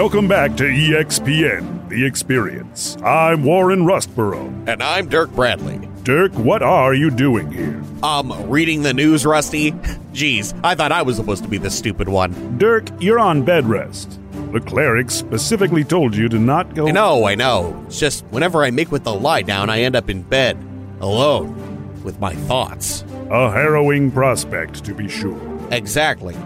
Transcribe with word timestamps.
Welcome 0.00 0.28
back 0.28 0.56
to 0.56 0.62
EXPN, 0.62 1.90
The 1.90 2.06
Experience. 2.06 2.96
I'm 3.04 3.44
Warren 3.44 3.80
Rustborough. 3.80 4.66
And 4.66 4.82
I'm 4.82 5.10
Dirk 5.10 5.30
Bradley. 5.32 5.90
Dirk, 6.04 6.32
what 6.36 6.62
are 6.62 6.94
you 6.94 7.10
doing 7.10 7.52
here? 7.52 7.82
Um, 8.02 8.32
reading 8.48 8.80
the 8.80 8.94
news, 8.94 9.26
Rusty? 9.26 9.72
Jeez, 10.14 10.58
I 10.64 10.74
thought 10.74 10.90
I 10.90 11.02
was 11.02 11.16
supposed 11.16 11.42
to 11.42 11.50
be 11.50 11.58
the 11.58 11.68
stupid 11.68 12.08
one. 12.08 12.56
Dirk, 12.56 12.88
you're 12.98 13.18
on 13.18 13.44
bed 13.44 13.66
rest. 13.66 14.18
The 14.52 14.60
cleric 14.60 15.10
specifically 15.10 15.84
told 15.84 16.16
you 16.16 16.30
to 16.30 16.38
not 16.38 16.74
go. 16.74 16.88
I 16.88 16.92
know, 16.92 17.26
I 17.26 17.34
know. 17.34 17.84
It's 17.86 18.00
just 18.00 18.24
whenever 18.30 18.64
I 18.64 18.70
make 18.70 18.90
with 18.90 19.04
the 19.04 19.12
lie 19.12 19.42
down, 19.42 19.68
I 19.68 19.82
end 19.82 19.96
up 19.96 20.08
in 20.08 20.22
bed, 20.22 20.56
alone, 21.02 22.02
with 22.04 22.18
my 22.18 22.34
thoughts. 22.34 23.04
A 23.28 23.50
harrowing 23.50 24.10
prospect, 24.10 24.82
to 24.86 24.94
be 24.94 25.10
sure. 25.10 25.38
Exactly. 25.70 26.38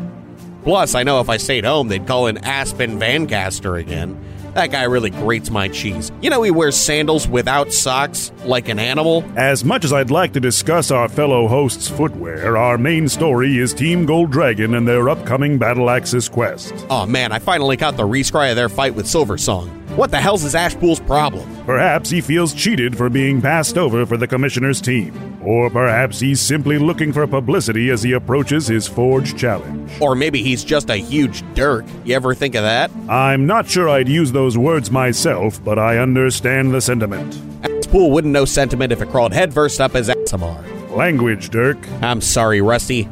Plus, 0.65 0.95
I 0.95 1.03
know 1.03 1.21
if 1.21 1.29
I 1.29 1.37
stayed 1.37 1.65
home, 1.65 1.89
they'd 1.89 2.07
call 2.07 2.27
in 2.27 2.39
Aspen 2.39 2.99
Vancaster 2.99 3.79
again. 3.79 4.19
That 4.55 4.71
guy 4.71 4.85
really 4.85 5.11
grates 5.11 5.51
my 5.51 5.69
cheese. 5.69 6.13
You 6.23 6.31
know, 6.31 6.43
he 6.43 6.53
wears 6.53 6.77
sandals 6.77 7.27
without 7.27 7.73
socks, 7.73 8.31
like 8.45 8.69
an 8.69 8.79
animal. 8.79 9.25
As 9.37 9.65
much 9.65 9.85
as 9.85 9.93
I'd 9.93 10.13
like 10.13 10.33
to 10.35 10.41
discuss 10.41 10.93
our 10.93 11.09
fellow 11.09 11.49
hosts' 11.49 11.89
footwear, 11.89 12.57
our 12.57 12.79
main 12.79 13.09
story 13.09 13.59
is 13.59 13.75
Team 13.75 14.07
Gold 14.07 14.31
Dragon 14.31 14.75
and 14.75 14.87
their 14.87 15.09
upcoming 15.09 15.59
Battle 15.59 15.91
Axis 15.91 16.29
quest. 16.29 16.73
Oh 16.89 17.05
man, 17.05 17.33
I 17.33 17.41
finally 17.41 17.77
caught 17.77 17.97
the 17.97 18.05
rescry 18.05 18.51
of 18.51 18.57
their 18.57 18.69
fight 18.69 18.95
with 18.95 19.09
Silver 19.09 19.37
Song. 19.37 19.84
What 19.97 20.11
the 20.11 20.21
hell's 20.21 20.43
is 20.43 20.55
Ashpool's 20.55 20.99
problem? 20.99 21.49
Perhaps 21.67 22.11
he 22.11 22.21
feels 22.21 22.53
cheated 22.53 22.97
for 22.97 23.09
being 23.09 23.41
passed 23.41 23.79
over 23.79 24.05
for 24.05 24.17
the 24.17 24.27
Commissioner's 24.27 24.81
team. 24.81 25.39
Or 25.41 25.71
perhaps 25.71 26.19
he's 26.19 26.41
simply 26.41 26.79
looking 26.79 27.13
for 27.13 27.25
publicity 27.29 27.91
as 27.91 28.03
he 28.03 28.11
approaches 28.11 28.67
his 28.67 28.89
Forge 28.89 29.37
challenge. 29.37 29.93
Or 30.01 30.17
maybe 30.17 30.43
he's 30.43 30.65
just 30.65 30.91
a 30.91 30.97
huge 30.97 31.45
dirk. 31.55 31.85
You 32.05 32.17
ever 32.17 32.35
think 32.35 32.57
of 32.57 32.65
that? 32.65 32.91
I'm 33.09 33.47
not 33.47 33.69
sure 33.69 33.89
I'd 33.89 34.09
use 34.09 34.33
those 34.33 34.59
words 34.59 34.91
myself, 34.91 35.63
but 35.63 35.79
I 35.79 35.99
understand 35.99 36.75
the 36.75 36.81
sentiment. 36.81 37.35
Ashpool 37.63 38.11
wouldn't 38.11 38.33
know 38.33 38.45
sentiment 38.45 38.91
if 38.91 39.01
it 39.01 39.11
crawled 39.11 39.33
headfirst 39.33 39.81
up 39.81 39.93
his 39.93 40.09
Asamar. 40.09 40.61
Language, 40.91 41.51
Dirk. 41.51 41.79
I'm 42.03 42.21
sorry, 42.21 42.61
Rusty. 42.61 43.09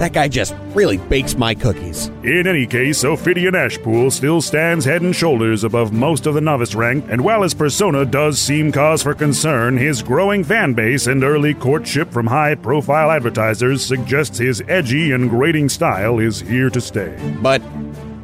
That 0.00 0.14
guy 0.14 0.28
just 0.28 0.54
really 0.72 0.96
bakes 0.96 1.36
my 1.36 1.54
cookies. 1.54 2.06
In 2.24 2.46
any 2.46 2.66
case, 2.66 3.04
Ophidian 3.04 3.52
Ashpool 3.52 4.10
still 4.10 4.40
stands 4.40 4.86
head 4.86 5.02
and 5.02 5.14
shoulders 5.14 5.62
above 5.62 5.92
most 5.92 6.24
of 6.24 6.32
the 6.32 6.40
novice 6.40 6.74
rank, 6.74 7.04
and 7.10 7.20
while 7.20 7.42
his 7.42 7.52
persona 7.52 8.06
does 8.06 8.38
seem 8.38 8.72
cause 8.72 9.02
for 9.02 9.12
concern, 9.12 9.76
his 9.76 10.02
growing 10.02 10.42
fan 10.42 10.72
base 10.72 11.06
and 11.06 11.22
early 11.22 11.52
courtship 11.52 12.10
from 12.10 12.26
high 12.26 12.54
profile 12.54 13.10
advertisers 13.10 13.84
suggests 13.84 14.38
his 14.38 14.62
edgy 14.68 15.12
and 15.12 15.28
grating 15.28 15.68
style 15.68 16.18
is 16.18 16.40
here 16.40 16.70
to 16.70 16.80
stay. 16.80 17.14
But 17.42 17.60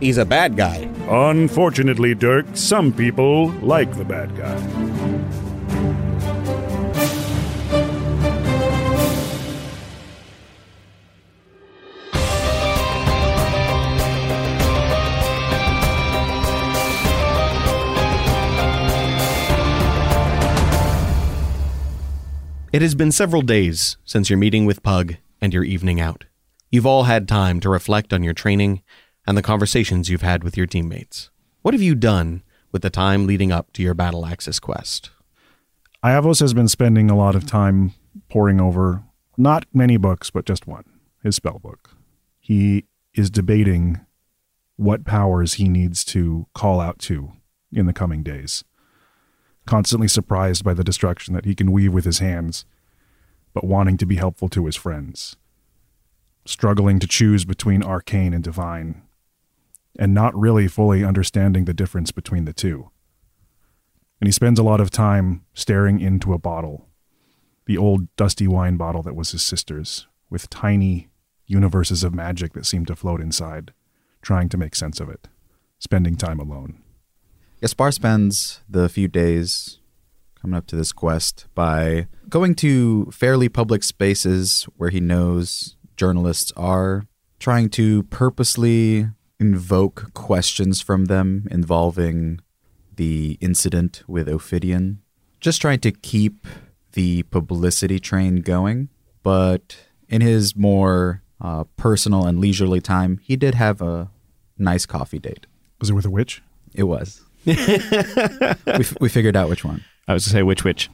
he's 0.01 0.17
a 0.17 0.25
bad 0.25 0.57
guy. 0.57 0.89
Unfortunately, 1.11 2.15
Dirk, 2.15 2.47
some 2.55 2.91
people 2.91 3.51
like 3.61 3.95
the 3.99 4.05
bad 4.07 4.35
guy. 4.35 5.46
It 22.73 22.83
has 22.83 22.97
been 22.97 23.13
several 23.13 23.43
days 23.43 23.97
since 24.05 24.29
your 24.29 24.39
meeting 24.39 24.67
with 24.67 24.83
Pug 24.83 25.15
and 25.41 25.55
your 25.55 25.63
evening 25.63 26.01
out. 26.01 26.25
You've 26.71 26.85
all 26.85 27.05
had 27.05 27.29
time 27.29 27.61
to 27.61 27.71
reflect 27.71 28.13
on 28.13 28.25
your 28.25 28.35
training 28.35 28.83
and 29.25 29.39
the 29.39 29.43
conversations 29.43 30.09
you've 30.09 30.23
had 30.23 30.43
with 30.43 30.57
your 30.57 30.67
teammates. 30.67 31.31
What 31.63 31.75
have 31.75 31.83
you 31.83 31.95
done 31.95 32.43
with 32.73 32.83
the 32.83 32.91
time 32.91 33.27
leading 33.27 33.53
up 33.53 33.73
to 33.75 33.83
your 33.83 33.95
Battle 33.95 34.27
Axis 34.27 34.59
quest? 34.59 35.11
Iavos 36.05 36.41
has 36.41 36.55
been 36.55 36.67
spending 36.67 37.09
a 37.09 37.17
lot 37.17 37.37
of 37.37 37.47
time 37.47 37.95
poring 38.29 38.61
over 38.61 39.05
not 39.37 39.65
many 39.73 39.97
books, 39.97 40.31
but 40.31 40.45
just 40.45 40.67
one, 40.67 40.85
his 41.23 41.37
spell 41.37 41.61
book. 41.61 41.91
He 42.41 42.85
is 43.15 43.31
debating 43.31 44.01
what 44.75 45.05
powers 45.05 45.55
he 45.55 45.69
needs 45.69 46.05
to 46.07 46.47
call 46.53 46.81
out 46.81 46.99
to 46.99 47.33
in 47.73 47.87
the 47.87 47.93
coming 47.93 48.25
days. 48.25 48.65
Constantly 49.67 50.09
surprised 50.09 50.65
by 50.65 50.75
the 50.75 50.85
destruction 50.85 51.35
that 51.35 51.45
he 51.45 51.55
can 51.55 51.73
weave 51.73 51.93
with 51.93 52.05
his 52.05 52.21
hands, 52.21 52.65
but 53.53 53.65
wanting 53.65 53.97
to 53.97 54.07
be 54.07 54.17
helpful 54.17 54.49
to 54.49 54.67
his 54.67 54.77
friends. 54.77 55.37
Struggling 56.45 56.99
to 57.01 57.07
choose 57.07 57.45
between 57.45 57.83
arcane 57.83 58.33
and 58.33 58.45
divine, 58.45 59.03
and 59.99 60.15
not 60.15 60.39
really 60.39 60.69
fully 60.69 61.03
understanding 61.03 61.65
the 61.65 61.75
difference 61.75 62.13
between 62.13 62.45
the 62.45 62.53
two 62.53 62.91
and 64.21 64.29
he 64.29 64.33
spends 64.33 64.59
a 64.59 64.63
lot 64.63 64.81
of 64.81 64.91
time 64.91 65.45
staring 65.55 66.01
into 66.01 66.33
a 66.33 66.39
bottle, 66.39 66.87
the 67.67 67.77
old 67.77 68.15
dusty 68.17 68.47
wine 68.47 68.77
bottle 68.77 69.03
that 69.03 69.17
was 69.17 69.33
his 69.33 69.43
sister's, 69.43 70.07
with 70.31 70.51
tiny 70.51 71.09
universes 71.47 72.03
of 72.03 72.15
magic 72.15 72.53
that 72.55 72.67
seem 72.67 72.87
to 72.87 72.97
float 72.97 73.21
inside, 73.21 73.73
trying 74.23 74.49
to 74.49 74.57
make 74.57 74.75
sense 74.75 75.01
of 75.01 75.09
it, 75.09 75.29
spending 75.79 76.17
time 76.17 76.41
alone. 76.41 76.83
Gaspar 77.61 77.91
spends 77.91 78.61
the 78.69 78.89
few 78.89 79.09
days 79.09 79.79
coming 80.41 80.57
up 80.57 80.67
to 80.67 80.77
this 80.77 80.93
quest 80.93 81.47
by 81.55 82.07
going 82.29 82.55
to 82.57 83.07
fairly 83.11 83.49
public 83.49 83.83
spaces 83.83 84.65
where 84.77 84.91
he 84.91 85.01
knows 85.01 85.77
journalists 85.97 86.53
are, 86.55 87.07
trying 87.41 87.71
to 87.71 88.03
purposely 88.05 89.09
invoke 89.41 90.13
questions 90.13 90.83
from 90.83 91.07
them 91.07 91.49
involving 91.51 92.41
the 92.95 93.39
incident 93.41 94.03
with 94.07 94.29
Ophidian, 94.29 95.01
just 95.41 95.61
trying 95.61 95.81
to 95.81 95.93
keep 95.93 96.47
the 96.93 97.23
publicity 97.25 97.99
train 97.99 98.37
going. 98.37 98.91
But 99.23 99.77
in 100.09 100.21
his 100.21 100.55
more 100.55 101.23
uh, 101.41 101.65
personal 101.77 102.27
and 102.27 102.39
leisurely 102.39 102.81
time, 102.81 103.19
he 103.23 103.37
did 103.37 103.55
have 103.55 103.81
a 103.81 104.11
nice 104.59 104.87
coffee 104.87 105.19
date. 105.19 105.47
Was 105.81 105.91
it 105.91 105.95
with 105.95 106.05
a 106.05 106.11
witch? 106.11 106.43
It 106.75 106.85
was. 106.85 107.26
we, 107.47 107.55
f- 107.55 109.01
we 109.01 109.09
figured 109.09 109.37
out 109.37 109.49
which 109.49 109.65
one. 109.65 109.85
I 110.09 110.15
was 110.15 110.25
to 110.25 110.31
say 110.31 110.43
which 110.43 110.65
which. 110.65 110.91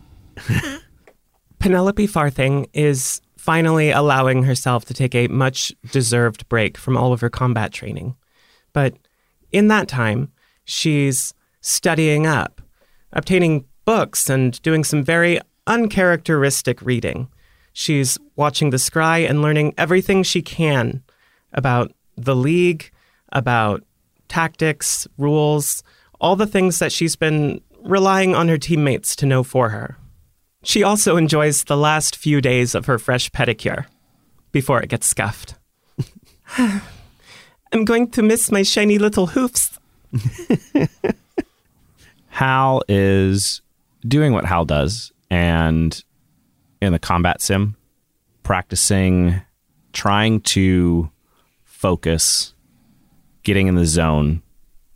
Penelope 1.59 2.07
Farthing 2.07 2.67
is 2.73 3.21
finally 3.37 3.91
allowing 3.91 4.43
herself 4.43 4.85
to 4.85 4.95
take 4.95 5.15
a 5.15 5.29
much 5.29 5.73
deserved 5.91 6.49
break 6.49 6.77
from 6.77 6.97
all 6.97 7.13
of 7.13 7.21
her 7.21 7.31
combat 7.31 7.73
training. 7.73 8.17
But 8.73 8.95
in 9.51 9.69
that 9.69 9.89
time, 9.89 10.31
she's 10.65 11.35
studying 11.61 12.27
up, 12.27 12.61
obtaining 13.13 13.65
books, 13.85 14.29
and 14.29 14.61
doing 14.63 14.85
some 14.85 15.03
very 15.03 15.41
uncharacteristic 15.67 16.83
reading. 16.83 17.29
She's 17.73 18.19
watching 18.37 18.71
the 18.71 18.77
scry 18.77 19.29
and 19.29 19.43
learning 19.43 19.75
everything 19.79 20.23
she 20.23 20.43
can 20.43 21.03
about 21.53 21.93
the 22.17 22.37
League, 22.37 22.91
about 23.33 23.83
tactics, 24.29 25.07
rules, 25.19 25.83
all 26.23 26.37
the 26.37 26.47
things 26.47 26.79
that 26.79 26.93
she's 26.93 27.17
been 27.17 27.61
relying 27.83 28.35
on 28.35 28.49
her 28.49 28.57
teammates 28.57 29.17
to 29.17 29.27
know 29.27 29.43
for 29.43 29.71
her. 29.71 29.99
She 30.63 30.85
also 30.85 31.17
enjoys 31.17 31.65
the 31.65 31.77
last 31.77 32.17
few 32.17 32.41
days 32.41 32.77
of 32.77 32.87
her 32.87 32.99
fresh 32.99 33.29
pedicure 33.33 33.87
before 34.53 34.81
it 34.81 34.89
gets 34.89 35.09
scuffed. 35.09 35.57
I'm 36.59 37.85
going 37.85 38.09
to 38.13 38.23
miss 38.23 38.53
my 38.53 38.63
shiny 38.63 38.99
little 38.99 39.27
hoofs. 39.27 39.79
Hal 42.29 42.83
is 42.89 43.61
doing 44.07 44.33
what 44.33 44.45
Hal 44.45 44.65
does 44.65 45.13
and 45.29 46.05
in 46.81 46.93
the 46.93 46.99
combat 47.01 47.43
sim, 47.43 47.77
practicing, 48.45 49.43
trying 49.93 50.41
to 50.41 51.11
focus, 51.65 52.55
getting 53.43 53.67
in 53.67 53.75
the 53.75 53.87
zone 53.87 54.43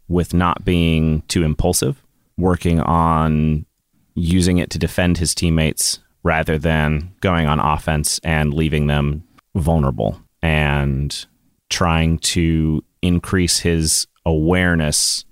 with 0.08 0.35
not 0.35 0.64
being 0.64 1.23
too 1.29 1.43
impulsive, 1.43 2.03
working 2.37 2.81
on 2.81 3.67
using 4.14 4.58
it 4.58 4.70
to 4.70 4.79
defend 4.79 5.19
his 5.19 5.35
teammates 5.35 5.99
rather 6.23 6.58
than 6.58 7.14
going 7.20 7.47
on 7.47 7.61
offense 7.61 8.19
and 8.25 8.55
leaving 8.55 8.87
them 8.87 9.23
vulnerable 9.55 10.20
and 10.43 11.26
trying 11.70 12.19
to 12.19 12.82
increase 13.03 13.61
his 13.61 14.06
awareness 14.25 15.25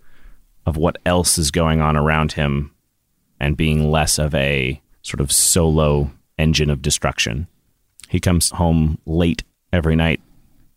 of 0.66 0.76
what 0.76 0.96
else 1.04 1.38
is 1.38 1.50
going 1.50 1.80
on 1.80 1.96
around 1.96 2.32
him 2.32 2.72
and 3.40 3.56
being 3.56 3.90
less 3.90 4.18
of 4.18 4.34
a 4.34 4.80
sort 5.02 5.20
of 5.20 5.30
solo 5.30 6.10
engine 6.38 6.70
of 6.70 6.82
destruction. 6.82 7.46
He 8.08 8.20
comes 8.20 8.50
home 8.50 8.98
late 9.06 9.42
every 9.72 9.96
night, 9.96 10.20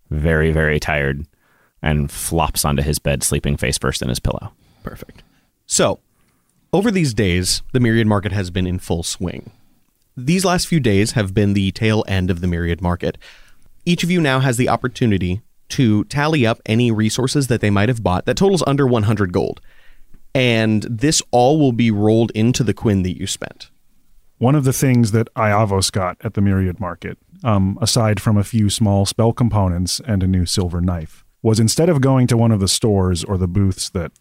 very, 0.10 0.52
very 0.52 0.80
tired, 0.80 1.26
and 1.88 2.12
flops 2.12 2.66
onto 2.66 2.84
his 2.84 3.00
bed, 3.00 3.24
sleeping 3.24 3.56
face 3.56 3.78
first 3.78 4.02
in 4.02 4.10
his 4.10 4.20
pillow. 4.20 4.52
Perfect. 4.84 5.24
So, 5.66 6.00
over 6.74 6.92
these 6.92 7.14
days, 7.14 7.62
the 7.72 7.80
Myriad 7.80 8.08
Market 8.08 8.34
has 8.34 8.50
been 8.50 8.68
in 8.68 8.78
full 8.78 9.04
swing. 9.04 9.52
These 10.18 10.44
last 10.44 10.68
few 10.68 10.82
days 10.82 11.14
have 11.14 11.34
been 11.34 11.54
the 11.54 11.72
tail 11.72 12.04
end 12.06 12.30
of 12.30 12.42
the 12.42 12.48
Myriad 12.48 12.82
Market. 12.82 13.18
Each 13.86 14.04
of 14.04 14.12
you 14.12 14.20
now 14.20 14.42
has 14.42 14.58
the 14.58 14.68
opportunity 14.68 15.42
to 15.70 16.04
tally 16.06 16.46
up 16.46 16.60
any 16.66 16.92
resources 16.92 17.48
that 17.48 17.62
they 17.62 17.70
might 17.70 17.88
have 17.88 18.04
bought 18.04 18.26
that 18.26 18.36
totals 18.36 18.64
under 18.68 18.86
100 18.86 19.32
gold. 19.32 19.62
And 20.36 20.84
this 20.84 21.22
all 21.32 21.58
will 21.58 21.72
be 21.72 21.90
rolled 21.90 22.32
into 22.32 22.66
the 22.66 22.74
quin 22.74 23.04
that 23.04 23.18
you 23.18 23.28
spent. 23.28 23.70
One 24.40 24.56
of 24.56 24.66
the 24.66 24.74
things 24.74 25.14
that 25.14 25.34
Iavos 25.36 25.90
got 25.90 26.18
at 26.22 26.34
the 26.34 26.42
Myriad 26.42 26.82
Market, 26.82 27.18
um, 27.46 27.78
aside 27.82 28.20
from 28.20 28.36
a 28.36 28.44
few 28.44 28.70
small 28.70 29.06
spell 29.06 29.32
components 29.32 30.02
and 30.06 30.22
a 30.22 30.28
new 30.28 30.46
silver 30.46 30.82
knife, 30.82 31.24
was 31.48 31.62
instead 31.62 31.88
of 31.88 32.02
going 32.02 32.28
to 32.28 32.36
one 32.36 32.52
of 32.52 32.60
the 32.60 32.68
stores 32.68 33.24
or 33.24 33.38
the 33.38 33.48
booths 33.48 33.88
that 33.92 34.12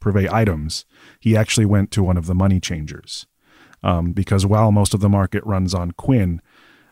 purvey 0.00 0.28
items, 0.28 0.84
he 1.20 1.36
actually 1.36 1.64
went 1.64 1.92
to 1.92 2.02
one 2.02 2.16
of 2.16 2.26
the 2.26 2.34
money 2.34 2.58
changers. 2.58 3.24
Um, 3.84 4.12
because 4.12 4.44
while 4.44 4.72
most 4.72 4.92
of 4.92 4.98
the 5.00 5.08
market 5.08 5.46
runs 5.46 5.74
on 5.74 5.92
Quinn, 5.92 6.42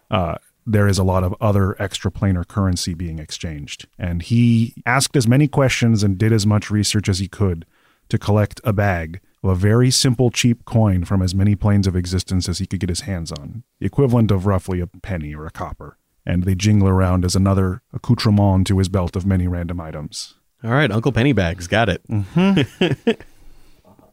uh, 0.08 0.37
there 0.64 0.87
is 0.87 0.98
a 0.98 1.02
lot 1.02 1.25
of 1.25 1.34
other 1.40 1.75
extraplanar 1.81 2.46
currency 2.46 2.94
being 2.94 3.19
exchanged. 3.19 3.88
And 3.98 4.22
he 4.22 4.75
asked 4.87 5.16
as 5.16 5.26
many 5.26 5.48
questions 5.48 6.04
and 6.04 6.16
did 6.16 6.32
as 6.32 6.46
much 6.46 6.70
research 6.70 7.08
as 7.08 7.19
he 7.19 7.26
could 7.26 7.66
to 8.10 8.19
collect 8.19 8.60
a 8.62 8.72
bag 8.72 9.20
of 9.42 9.50
a 9.50 9.54
very 9.56 9.90
simple, 9.90 10.31
cheap 10.31 10.64
coin 10.64 11.04
from 11.04 11.20
as 11.20 11.34
many 11.34 11.56
planes 11.56 11.88
of 11.88 11.96
existence 11.96 12.48
as 12.48 12.60
he 12.60 12.66
could 12.66 12.78
get 12.78 12.90
his 12.90 13.00
hands 13.00 13.32
on, 13.32 13.64
the 13.81 13.87
equivalent 13.87 14.31
of 14.31 14.46
roughly 14.46 14.81
a 14.81 14.87
penny 14.87 15.34
or 15.34 15.46
a 15.46 15.50
copper. 15.50 15.96
And 16.30 16.44
they 16.44 16.54
jingle 16.54 16.88
around 16.88 17.24
as 17.24 17.34
another 17.34 17.82
accoutrement 17.92 18.66
to 18.68 18.78
his 18.78 18.88
belt 18.88 19.16
of 19.16 19.26
many 19.26 19.48
random 19.48 19.80
items. 19.80 20.34
All 20.62 20.70
right, 20.70 20.90
Uncle 20.90 21.12
Pennybags, 21.12 21.68
got 21.68 21.88
it. 21.88 22.06
Mm-hmm. 22.08 23.10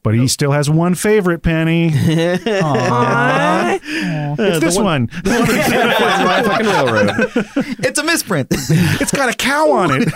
But 0.03 0.15
he 0.15 0.29
still 0.29 0.53
has 0.53 0.69
one 0.69 0.95
favorite 0.95 1.43
penny. 1.43 1.91
it's 1.93 2.43
this 4.61 4.77
one. 4.77 5.07
fucking 5.25 6.65
railroad. 6.65 7.09
It's 7.79 7.99
a 7.99 8.03
misprint. 8.03 8.47
It's 8.51 9.11
got 9.11 9.27
a 9.27 9.33
cow 9.33 9.69
on 9.69 9.89
it. 9.91 10.07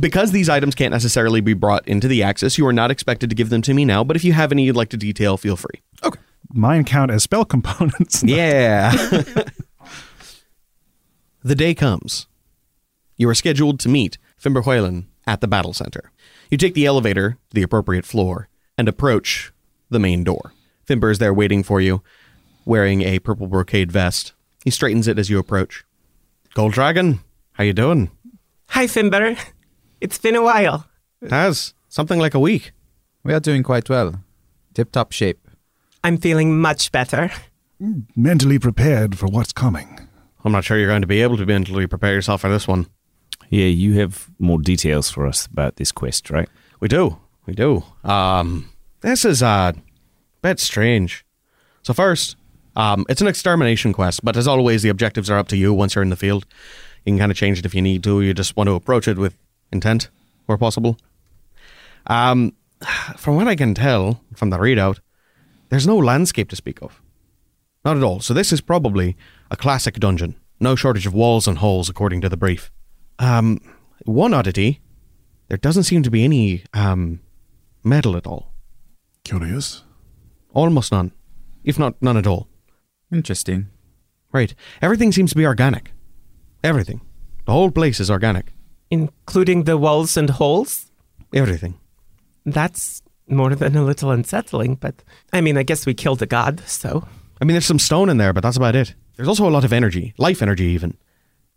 Because 0.00 0.32
these 0.32 0.48
items 0.48 0.74
can't 0.74 0.90
necessarily 0.90 1.40
be 1.40 1.54
brought 1.54 1.86
into 1.86 2.08
the 2.08 2.24
Axis, 2.24 2.58
you 2.58 2.66
are 2.66 2.72
not 2.72 2.90
expected 2.90 3.30
to 3.30 3.36
give 3.36 3.48
them 3.48 3.62
to 3.62 3.72
me 3.72 3.84
now, 3.84 4.02
but 4.02 4.16
if 4.16 4.24
you 4.24 4.32
have 4.32 4.50
any 4.50 4.64
you'd 4.64 4.74
like 4.74 4.88
to 4.88 4.96
detail, 4.96 5.36
feel 5.36 5.54
free. 5.54 5.80
Okay. 6.02 6.18
Mine 6.52 6.82
count 6.82 7.12
as 7.12 7.22
spell 7.22 7.44
components. 7.44 8.24
Yeah. 8.24 8.92
The 11.46 11.54
day 11.54 11.74
comes. 11.74 12.26
You 13.16 13.28
are 13.28 13.34
scheduled 13.34 13.78
to 13.78 13.88
meet 13.88 14.18
Fimberhuelen 14.42 15.04
at 15.28 15.40
the 15.40 15.46
battle 15.46 15.72
center. 15.72 16.10
You 16.50 16.58
take 16.58 16.74
the 16.74 16.86
elevator 16.86 17.38
to 17.50 17.54
the 17.54 17.62
appropriate 17.62 18.04
floor 18.04 18.48
and 18.76 18.88
approach 18.88 19.52
the 19.88 20.00
main 20.00 20.24
door. 20.24 20.52
Fimber 20.88 21.08
is 21.08 21.20
there 21.20 21.32
waiting 21.32 21.62
for 21.62 21.80
you, 21.80 22.02
wearing 22.64 23.02
a 23.02 23.20
purple 23.20 23.46
brocade 23.46 23.92
vest. 23.92 24.32
He 24.64 24.70
straightens 24.70 25.06
it 25.06 25.20
as 25.20 25.30
you 25.30 25.38
approach. 25.38 25.84
Gold 26.54 26.72
Dragon, 26.72 27.20
how 27.52 27.62
you 27.62 27.72
doing? 27.72 28.10
Hi, 28.70 28.86
Fimber. 28.86 29.38
It's 30.00 30.18
been 30.18 30.34
a 30.34 30.42
while. 30.42 30.88
It 31.22 31.30
has 31.30 31.74
something 31.88 32.18
like 32.18 32.34
a 32.34 32.40
week. 32.40 32.72
we 33.22 33.32
are 33.32 33.40
doing 33.40 33.62
quite 33.62 33.88
well. 33.88 34.20
Tip 34.74 34.90
top 34.90 35.12
shape. 35.12 35.48
I'm 36.02 36.18
feeling 36.18 36.58
much 36.60 36.90
better. 36.90 37.30
Mm, 37.80 38.06
mentally 38.16 38.58
prepared 38.58 39.16
for 39.16 39.28
what's 39.28 39.52
coming. 39.52 40.05
I'm 40.44 40.52
not 40.52 40.64
sure 40.64 40.78
you're 40.78 40.88
going 40.88 41.02
to 41.02 41.06
be 41.06 41.22
able 41.22 41.36
to 41.36 41.46
be 41.46 41.52
mentally 41.52 41.86
prepare 41.86 42.14
yourself 42.14 42.42
for 42.42 42.50
this 42.50 42.68
one. 42.68 42.86
Yeah, 43.50 43.66
you 43.66 43.94
have 43.94 44.28
more 44.38 44.58
details 44.58 45.10
for 45.10 45.26
us 45.26 45.46
about 45.46 45.76
this 45.76 45.92
quest, 45.92 46.30
right? 46.30 46.48
We 46.80 46.88
do. 46.88 47.18
We 47.46 47.54
do. 47.54 47.84
Um, 48.04 48.70
this 49.00 49.24
is 49.24 49.42
uh, 49.42 49.72
a 49.74 49.80
bit 50.42 50.58
strange. 50.58 51.24
So 51.82 51.94
first, 51.94 52.36
um, 52.74 53.06
it's 53.08 53.20
an 53.20 53.28
extermination 53.28 53.92
quest, 53.92 54.24
but 54.24 54.36
as 54.36 54.48
always, 54.48 54.82
the 54.82 54.88
objectives 54.88 55.30
are 55.30 55.38
up 55.38 55.48
to 55.48 55.56
you 55.56 55.72
once 55.72 55.94
you're 55.94 56.02
in 56.02 56.10
the 56.10 56.16
field. 56.16 56.44
You 57.04 57.12
can 57.12 57.18
kind 57.18 57.30
of 57.30 57.38
change 57.38 57.58
it 57.58 57.64
if 57.64 57.74
you 57.74 57.82
need 57.82 58.02
to. 58.04 58.20
You 58.20 58.34
just 58.34 58.56
want 58.56 58.68
to 58.68 58.74
approach 58.74 59.06
it 59.06 59.16
with 59.16 59.36
intent, 59.72 60.10
where 60.46 60.58
possible. 60.58 60.98
Um, 62.06 62.52
from 63.16 63.36
what 63.36 63.48
I 63.48 63.56
can 63.56 63.74
tell 63.74 64.20
from 64.34 64.50
the 64.50 64.58
readout, 64.58 64.98
there's 65.68 65.86
no 65.86 65.96
landscape 65.96 66.50
to 66.50 66.56
speak 66.56 66.82
of. 66.82 67.00
Not 67.86 67.96
at 67.96 68.02
all. 68.02 68.18
So 68.18 68.34
this 68.34 68.52
is 68.52 68.60
probably 68.60 69.16
a 69.48 69.56
classic 69.56 69.94
dungeon. 70.00 70.34
No 70.58 70.74
shortage 70.74 71.06
of 71.06 71.14
walls 71.14 71.46
and 71.46 71.58
holes, 71.58 71.88
according 71.88 72.20
to 72.22 72.28
the 72.28 72.36
brief. 72.36 72.72
Um, 73.20 73.60
one 74.04 74.34
oddity, 74.34 74.80
there 75.46 75.56
doesn't 75.56 75.84
seem 75.84 76.02
to 76.02 76.10
be 76.10 76.24
any 76.24 76.64
um, 76.74 77.20
metal 77.84 78.16
at 78.16 78.26
all. 78.26 78.52
Curious. 79.22 79.84
Almost 80.52 80.90
none, 80.90 81.12
if 81.62 81.78
not 81.78 81.94
none 82.02 82.16
at 82.16 82.26
all. 82.26 82.48
Interesting. 83.12 83.68
Right. 84.32 84.52
Everything 84.82 85.12
seems 85.12 85.30
to 85.30 85.36
be 85.36 85.46
organic. 85.46 85.92
Everything. 86.64 87.02
The 87.44 87.52
whole 87.52 87.70
place 87.70 88.00
is 88.00 88.10
organic. 88.10 88.52
Including 88.90 89.62
the 89.62 89.78
walls 89.78 90.16
and 90.16 90.30
holes? 90.30 90.90
Everything. 91.32 91.78
That's 92.44 93.04
more 93.28 93.54
than 93.54 93.76
a 93.76 93.84
little 93.84 94.10
unsettling, 94.10 94.74
but 94.74 95.04
I 95.32 95.40
mean, 95.40 95.56
I 95.56 95.62
guess 95.62 95.86
we 95.86 95.94
killed 95.94 96.20
a 96.20 96.26
god, 96.26 96.64
so. 96.66 97.06
I 97.40 97.44
mean, 97.44 97.54
there's 97.54 97.66
some 97.66 97.78
stone 97.78 98.08
in 98.08 98.16
there, 98.16 98.32
but 98.32 98.42
that's 98.42 98.56
about 98.56 98.76
it. 98.76 98.94
There's 99.16 99.28
also 99.28 99.48
a 99.48 99.50
lot 99.50 99.64
of 99.64 99.72
energy, 99.72 100.14
life 100.18 100.42
energy 100.42 100.64
even. 100.64 100.96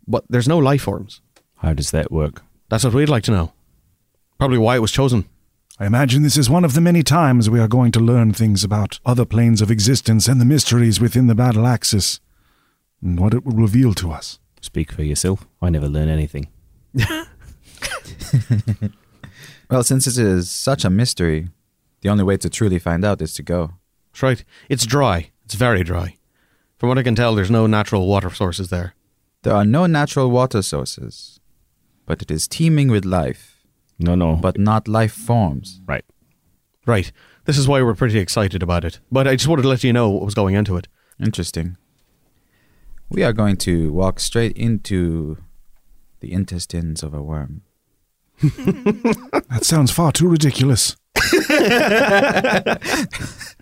But 0.06 0.24
there's 0.28 0.48
no 0.48 0.58
life 0.58 0.82
forms. 0.82 1.20
How 1.58 1.72
does 1.72 1.90
that 1.90 2.10
work? 2.10 2.42
That's 2.68 2.84
what 2.84 2.94
we'd 2.94 3.08
like 3.08 3.24
to 3.24 3.30
know. 3.30 3.52
Probably 4.38 4.58
why 4.58 4.76
it 4.76 4.80
was 4.80 4.92
chosen. 4.92 5.26
I 5.78 5.86
imagine 5.86 6.22
this 6.22 6.36
is 6.36 6.50
one 6.50 6.64
of 6.64 6.74
the 6.74 6.80
many 6.80 7.02
times 7.02 7.48
we 7.48 7.60
are 7.60 7.68
going 7.68 7.92
to 7.92 8.00
learn 8.00 8.32
things 8.32 8.62
about 8.64 9.00
other 9.06 9.24
planes 9.24 9.62
of 9.62 9.70
existence 9.70 10.28
and 10.28 10.40
the 10.40 10.44
mysteries 10.44 11.00
within 11.00 11.26
the 11.26 11.34
battle 11.34 11.66
axis, 11.66 12.20
and 13.02 13.18
what 13.18 13.32
it 13.34 13.44
will 13.44 13.56
reveal 13.56 13.94
to 13.94 14.10
us. 14.10 14.38
Speak 14.60 14.92
for 14.92 15.02
yourself. 15.02 15.46
I 15.62 15.70
never 15.70 15.88
learn 15.88 16.08
anything. 16.08 16.48
Well, 19.70 19.84
since 19.84 20.08
it 20.08 20.18
is 20.18 20.50
such 20.50 20.84
a 20.84 20.90
mystery, 20.90 21.48
the 22.00 22.08
only 22.08 22.24
way 22.24 22.36
to 22.38 22.50
truly 22.50 22.80
find 22.80 23.04
out 23.04 23.22
is 23.22 23.32
to 23.34 23.42
go. 23.44 23.74
That's 24.12 24.22
right. 24.22 24.44
It's 24.68 24.84
dry. 24.84 25.30
It's 25.50 25.56
very 25.56 25.82
dry. 25.82 26.16
From 26.78 26.90
what 26.90 26.98
I 26.98 27.02
can 27.02 27.16
tell, 27.16 27.34
there's 27.34 27.50
no 27.50 27.66
natural 27.66 28.06
water 28.06 28.30
sources 28.30 28.68
there. 28.70 28.94
There 29.42 29.52
are 29.52 29.64
no 29.64 29.86
natural 29.86 30.30
water 30.30 30.62
sources, 30.62 31.40
but 32.06 32.22
it 32.22 32.30
is 32.30 32.46
teeming 32.46 32.86
with 32.88 33.04
life, 33.04 33.66
No, 33.98 34.14
no. 34.14 34.36
but 34.36 34.58
not 34.60 34.86
life 34.86 35.12
forms. 35.12 35.80
right. 35.88 36.04
Right. 36.86 37.10
This 37.46 37.58
is 37.58 37.66
why 37.66 37.82
we're 37.82 37.96
pretty 37.96 38.20
excited 38.20 38.62
about 38.62 38.84
it. 38.84 39.00
But 39.10 39.26
I 39.26 39.34
just 39.34 39.48
wanted 39.48 39.62
to 39.62 39.68
let 39.68 39.82
you 39.82 39.92
know 39.92 40.08
what 40.08 40.24
was 40.24 40.34
going 40.34 40.54
into 40.54 40.76
it. 40.76 40.86
Interesting. 41.20 41.76
We 43.08 43.24
are 43.24 43.32
going 43.32 43.56
to 43.66 43.92
walk 43.92 44.20
straight 44.20 44.56
into 44.56 45.36
the 46.20 46.32
intestines 46.32 47.02
of 47.02 47.12
a 47.12 47.20
worm. 47.22 47.62
That 49.50 49.64
sounds 49.64 49.90
far 49.90 50.12
too 50.12 50.28
ridiculous. 50.28 50.96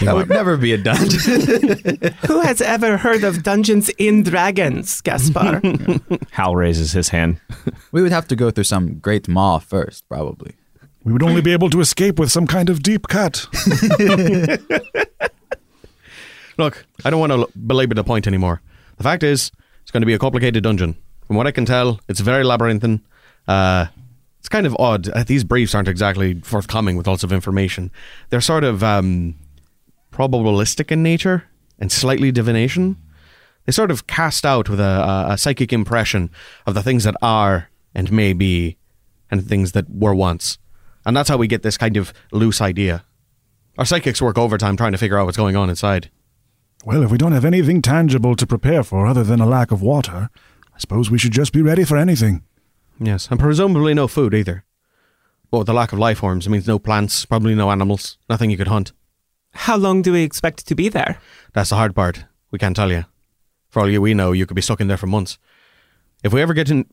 That 0.00 0.14
would 0.14 0.28
never 0.28 0.56
be 0.56 0.72
a 0.72 0.78
dungeon. 0.78 1.18
Who 2.26 2.40
has 2.40 2.60
ever 2.60 2.96
heard 2.96 3.24
of 3.24 3.42
Dungeons 3.42 3.88
in 3.98 4.22
Dragons, 4.22 5.00
Gaspar? 5.00 5.60
Hal 6.30 6.56
raises 6.56 6.92
his 6.92 7.08
hand. 7.08 7.40
we 7.92 8.02
would 8.02 8.12
have 8.12 8.28
to 8.28 8.36
go 8.36 8.50
through 8.50 8.64
some 8.64 8.98
great 8.98 9.28
maw 9.28 9.58
first, 9.58 10.08
probably. 10.08 10.54
We 11.04 11.12
would 11.12 11.22
only 11.22 11.40
be 11.40 11.52
able 11.52 11.70
to 11.70 11.80
escape 11.80 12.18
with 12.18 12.30
some 12.30 12.46
kind 12.46 12.68
of 12.68 12.82
deep 12.82 13.08
cut. 13.08 13.46
Look, 16.58 16.84
I 17.04 17.10
don't 17.10 17.20
want 17.20 17.32
to 17.32 17.48
belabor 17.58 17.94
the 17.94 18.04
point 18.04 18.26
anymore. 18.26 18.60
The 18.96 19.04
fact 19.04 19.22
is, 19.22 19.52
it's 19.82 19.90
going 19.92 20.02
to 20.02 20.06
be 20.06 20.14
a 20.14 20.18
complicated 20.18 20.64
dungeon. 20.64 20.96
From 21.26 21.36
what 21.36 21.46
I 21.46 21.52
can 21.52 21.64
tell, 21.64 22.00
it's 22.08 22.20
very 22.20 22.42
labyrinthine. 22.42 23.00
Uh, 23.46 23.86
it's 24.40 24.48
kind 24.48 24.66
of 24.66 24.76
odd. 24.78 25.08
Uh, 25.08 25.24
these 25.24 25.44
briefs 25.44 25.74
aren't 25.74 25.88
exactly 25.88 26.40
forthcoming 26.40 26.96
with 26.96 27.06
lots 27.06 27.22
of 27.22 27.32
information. 27.32 27.90
They're 28.30 28.40
sort 28.40 28.64
of 28.64 28.82
um, 28.82 29.34
probabilistic 30.18 30.90
in 30.90 31.02
nature 31.02 31.44
and 31.78 31.92
slightly 31.92 32.32
divination. 32.32 32.96
They 33.64 33.72
sort 33.72 33.90
of 33.90 34.06
cast 34.06 34.44
out 34.44 34.68
with 34.68 34.80
a, 34.80 35.26
a, 35.30 35.38
psychic 35.38 35.72
impression 35.72 36.30
of 36.66 36.74
the 36.74 36.82
things 36.82 37.04
that 37.04 37.14
are 37.22 37.68
and 37.94 38.10
may 38.10 38.32
be 38.32 38.78
and 39.30 39.46
things 39.46 39.72
that 39.72 39.88
were 39.88 40.14
once. 40.14 40.58
And 41.06 41.16
that's 41.16 41.28
how 41.28 41.36
we 41.36 41.46
get 41.46 41.62
this 41.62 41.78
kind 41.78 41.96
of 41.96 42.12
loose 42.32 42.60
idea. 42.60 43.04
Our 43.76 43.84
psychics 43.84 44.20
work 44.20 44.38
overtime 44.38 44.76
trying 44.76 44.92
to 44.92 44.98
figure 44.98 45.18
out 45.18 45.26
what's 45.26 45.36
going 45.36 45.54
on 45.54 45.70
inside. 45.70 46.10
Well, 46.84 47.02
if 47.02 47.10
we 47.10 47.18
don't 47.18 47.32
have 47.32 47.44
anything 47.44 47.82
tangible 47.82 48.34
to 48.36 48.46
prepare 48.46 48.82
for 48.82 49.06
other 49.06 49.22
than 49.22 49.40
a 49.40 49.46
lack 49.46 49.70
of 49.70 49.82
water, 49.82 50.30
I 50.74 50.78
suppose 50.78 51.10
we 51.10 51.18
should 51.18 51.32
just 51.32 51.52
be 51.52 51.62
ready 51.62 51.84
for 51.84 51.96
anything. 51.96 52.42
Yes, 52.98 53.28
and 53.30 53.38
presumably 53.38 53.94
no 53.94 54.08
food 54.08 54.34
either. 54.34 54.64
Well, 55.50 55.60
with 55.60 55.66
the 55.66 55.74
lack 55.74 55.92
of 55.92 55.98
life 55.98 56.18
forms, 56.18 56.46
it 56.46 56.50
means 56.50 56.66
no 56.66 56.78
plants, 56.78 57.24
probably 57.24 57.54
no 57.54 57.70
animals, 57.70 58.18
nothing 58.28 58.50
you 58.50 58.56
could 58.56 58.68
hunt. 58.68 58.92
How 59.58 59.76
long 59.76 60.02
do 60.02 60.12
we 60.12 60.22
expect 60.22 60.66
to 60.68 60.74
be 60.74 60.88
there? 60.88 61.18
That's 61.52 61.70
the 61.70 61.76
hard 61.76 61.94
part. 61.94 62.24
We 62.50 62.58
can't 62.58 62.76
tell 62.76 62.90
you. 62.90 63.04
For 63.68 63.80
all 63.80 63.90
you 63.90 64.00
we 64.00 64.14
know, 64.14 64.32
you 64.32 64.46
could 64.46 64.54
be 64.54 64.62
stuck 64.62 64.80
in 64.80 64.88
there 64.88 64.96
for 64.96 65.08
months. 65.08 65.36
If 66.22 66.32
we 66.32 66.40
ever 66.40 66.54
get 66.54 66.70
in, 66.70 66.86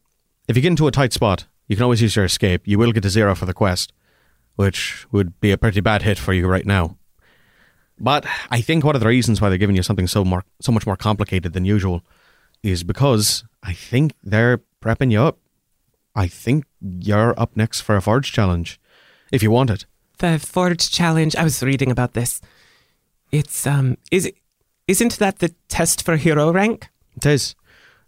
if 0.47 0.55
you 0.55 0.61
get 0.61 0.71
into 0.71 0.87
a 0.87 0.91
tight 0.91 1.13
spot, 1.13 1.45
you 1.67 1.75
can 1.75 1.83
always 1.83 2.01
use 2.01 2.15
your 2.15 2.25
escape. 2.25 2.67
You 2.67 2.77
will 2.77 2.91
get 2.91 3.03
to 3.03 3.09
zero 3.09 3.35
for 3.35 3.45
the 3.45 3.53
quest, 3.53 3.93
which 4.55 5.05
would 5.11 5.39
be 5.39 5.51
a 5.51 5.57
pretty 5.57 5.79
bad 5.79 6.01
hit 6.01 6.17
for 6.17 6.33
you 6.33 6.47
right 6.47 6.65
now. 6.65 6.97
But 7.99 8.25
I 8.49 8.61
think 8.61 8.83
one 8.83 8.95
of 8.95 9.01
the 9.01 9.07
reasons 9.07 9.39
why 9.39 9.49
they're 9.49 9.57
giving 9.57 9.75
you 9.75 9.83
something 9.83 10.07
so 10.07 10.25
more, 10.25 10.43
so 10.59 10.71
much 10.71 10.85
more 10.85 10.97
complicated 10.97 11.53
than 11.53 11.65
usual, 11.65 12.03
is 12.61 12.83
because 12.83 13.45
I 13.63 13.73
think 13.73 14.13
they're 14.23 14.61
prepping 14.81 15.11
you 15.11 15.21
up. 15.21 15.37
I 16.15 16.27
think 16.27 16.65
you're 16.81 17.39
up 17.39 17.55
next 17.55 17.81
for 17.81 17.95
a 17.95 18.01
Forge 18.01 18.31
challenge, 18.33 18.81
if 19.31 19.41
you 19.43 19.51
want 19.51 19.69
it. 19.69 19.85
The 20.17 20.39
Forge 20.39 20.91
Challenge. 20.91 21.35
I 21.35 21.43
was 21.43 21.61
reading 21.61 21.91
about 21.91 22.13
this. 22.13 22.41
It's 23.31 23.67
um, 23.67 23.97
is 24.11 24.25
it, 24.25 24.35
isn't 24.87 25.17
that 25.19 25.39
the 25.39 25.53
test 25.67 26.03
for 26.03 26.15
hero 26.15 26.51
rank? 26.51 26.89
It 27.15 27.25
is. 27.25 27.55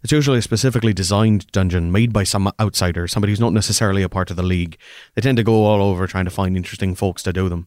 It's 0.02 0.12
usually 0.12 0.38
a 0.38 0.42
specifically 0.42 0.92
designed 0.92 1.50
dungeon 1.50 1.90
made 1.90 2.12
by 2.12 2.22
some 2.22 2.52
outsider, 2.60 3.08
somebody 3.08 3.32
who's 3.32 3.40
not 3.40 3.52
necessarily 3.52 4.02
a 4.02 4.08
part 4.08 4.30
of 4.30 4.36
the 4.36 4.44
league. 4.44 4.78
They 5.14 5.22
tend 5.22 5.38
to 5.38 5.44
go 5.44 5.64
all 5.64 5.82
over 5.82 6.06
trying 6.06 6.26
to 6.26 6.30
find 6.30 6.56
interesting 6.56 6.94
folks 6.94 7.22
to 7.24 7.32
do 7.32 7.48
them. 7.48 7.66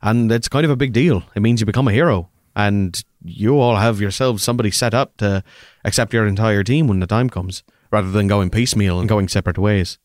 And 0.00 0.30
it's 0.30 0.48
kind 0.48 0.64
of 0.64 0.70
a 0.70 0.76
big 0.76 0.92
deal. 0.92 1.24
It 1.34 1.40
means 1.40 1.60
you 1.60 1.66
become 1.66 1.88
a 1.88 1.92
hero. 1.92 2.30
And 2.54 3.02
you 3.24 3.58
all 3.58 3.76
have 3.76 4.00
yourselves 4.00 4.44
somebody 4.44 4.70
set 4.70 4.94
up 4.94 5.16
to 5.16 5.42
accept 5.84 6.12
your 6.12 6.26
entire 6.26 6.62
team 6.62 6.86
when 6.86 7.00
the 7.00 7.06
time 7.08 7.28
comes, 7.28 7.64
rather 7.90 8.12
than 8.12 8.28
going 8.28 8.50
piecemeal 8.50 9.00
and 9.00 9.08
going 9.08 9.26
separate 9.26 9.58
ways. 9.58 9.98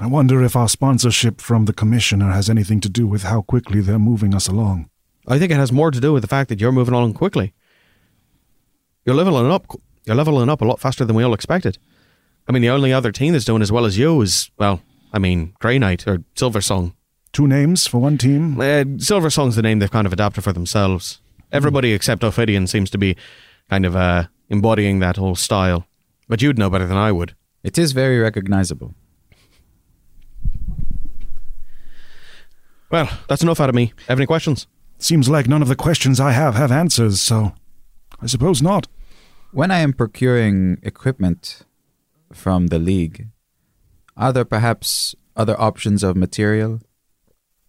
I 0.00 0.06
wonder 0.06 0.42
if 0.42 0.56
our 0.56 0.68
sponsorship 0.68 1.40
from 1.40 1.66
the 1.66 1.72
commissioner 1.72 2.32
has 2.32 2.50
anything 2.50 2.80
to 2.80 2.88
do 2.88 3.06
with 3.06 3.22
how 3.22 3.42
quickly 3.42 3.80
they're 3.80 3.98
moving 3.98 4.34
us 4.34 4.48
along. 4.48 4.90
I 5.28 5.38
think 5.38 5.50
it 5.50 5.56
has 5.56 5.72
more 5.72 5.90
to 5.90 6.00
do 6.00 6.12
with 6.12 6.22
the 6.22 6.28
fact 6.28 6.48
that 6.48 6.60
you're 6.60 6.72
moving 6.72 6.94
on 6.94 7.12
quickly. 7.12 7.52
You're 9.04 9.16
leveling 9.16 9.50
up. 9.50 9.66
You're 10.04 10.16
leveling 10.16 10.48
up 10.48 10.60
a 10.60 10.64
lot 10.64 10.80
faster 10.80 11.04
than 11.04 11.16
we 11.16 11.24
all 11.24 11.34
expected. 11.34 11.78
I 12.48 12.52
mean, 12.52 12.62
the 12.62 12.70
only 12.70 12.92
other 12.92 13.10
team 13.10 13.32
that's 13.32 13.44
doing 13.44 13.62
as 13.62 13.72
well 13.72 13.84
as 13.84 13.98
you 13.98 14.20
is, 14.20 14.50
well, 14.56 14.80
I 15.12 15.18
mean, 15.18 15.54
Grey 15.58 15.78
Knight 15.78 16.06
or 16.06 16.22
Silver 16.36 16.60
Song. 16.60 16.94
Two 17.32 17.48
names 17.48 17.86
for 17.86 17.98
one 17.98 18.18
team? 18.18 18.60
Uh, 18.60 18.84
Silver 18.98 19.30
Song's 19.30 19.56
the 19.56 19.62
name 19.62 19.80
they've 19.80 19.90
kind 19.90 20.06
of 20.06 20.12
adapted 20.12 20.44
for 20.44 20.52
themselves. 20.52 21.20
Everybody 21.50 21.92
except 21.92 22.22
Ophidian 22.22 22.66
seems 22.66 22.88
to 22.90 22.98
be 22.98 23.16
kind 23.68 23.84
of 23.84 23.96
uh, 23.96 24.24
embodying 24.48 25.00
that 25.00 25.16
whole 25.16 25.34
style. 25.34 25.86
But 26.28 26.40
you'd 26.40 26.58
know 26.58 26.70
better 26.70 26.86
than 26.86 26.96
I 26.96 27.12
would. 27.12 27.34
It 27.62 27.78
is 27.78 27.92
very 27.92 28.18
recognizable. 28.18 28.94
Well, 32.90 33.08
that's 33.28 33.42
enough 33.42 33.60
out 33.60 33.68
of 33.68 33.74
me. 33.74 33.92
Have 34.08 34.18
any 34.18 34.26
questions? 34.26 34.68
Seems 34.98 35.28
like 35.28 35.46
none 35.46 35.62
of 35.62 35.68
the 35.68 35.76
questions 35.76 36.18
I 36.20 36.32
have 36.32 36.54
have 36.54 36.72
answers, 36.72 37.20
so 37.20 37.52
I 38.20 38.26
suppose 38.26 38.62
not. 38.62 38.88
When 39.52 39.70
I 39.70 39.78
am 39.78 39.92
procuring 39.92 40.78
equipment 40.82 41.62
from 42.32 42.68
the 42.68 42.78
League, 42.78 43.28
are 44.16 44.32
there 44.32 44.44
perhaps 44.44 45.14
other 45.36 45.58
options 45.60 46.02
of 46.02 46.16
material? 46.16 46.80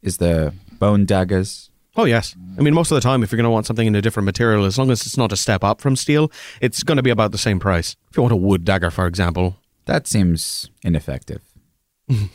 Is 0.01 0.17
there 0.17 0.53
bone 0.79 1.05
daggers? 1.05 1.69
Oh, 1.97 2.05
yes. 2.05 2.35
I 2.57 2.61
mean, 2.61 2.73
most 2.73 2.91
of 2.91 2.95
the 2.95 3.01
time, 3.01 3.23
if 3.23 3.31
you're 3.31 3.37
going 3.37 3.43
to 3.45 3.49
want 3.49 3.65
something 3.65 3.87
in 3.87 3.95
a 3.95 4.01
different 4.01 4.25
material, 4.25 4.65
as 4.65 4.77
long 4.77 4.91
as 4.91 5.05
it's 5.05 5.17
not 5.17 5.31
a 5.31 5.37
step 5.37 5.63
up 5.63 5.81
from 5.81 5.95
steel, 5.95 6.31
it's 6.61 6.83
going 6.83 6.97
to 6.97 7.03
be 7.03 7.09
about 7.09 7.31
the 7.31 7.37
same 7.37 7.59
price. 7.59 7.95
If 8.11 8.17
you 8.17 8.23
want 8.23 8.33
a 8.33 8.37
wood 8.37 8.63
dagger, 8.63 8.91
for 8.91 9.07
example, 9.07 9.57
That 9.85 10.05
seems 10.05 10.69
ineffective. 10.83 11.41
who 12.07 12.27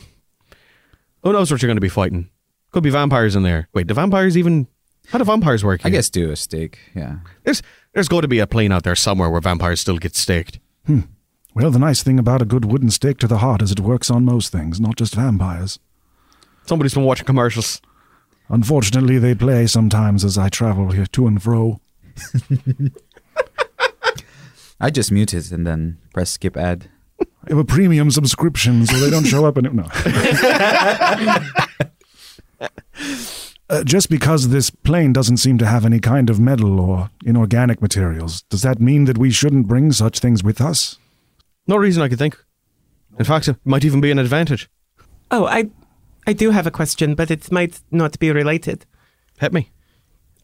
knows 1.23 1.49
what 1.49 1.61
you're 1.61 1.67
going 1.67 1.77
to 1.77 1.81
be 1.81 1.89
fighting? 1.89 2.29
Could 2.71 2.83
be 2.83 2.89
vampires 2.89 3.35
in 3.35 3.43
there. 3.43 3.69
Wait, 3.73 3.87
do 3.87 3.93
vampires 3.93 4.37
even. 4.37 4.67
How 5.07 5.17
do 5.17 5.25
vampires 5.25 5.63
work? 5.63 5.81
I 5.83 5.89
here? 5.89 5.97
guess 5.97 6.09
do 6.09 6.31
a 6.31 6.35
stake, 6.35 6.79
yeah. 6.95 7.17
There's, 7.43 7.61
there's 7.93 8.07
got 8.07 8.21
to 8.21 8.27
be 8.27 8.39
a 8.39 8.47
plane 8.47 8.71
out 8.71 8.83
there 8.83 8.95
somewhere 8.95 9.29
where 9.29 9.41
vampires 9.41 9.81
still 9.81 9.97
get 9.97 10.15
staked. 10.15 10.59
Hmm. 10.85 11.01
Well, 11.55 11.69
the 11.69 11.79
nice 11.79 12.01
thing 12.01 12.17
about 12.17 12.41
a 12.41 12.45
good 12.45 12.65
wooden 12.65 12.89
stake 12.89 13.19
to 13.19 13.27
the 13.27 13.37
heart 13.37 13.61
is 13.61 13.71
it 13.71 13.79
works 13.79 14.09
on 14.09 14.25
most 14.25 14.51
things, 14.51 14.79
not 14.79 14.95
just 14.95 15.13
vampires. 15.13 15.77
Somebody's 16.65 16.95
been 16.95 17.03
watching 17.03 17.25
commercials. 17.27 17.79
Unfortunately, 18.49 19.19
they 19.19 19.35
play 19.35 19.67
sometimes 19.67 20.25
as 20.25 20.37
I 20.37 20.49
travel 20.49 20.91
here 20.91 21.05
to 21.05 21.27
and 21.27 21.41
fro. 21.41 21.79
I 24.79 24.89
just 24.89 25.11
mute 25.11 25.33
it 25.33 25.51
and 25.51 25.65
then 25.67 25.99
press 26.13 26.31
skip 26.31 26.57
ad. 26.57 26.89
I 27.19 27.25
have 27.49 27.57
a 27.57 27.63
premium 27.63 28.09
subscription, 28.11 28.85
so 28.85 28.97
they 28.97 29.09
don't 29.09 29.25
show 29.25 29.45
up. 29.45 29.57
And 29.57 29.73
no. 29.73 29.87
uh, 33.69 33.83
just 33.83 34.09
because 34.09 34.49
this 34.49 34.69
plane 34.69 35.13
doesn't 35.13 35.37
seem 35.37 35.57
to 35.57 35.65
have 35.65 35.85
any 35.85 35.99
kind 35.99 36.29
of 36.29 36.39
metal 36.39 36.79
or 36.79 37.09
inorganic 37.25 37.81
materials, 37.81 38.43
does 38.43 38.61
that 38.61 38.79
mean 38.79 39.05
that 39.05 39.17
we 39.17 39.31
shouldn't 39.31 39.67
bring 39.67 39.91
such 39.91 40.19
things 40.19 40.43
with 40.43 40.59
us? 40.61 40.99
No 41.67 41.77
reason 41.77 42.03
I 42.03 42.09
could 42.09 42.19
think. 42.19 42.37
In 43.17 43.25
fact, 43.25 43.47
it 43.47 43.57
might 43.63 43.85
even 43.85 44.01
be 44.01 44.11
an 44.11 44.19
advantage. 44.19 44.69
Oh, 45.31 45.45
I, 45.45 45.69
I 46.27 46.33
do 46.33 46.51
have 46.51 46.67
a 46.67 46.71
question, 46.71 47.15
but 47.15 47.31
it 47.31 47.51
might 47.51 47.79
not 47.91 48.19
be 48.19 48.31
related. 48.31 48.85
Hit 49.39 49.53
me. 49.53 49.69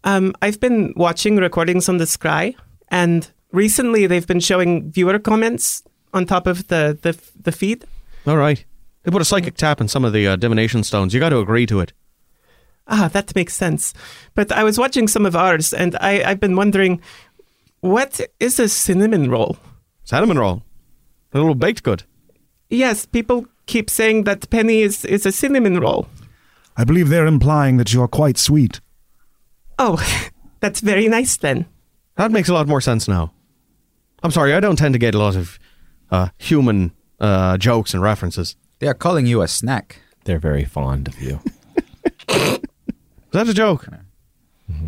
Um, 0.03 0.33
I've 0.41 0.59
been 0.59 0.93
watching 0.95 1.38
recordings 1.38 1.89
on 1.89 1.97
the 1.97 2.05
Scry, 2.05 2.55
and 2.89 3.29
recently 3.51 4.07
they've 4.07 4.27
been 4.27 4.39
showing 4.39 4.91
viewer 4.91 5.19
comments 5.19 5.83
on 6.13 6.25
top 6.25 6.47
of 6.47 6.67
the 6.67 6.97
the, 7.01 7.17
the 7.39 7.51
feed. 7.51 7.85
All 8.25 8.38
right. 8.38 8.63
They 9.03 9.11
put 9.11 9.21
a 9.21 9.25
psychic 9.25 9.55
tap 9.55 9.81
in 9.81 9.88
some 9.88 10.05
of 10.05 10.13
the 10.13 10.27
uh, 10.27 10.35
divination 10.35 10.83
stones. 10.83 11.13
You 11.13 11.19
got 11.19 11.29
to 11.29 11.39
agree 11.39 11.65
to 11.65 11.79
it. 11.79 11.93
Ah, 12.89 13.10
that 13.13 13.36
makes 13.36 13.53
sense. 13.53 13.93
But 14.34 14.51
I 14.51 14.63
was 14.63 14.79
watching 14.79 15.08
some 15.08 15.25
of 15.25 15.36
ours, 15.36 15.74
and 15.74 15.96
I, 16.01 16.24
I've 16.24 16.39
been 16.39 16.55
wondering, 16.55 17.01
what 17.81 18.19
is 18.39 18.60
a 18.60 18.67
cinnamon 18.67 19.29
roll? 19.29 19.58
Cinnamon 20.03 20.39
roll. 20.39 20.63
A 21.34 21.38
little 21.38 21.55
baked 21.55 21.84
good. 21.84 22.03
Yes, 22.69 23.05
people 23.05 23.46
keep 23.67 23.89
saying 23.89 24.24
that 24.24 24.50
Penny 24.50 24.81
is, 24.81 25.05
is 25.05 25.25
a 25.25 25.31
cinnamon 25.31 25.79
roll. 25.79 26.08
I 26.75 26.84
believe 26.84 27.10
they're 27.10 27.27
implying 27.27 27.77
that 27.77 27.93
you're 27.93 28.08
quite 28.08 28.38
sweet. 28.38 28.81
Oh, 29.77 30.03
that's 30.60 30.81
very 30.81 31.08
nice 31.08 31.38
then. 31.38 31.67
That 32.15 32.31
makes 32.31 32.50
a 32.50 32.53
lot 32.53 32.67
more 32.67 32.81
sense 32.81 33.08
now. 33.08 33.31
I'm 34.24 34.31
sorry, 34.31 34.53
I 34.53 34.60
don't 34.60 34.75
tend 34.77 34.93
to 34.93 35.00
get 35.00 35.15
a 35.15 35.19
lot 35.19 35.36
of 35.36 35.60
uh, 36.12 36.29
human 36.38 36.91
uh, 37.19 37.58
jokes 37.58 37.93
and 37.93 38.03
references. 38.03 38.55
They 38.79 38.88
are 38.88 38.93
calling 38.93 39.25
you 39.25 39.41
a 39.41 39.48
snack. 39.48 40.01
They're 40.25 40.39
very 40.39 40.65
fond 40.65 41.08
of 41.08 41.22
you. 41.22 41.39
Is 43.29 43.33
that 43.33 43.48
a 43.48 43.53
joke? 43.53 43.86
Mm-hmm. 44.71 44.88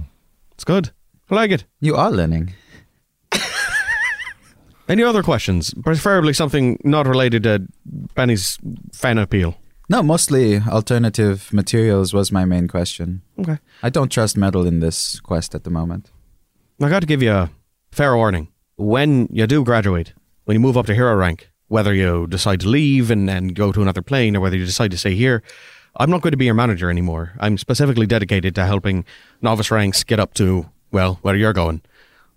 It's 0.53 0.63
good. 0.63 0.89
I 1.29 1.35
like 1.35 1.51
it. 1.51 1.65
You 1.79 1.95
are 1.95 2.09
learning. 2.11 2.53
Any 4.89 5.03
other 5.03 5.21
questions? 5.21 5.75
Preferably 5.75 6.33
something 6.33 6.79
not 6.83 7.05
related 7.05 7.43
to 7.43 7.67
Benny's 8.15 8.57
fan 8.93 9.19
appeal. 9.19 9.57
No, 9.89 10.01
mostly 10.01 10.59
alternative 10.59 11.53
materials 11.53 12.13
was 12.13 12.31
my 12.31 12.45
main 12.45 12.67
question. 12.67 13.21
Okay. 13.39 13.59
I 13.83 13.89
don't 13.91 14.11
trust 14.11 14.37
metal 14.37 14.65
in 14.65 14.79
this 14.79 15.19
quest 15.19 15.53
at 15.53 15.63
the 15.63 15.69
moment. 15.69 16.09
I 16.81 16.89
got 16.89 17.01
to 17.01 17.05
give 17.05 17.21
you 17.21 17.31
a 17.31 17.51
fair 17.91 18.15
warning. 18.15 18.47
When 18.77 19.27
you 19.31 19.45
do 19.45 19.63
graduate, 19.63 20.13
when 20.45 20.55
you 20.55 20.59
move 20.59 20.77
up 20.77 20.87
to 20.87 20.95
hero 20.95 21.15
rank, 21.15 21.51
whether 21.67 21.93
you 21.93 22.25
decide 22.25 22.59
to 22.61 22.67
leave 22.67 23.11
and, 23.11 23.29
and 23.29 23.53
go 23.53 23.71
to 23.71 23.81
another 23.83 24.01
plane 24.01 24.35
or 24.35 24.39
whether 24.39 24.57
you 24.57 24.65
decide 24.65 24.89
to 24.91 24.97
stay 24.97 25.13
here, 25.13 25.43
I'm 25.95 26.09
not 26.09 26.21
going 26.21 26.31
to 26.31 26.37
be 26.37 26.45
your 26.45 26.53
manager 26.53 26.89
anymore. 26.89 27.33
I'm 27.39 27.57
specifically 27.57 28.05
dedicated 28.05 28.55
to 28.55 28.65
helping 28.65 29.05
novice 29.41 29.71
ranks 29.71 30.03
get 30.03 30.19
up 30.19 30.33
to, 30.35 30.69
well, 30.91 31.19
where 31.21 31.35
you're 31.35 31.53
going. 31.53 31.81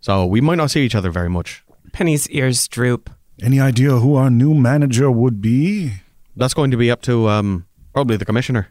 So 0.00 0.26
we 0.26 0.40
might 0.40 0.56
not 0.56 0.70
see 0.70 0.84
each 0.84 0.94
other 0.94 1.10
very 1.10 1.30
much. 1.30 1.62
Penny's 1.92 2.28
ears 2.30 2.66
droop. 2.68 3.10
Any 3.42 3.60
idea 3.60 3.98
who 3.98 4.16
our 4.16 4.30
new 4.30 4.54
manager 4.54 5.10
would 5.10 5.40
be? 5.40 5.92
That's 6.36 6.54
going 6.54 6.70
to 6.72 6.76
be 6.76 6.90
up 6.90 7.02
to 7.02 7.28
um, 7.28 7.66
probably 7.92 8.16
the 8.16 8.24
commissioner. 8.24 8.68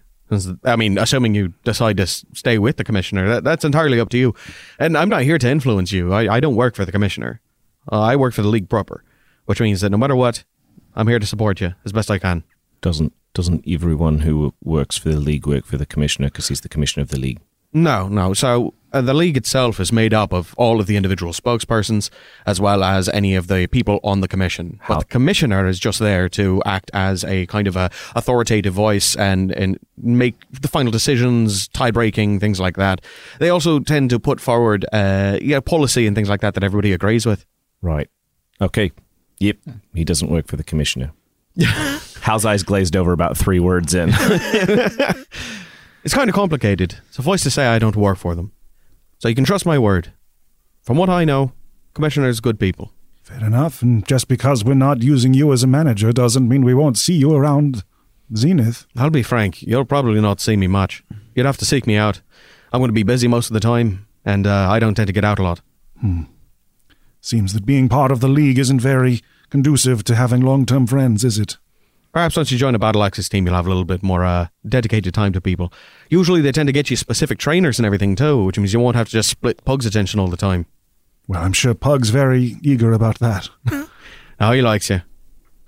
I 0.63 0.75
mean, 0.75 0.97
assuming 0.97 1.35
you 1.35 1.53
decide 1.63 1.97
to 1.97 2.07
stay 2.07 2.57
with 2.57 2.77
the 2.77 2.83
commissioner, 2.83 3.27
that, 3.29 3.43
that's 3.43 3.63
entirely 3.63 3.99
up 3.99 4.09
to 4.09 4.17
you. 4.17 4.33
And 4.79 4.97
I'm 4.97 5.09
not 5.09 5.23
here 5.23 5.37
to 5.37 5.49
influence 5.49 5.91
you. 5.91 6.13
I, 6.13 6.35
I 6.35 6.39
don't 6.39 6.55
work 6.55 6.75
for 6.75 6.85
the 6.85 6.91
commissioner. 6.91 7.39
Uh, 7.91 8.01
I 8.01 8.15
work 8.15 8.33
for 8.33 8.41
the 8.41 8.47
league 8.47 8.69
proper, 8.69 9.03
which 9.45 9.61
means 9.61 9.81
that 9.81 9.89
no 9.89 9.97
matter 9.97 10.15
what, 10.15 10.43
I'm 10.95 11.07
here 11.07 11.19
to 11.19 11.25
support 11.25 11.61
you 11.61 11.73
as 11.85 11.91
best 11.91 12.09
I 12.09 12.19
can. 12.19 12.43
Doesn't 12.81 13.13
doesn't 13.33 13.63
everyone 13.67 14.19
who 14.19 14.53
works 14.63 14.97
for 14.97 15.09
the 15.09 15.19
league 15.19 15.47
work 15.47 15.65
for 15.65 15.77
the 15.77 15.85
commissioner 15.85 16.27
because 16.27 16.47
he's 16.49 16.61
the 16.61 16.69
commissioner 16.69 17.01
of 17.03 17.09
the 17.09 17.19
league? 17.19 17.39
No, 17.75 18.07
no. 18.07 18.35
So 18.35 18.75
uh, 18.91 19.01
the 19.01 19.15
league 19.15 19.35
itself 19.35 19.79
is 19.79 19.91
made 19.91 20.13
up 20.13 20.31
of 20.31 20.53
all 20.59 20.79
of 20.79 20.85
the 20.85 20.95
individual 20.95 21.33
spokespersons 21.33 22.11
as 22.45 22.61
well 22.61 22.83
as 22.83 23.09
any 23.09 23.33
of 23.33 23.47
the 23.47 23.65
people 23.65 23.99
on 24.03 24.21
the 24.21 24.27
commission. 24.27 24.77
How- 24.83 24.93
But 24.93 24.99
the 24.99 25.05
commissioner 25.05 25.65
is 25.67 25.79
just 25.79 25.97
there 25.97 26.29
to 26.29 26.61
act 26.67 26.91
as 26.93 27.23
a 27.23 27.47
kind 27.47 27.67
of 27.67 27.75
a 27.75 27.89
authoritative 28.15 28.75
voice 28.75 29.15
and, 29.15 29.51
and 29.53 29.79
make 29.97 30.35
the 30.51 30.67
final 30.67 30.91
decisions, 30.91 31.67
tie 31.69 31.89
breaking, 31.89 32.39
things 32.39 32.59
like 32.59 32.75
that. 32.77 33.01
They 33.39 33.49
also 33.49 33.79
tend 33.79 34.11
to 34.11 34.19
put 34.19 34.39
forward 34.39 34.85
uh, 34.93 35.39
yeah, 35.41 35.59
policy 35.59 36.05
and 36.05 36.15
things 36.15 36.29
like 36.29 36.41
that 36.41 36.53
that 36.53 36.63
everybody 36.63 36.93
agrees 36.93 37.25
with. 37.25 37.43
Right. 37.81 38.07
Okay. 38.61 38.91
Yep. 39.39 39.57
He 39.95 40.03
doesn't 40.05 40.29
work 40.29 40.45
for 40.45 40.57
the 40.57 40.63
commissioner. 40.63 41.11
Hal's 42.23 42.45
eyes 42.45 42.63
glazed 42.63 42.95
over 42.95 43.11
about 43.11 43.37
three 43.37 43.59
words 43.59 43.93
in. 43.93 44.11
It's 46.03 46.13
kind 46.13 46.29
of 46.29 46.35
complicated. 46.35 46.97
Suffice 47.11 47.43
to 47.43 47.49
say, 47.49 47.67
I 47.67 47.79
don't 47.79 47.95
work 47.95 48.17
for 48.17 48.35
them. 48.35 48.51
So 49.19 49.29
you 49.29 49.35
can 49.35 49.45
trust 49.45 49.65
my 49.65 49.79
word. 49.79 50.11
From 50.81 50.97
what 50.97 51.09
I 51.09 51.23
know, 51.23 51.53
commissioners 51.93 52.41
good 52.41 52.59
people. 52.59 52.91
Fair 53.21 53.45
enough, 53.45 53.81
and 53.81 54.05
just 54.05 54.27
because 54.27 54.65
we're 54.65 54.73
not 54.73 55.01
using 55.01 55.33
you 55.33 55.53
as 55.53 55.63
a 55.63 55.67
manager 55.67 56.11
doesn't 56.11 56.47
mean 56.47 56.65
we 56.65 56.73
won't 56.73 56.97
see 56.97 57.13
you 57.13 57.33
around 57.33 57.85
Zenith. 58.35 58.85
I'll 58.97 59.09
be 59.09 59.23
frank, 59.23 59.63
you'll 59.63 59.85
probably 59.85 60.19
not 60.19 60.41
see 60.41 60.57
me 60.57 60.67
much. 60.67 61.05
You'd 61.35 61.45
have 61.45 61.57
to 61.59 61.65
seek 61.65 61.87
me 61.87 61.95
out. 61.95 62.21
I'm 62.73 62.81
going 62.81 62.89
to 62.89 62.93
be 62.93 63.03
busy 63.03 63.29
most 63.29 63.47
of 63.47 63.53
the 63.53 63.61
time, 63.61 64.05
and 64.25 64.45
uh, 64.45 64.67
I 64.69 64.79
don't 64.79 64.95
tend 64.95 65.07
to 65.07 65.13
get 65.13 65.23
out 65.23 65.39
a 65.39 65.43
lot. 65.43 65.61
Hmm. 66.01 66.23
Seems 67.21 67.53
that 67.53 67.65
being 67.65 67.87
part 67.87 68.11
of 68.11 68.19
the 68.19 68.27
League 68.27 68.59
isn't 68.59 68.81
very 68.81 69.21
conducive 69.49 70.03
to 70.03 70.15
having 70.15 70.41
long 70.41 70.65
term 70.65 70.85
friends, 70.85 71.23
is 71.23 71.39
it? 71.39 71.57
Perhaps 72.13 72.37
once 72.37 72.51
you 72.51 72.59
join 72.59 72.75
a 72.75 72.79
Battle 72.79 73.03
Axis 73.03 73.27
team, 73.27 73.45
you'll 73.45 73.55
have 73.55 73.65
a 73.65 73.69
little 73.69 73.85
bit 73.85 74.03
more 74.03 74.23
uh, 74.23 74.47
dedicated 74.67 75.15
time 75.15 75.33
to 75.33 75.41
people. 75.41 75.73
Usually, 76.09 76.41
they 76.41 76.51
tend 76.51 76.67
to 76.67 76.73
get 76.73 76.89
you 76.91 76.95
specific 76.95 77.39
trainers 77.39 77.79
and 77.79 77.85
everything 77.87 78.15
too, 78.15 78.43
which 78.45 78.57
means 78.59 78.71
you 78.71 78.79
won't 78.79 78.95
have 78.95 79.07
to 79.07 79.13
just 79.13 79.29
split 79.29 79.65
Pug's 79.65 79.87
attention 79.87 80.19
all 80.19 80.27
the 80.27 80.37
time. 80.37 80.67
Well, 81.27 81.41
I'm 81.41 81.53
sure 81.53 81.73
Pug's 81.73 82.09
very 82.11 82.57
eager 82.61 82.93
about 82.93 83.19
that. 83.19 83.49
Oh, 84.39 84.51
he 84.51 84.61
likes 84.61 84.89
you. 84.89 85.01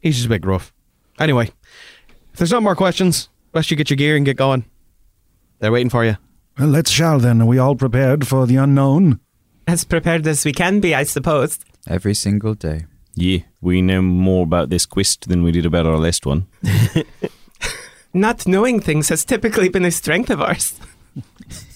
He's 0.02 0.16
just 0.16 0.26
a 0.26 0.30
bit 0.30 0.42
gruff. 0.42 0.74
Anyway, 1.20 1.52
if 2.34 2.40
there's 2.40 2.52
no 2.52 2.60
more 2.60 2.76
questions, 2.76 3.30
best 3.54 3.72
you 3.72 3.78
get 3.78 3.90
your 3.90 3.96
gear 3.96 4.18
and 4.18 4.26
get 4.26 4.36
going. 4.36 4.66
They're 5.60 5.72
waiting 5.72 5.92
for 5.92 6.04
you. 6.04 6.18
well, 6.60 6.68
let's 6.68 6.90
shall 6.92 7.20
then. 7.20 7.42
Are 7.42 7.46
we 7.46 7.58
all 7.58 7.76
prepared 7.76 8.28
for 8.28 8.46
the 8.46 8.58
unknown? 8.58 9.20
As 9.66 9.86
prepared 9.86 10.28
as 10.28 10.44
we 10.44 10.52
can 10.52 10.82
be, 10.82 10.94
I 10.94 11.04
suppose. 11.04 11.60
Every 11.88 12.14
single 12.16 12.54
day. 12.54 12.86
Yeah, 13.16 13.40
we 13.62 13.82
know 13.82 14.02
more 14.02 14.44
about 14.44 14.70
this 14.70 14.86
quest 14.86 15.30
than 15.30 15.42
we 15.44 15.52
did 15.52 15.66
about 15.66 15.86
our 15.86 15.98
last 15.98 16.26
one. 16.26 16.48
Not 18.14 18.46
knowing 18.48 18.80
things 18.82 19.10
has 19.10 19.26
typically 19.26 19.70
been 19.70 19.86
a 19.86 19.92
strength 19.92 20.30
of 20.30 20.42
ours. 20.42 20.80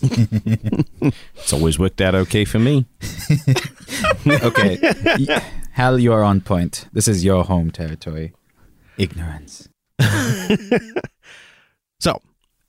It's 1.35 1.53
always 1.53 1.79
worked 1.79 2.01
out 2.01 2.13
okay 2.15 2.45
for 2.45 2.59
me. 2.59 2.85
Okay. 4.27 4.77
Y- 4.81 5.41
Hal, 5.71 5.97
you 5.99 6.11
are 6.13 6.23
on 6.23 6.41
point. 6.41 6.87
This 6.93 7.07
is 7.07 7.23
your 7.23 7.43
home 7.45 7.71
territory. 7.71 8.33
Ignorance. 8.97 9.69
So, 11.99 12.21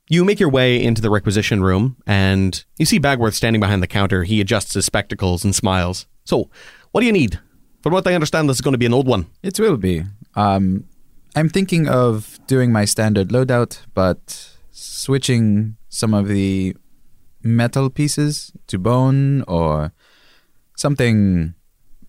you 0.09 0.23
make 0.25 0.39
your 0.39 0.49
way 0.49 0.81
into 0.81 1.01
the 1.01 1.09
requisition 1.09 1.61
room, 1.63 1.97
and 2.07 2.63
you 2.77 2.85
see 2.85 2.99
Bagworth 2.99 3.33
standing 3.33 3.59
behind 3.59 3.81
the 3.83 3.87
counter. 3.87 4.23
He 4.23 4.39
adjusts 4.41 4.73
his 4.73 4.85
spectacles 4.85 5.43
and 5.43 5.53
smiles. 5.55 6.05
So, 6.25 6.49
what 6.91 7.01
do 7.01 7.07
you 7.07 7.13
need? 7.13 7.39
From 7.81 7.93
what 7.93 8.07
I 8.07 8.13
understand, 8.13 8.47
this 8.47 8.57
is 8.57 8.61
going 8.61 8.73
to 8.73 8.77
be 8.77 8.85
an 8.85 8.93
old 8.93 9.07
one. 9.07 9.25
It 9.41 9.59
will 9.59 9.77
be. 9.77 10.03
Um, 10.35 10.85
I'm 11.35 11.49
thinking 11.49 11.87
of 11.87 12.39
doing 12.45 12.71
my 12.71 12.85
standard 12.85 13.29
loadout, 13.29 13.79
but 13.93 14.51
switching 14.71 15.77
some 15.89 16.13
of 16.13 16.27
the 16.27 16.75
metal 17.41 17.89
pieces 17.89 18.51
to 18.67 18.77
bone 18.77 19.41
or 19.47 19.93
something 20.75 21.55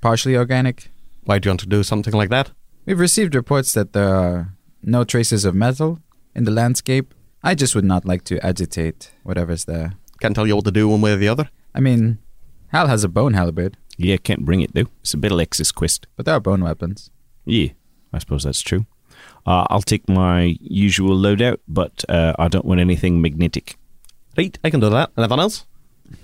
partially 0.00 0.36
organic. 0.36 0.90
Why 1.24 1.38
do 1.38 1.46
you 1.46 1.50
want 1.52 1.60
to 1.60 1.66
do 1.66 1.82
something 1.82 2.12
like 2.12 2.30
that? 2.30 2.50
We've 2.84 2.98
received 2.98 3.34
reports 3.34 3.72
that 3.72 3.92
there 3.92 4.14
are 4.14 4.54
no 4.82 5.04
traces 5.04 5.44
of 5.44 5.54
metal 5.54 6.00
in 6.34 6.44
the 6.44 6.50
landscape. 6.50 7.14
I 7.42 7.54
just 7.54 7.74
would 7.74 7.84
not 7.84 8.04
like 8.04 8.24
to 8.24 8.44
agitate 8.44 9.12
whatever's 9.22 9.64
there. 9.64 9.94
Can't 10.20 10.34
tell 10.34 10.46
you 10.46 10.56
what 10.56 10.64
to 10.66 10.70
do 10.70 10.88
one 10.88 11.00
way 11.00 11.12
or 11.12 11.16
the 11.16 11.28
other. 11.28 11.48
I 11.74 11.80
mean, 11.80 12.18
Hal 12.68 12.88
has 12.88 13.04
a 13.04 13.08
bone 13.08 13.34
halberd, 13.34 13.76
Yeah, 14.04 14.16
can't 14.16 14.44
bring 14.44 14.60
it 14.62 14.74
though. 14.74 14.86
It's 15.02 15.14
a 15.14 15.16
Battle 15.16 15.40
Axis 15.40 15.72
quest. 15.72 16.06
but 16.16 16.26
there 16.26 16.34
are 16.34 16.40
bone 16.40 16.62
weapons. 16.64 17.10
Yeah, 17.44 17.68
I 18.12 18.18
suppose 18.18 18.42
that's 18.44 18.60
true. 18.62 18.86
Uh, 19.46 19.66
I'll 19.70 19.82
take 19.82 20.08
my 20.08 20.56
usual 20.60 21.16
loadout, 21.16 21.58
but 21.68 22.04
uh, 22.08 22.32
I 22.38 22.48
don't 22.48 22.64
want 22.64 22.80
anything 22.80 23.20
magnetic. 23.20 23.76
Right, 24.36 24.58
I 24.64 24.70
can 24.70 24.80
do 24.80 24.90
that. 24.90 25.10
Anything 25.16 25.38
else? 25.40 25.66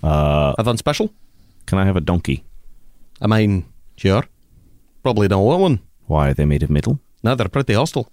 Uh, 0.02 0.54
Anything 0.58 0.76
special? 0.78 1.12
can 1.66 1.78
I 1.78 1.84
have 1.84 1.96
a 1.96 2.00
donkey? 2.00 2.44
I 3.20 3.26
mean, 3.26 3.64
sure. 3.96 4.24
Probably 5.02 5.28
don't 5.28 5.44
want 5.44 5.60
one. 5.60 5.80
Why 6.06 6.30
are 6.30 6.34
they 6.34 6.44
made 6.46 6.62
of 6.62 6.70
metal? 6.70 6.98
No, 7.22 7.34
they're 7.34 7.48
pretty 7.48 7.74
hostile. 7.74 8.10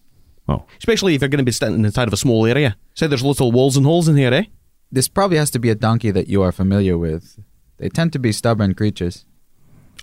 Oh, 0.47 0.65
Especially 0.77 1.15
if 1.15 1.21
you're 1.21 1.29
going 1.29 1.39
to 1.45 1.51
be 1.51 1.51
standing 1.51 1.85
inside 1.85 2.07
of 2.07 2.13
a 2.13 2.17
small 2.17 2.45
area. 2.45 2.75
Say 2.93 3.07
there's 3.07 3.23
little 3.23 3.51
walls 3.51 3.77
and 3.77 3.85
holes 3.85 4.07
in 4.07 4.17
here, 4.17 4.33
eh? 4.33 4.43
This 4.91 5.07
probably 5.07 5.37
has 5.37 5.49
to 5.51 5.59
be 5.59 5.69
a 5.69 5.75
donkey 5.75 6.11
that 6.11 6.27
you 6.27 6.41
are 6.43 6.51
familiar 6.51 6.97
with. 6.97 7.39
They 7.77 7.89
tend 7.89 8.13
to 8.13 8.19
be 8.19 8.31
stubborn 8.31 8.73
creatures. 8.75 9.25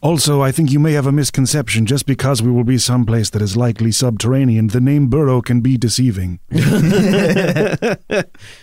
Also, 0.02 0.42
I 0.42 0.50
think 0.50 0.72
you 0.72 0.80
may 0.80 0.92
have 0.92 1.06
a 1.06 1.12
misconception. 1.12 1.86
Just 1.86 2.06
because 2.06 2.42
we 2.42 2.50
will 2.50 2.64
be 2.64 2.76
someplace 2.76 3.30
that 3.30 3.40
is 3.40 3.56
likely 3.56 3.92
subterranean, 3.92 4.66
the 4.66 4.80
name 4.80 5.06
Burrow 5.06 5.40
can 5.40 5.60
be 5.60 5.78
deceiving. 5.78 6.40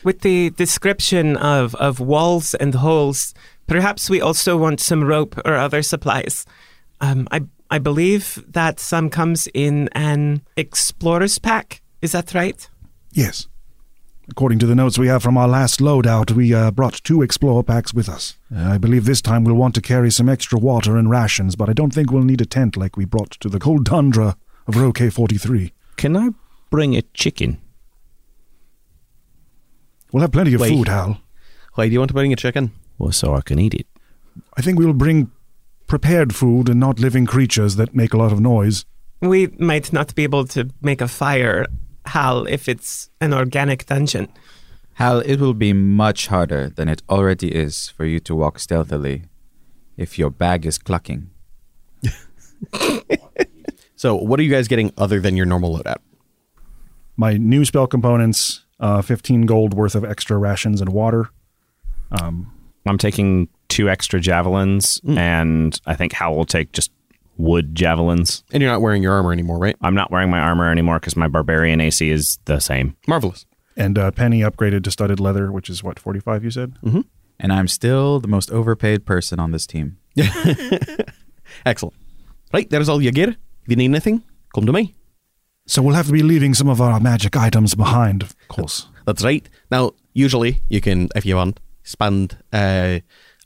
With 0.03 0.19
the 0.19 0.49
description 0.57 1.37
of, 1.37 1.75
of 1.75 2.01
walls 2.01 2.55
and 2.55 2.75
holes, 2.75 3.33
perhaps 3.67 4.09
we 4.09 4.19
also 4.19 4.57
want 4.57 4.81
some 4.81 5.01
rope 5.01 5.37
or 5.45 5.55
other 5.55 5.81
supplies. 5.81 6.45
Um, 6.99 7.25
I, 7.31 7.45
I 7.71 7.79
believe 7.79 8.43
that 8.45 8.81
some 8.81 9.09
comes 9.09 9.47
in 9.53 9.87
an 9.93 10.41
explorer's 10.57 11.39
pack. 11.39 11.81
Is 12.01 12.11
that 12.11 12.33
right? 12.33 12.67
Yes. 13.13 13.47
According 14.31 14.59
to 14.59 14.65
the 14.67 14.75
notes 14.75 14.97
we 14.97 15.07
have 15.07 15.23
from 15.23 15.37
our 15.37 15.47
last 15.47 15.79
loadout, 15.79 16.31
we 16.31 16.53
uh, 16.53 16.71
brought 16.71 17.03
two 17.03 17.21
Explore 17.21 17.63
packs 17.63 17.93
with 17.93 18.07
us. 18.07 18.37
Uh, 18.55 18.61
I 18.61 18.77
believe 18.77 19.05
this 19.05 19.21
time 19.21 19.43
we'll 19.43 19.55
want 19.55 19.75
to 19.75 19.81
carry 19.81 20.11
some 20.11 20.29
extra 20.29 20.59
water 20.59 20.97
and 20.97 21.09
rations, 21.09 21.55
but 21.55 21.67
I 21.67 21.73
don't 21.73 21.93
think 21.93 22.11
we'll 22.11 22.23
need 22.23 22.39
a 22.39 22.45
tent 22.45 22.77
like 22.77 22.95
we 22.95 23.05
brought 23.05 23.31
to 23.31 23.49
the 23.49 23.59
cold 23.59 23.85
tundra 23.85 24.37
of 24.67 24.77
Roque 24.77 25.11
43. 25.11 25.73
can 25.97 26.15
I 26.15 26.29
bring 26.69 26.95
a 26.95 27.01
chicken? 27.13 27.59
We'll 30.11 30.21
have 30.21 30.31
plenty 30.31 30.53
of 30.53 30.61
Wait. 30.61 30.69
food, 30.69 30.87
Hal. 30.87 31.19
Why 31.73 31.87
do 31.87 31.93
you 31.93 31.99
want 31.99 32.09
to 32.09 32.13
bring 32.13 32.31
a 32.33 32.35
chicken? 32.35 32.71
Well, 32.97 33.11
so 33.11 33.33
I 33.33 33.41
can 33.41 33.59
eat 33.59 33.73
it. 33.73 33.87
I 34.57 34.61
think 34.61 34.77
we'll 34.79 34.93
bring 34.93 35.31
prepared 35.87 36.35
food 36.35 36.69
and 36.69 36.79
not 36.79 36.99
living 36.99 37.25
creatures 37.25 37.75
that 37.77 37.95
make 37.95 38.13
a 38.13 38.17
lot 38.17 38.31
of 38.31 38.39
noise. 38.39 38.85
We 39.21 39.47
might 39.59 39.91
not 39.91 40.13
be 40.15 40.23
able 40.23 40.45
to 40.47 40.69
make 40.81 41.01
a 41.01 41.07
fire, 41.07 41.65
Hal, 42.09 42.45
if 42.45 42.67
it's 42.67 43.09
an 43.21 43.33
organic 43.33 43.85
dungeon. 43.85 44.27
Hal, 44.93 45.19
it 45.21 45.39
will 45.39 45.53
be 45.53 45.73
much 45.73 46.27
harder 46.27 46.69
than 46.69 46.89
it 46.89 47.01
already 47.09 47.55
is 47.55 47.89
for 47.89 48.05
you 48.05 48.19
to 48.21 48.35
walk 48.35 48.59
stealthily 48.59 49.23
if 49.97 50.19
your 50.19 50.29
bag 50.29 50.65
is 50.65 50.77
clucking. 50.77 51.29
So, 53.99 54.15
what 54.15 54.39
are 54.39 54.43
you 54.43 54.49
guys 54.49 54.69
getting 54.69 54.93
other 54.97 55.19
than 55.19 55.35
your 55.35 55.45
normal 55.45 55.77
loadout? 55.77 55.97
My 57.17 57.33
new 57.35 57.65
spell 57.65 57.85
components, 57.85 58.63
uh, 58.79 59.01
15 59.01 59.45
gold 59.45 59.73
worth 59.73 59.93
of 59.93 60.05
extra 60.05 60.37
rations 60.37 60.79
and 60.79 60.93
water. 60.93 61.29
Um, 62.09 62.49
I'm 62.85 62.97
taking 62.97 63.49
two 63.67 63.89
extra 63.89 64.21
javelins, 64.21 65.01
and 65.05 65.77
I 65.85 65.97
think 65.97 66.13
Hal 66.13 66.33
will 66.33 66.45
take 66.45 66.71
just 66.71 66.93
wood 67.39 67.73
javelins. 67.73 68.43
And 68.51 68.61
you're 68.61 68.71
not 68.71 68.81
wearing 68.81 69.01
your 69.01 69.13
armor 69.13 69.31
anymore, 69.31 69.57
right? 69.57 69.75
I'm 69.81 69.95
not 69.95 70.11
wearing 70.11 70.29
my 70.29 70.39
armor 70.39 70.69
anymore 70.69 70.99
because 70.99 71.15
my 71.15 71.27
barbarian 71.27 71.81
AC 71.81 72.07
is 72.09 72.37
the 72.45 72.59
same. 72.59 72.95
Marvelous. 73.07 73.45
and 73.77 73.97
uh, 73.97 74.11
Penny 74.11 74.41
upgraded 74.41 74.83
to 74.83 74.91
studded 74.91 75.19
leather, 75.19 75.51
which 75.51 75.69
is 75.69 75.81
what, 75.83 75.97
45 75.99 76.43
you 76.43 76.51
said? 76.51 76.75
And 77.39 77.53
I'm 77.53 77.67
still 77.69 78.19
the 78.19 78.27
most 78.27 78.51
overpaid 78.51 79.05
person 79.05 79.39
on 79.39 79.51
this 79.51 79.65
team. 79.65 79.97
Excellent. 81.65 81.95
Right, 82.53 82.69
there's 82.69 82.89
all 82.89 83.01
your 83.01 83.11
gear. 83.11 83.29
If 83.63 83.67
you 83.69 83.75
need 83.75 83.85
anything, 83.85 84.23
come 84.53 84.65
to 84.65 84.73
me. 84.73 84.95
So 85.67 85.81
we'll 85.81 85.95
have 85.95 86.07
to 86.07 86.11
be 86.13 86.23
leaving 86.23 86.53
some 86.53 86.67
of 86.69 86.81
our 86.81 86.99
magic 86.99 87.37
items 87.37 87.75
behind, 87.75 88.23
of 88.23 88.35
course. 88.47 88.87
That's 89.05 89.23
right. 89.23 89.47
Now, 89.71 89.91
usually 90.13 90.61
you 90.67 90.81
can, 90.81 91.09
if 91.15 91.25
you 91.25 91.35
want, 91.35 91.59
spend 91.83 92.37
uh, 92.51 92.99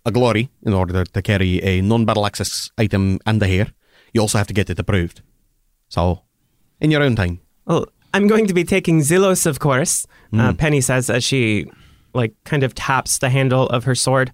a 0.06 0.12
glory 0.12 0.50
in 0.64 0.74
order 0.74 1.04
to 1.04 1.22
carry 1.22 1.62
a 1.64 1.82
non-Battle 1.82 2.26
Axis 2.26 2.72
item 2.78 3.20
and 3.26 3.42
the 3.42 3.48
hair. 3.48 3.68
You 4.14 4.22
also 4.22 4.38
have 4.38 4.48
to 4.48 4.54
get 4.54 4.70
it 4.70 4.80
approved. 4.80 5.22
So, 5.90 6.22
in 6.80 6.92
your 6.92 7.04
own 7.04 7.16
time. 7.16 7.40
Well, 7.66 7.88
I'm 8.14 8.28
going 8.28 8.48
to 8.48 8.54
be 8.54 8.64
taking 8.64 9.00
Zillos, 9.00 9.46
of 9.46 9.60
course. 9.60 10.06
Uh, 10.36 10.54
Penny 10.54 10.82
says 10.82 11.10
as 11.10 11.24
she, 11.24 11.70
like, 12.14 12.34
kind 12.44 12.64
of 12.64 12.74
taps 12.74 13.20
the 13.20 13.30
handle 13.30 13.68
of 13.70 13.84
her 13.84 13.96
sword, 13.96 14.32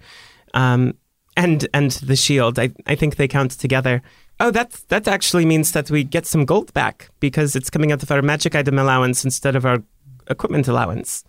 um, 0.53 0.93
and 1.35 1.67
and 1.73 1.91
the 1.91 2.15
shield. 2.15 2.57
I 2.57 2.71
I 2.87 2.95
think 2.95 3.15
they 3.15 3.27
count 3.27 3.51
together. 3.51 4.01
Oh, 4.39 4.51
that 4.51 4.81
that 4.87 5.07
actually 5.07 5.45
means 5.45 5.73
that 5.73 5.91
we 5.91 6.03
get 6.05 6.25
some 6.25 6.45
gold 6.45 6.73
back 6.73 7.09
because 7.19 7.55
it's 7.55 7.69
coming 7.69 7.91
out 7.91 8.03
of 8.03 8.11
our 8.11 8.21
magic 8.21 8.55
item 8.55 8.79
allowance 8.79 9.25
instead 9.25 9.55
of 9.55 9.65
our 9.65 9.83
equipment 10.29 10.67
allowance. 10.67 11.23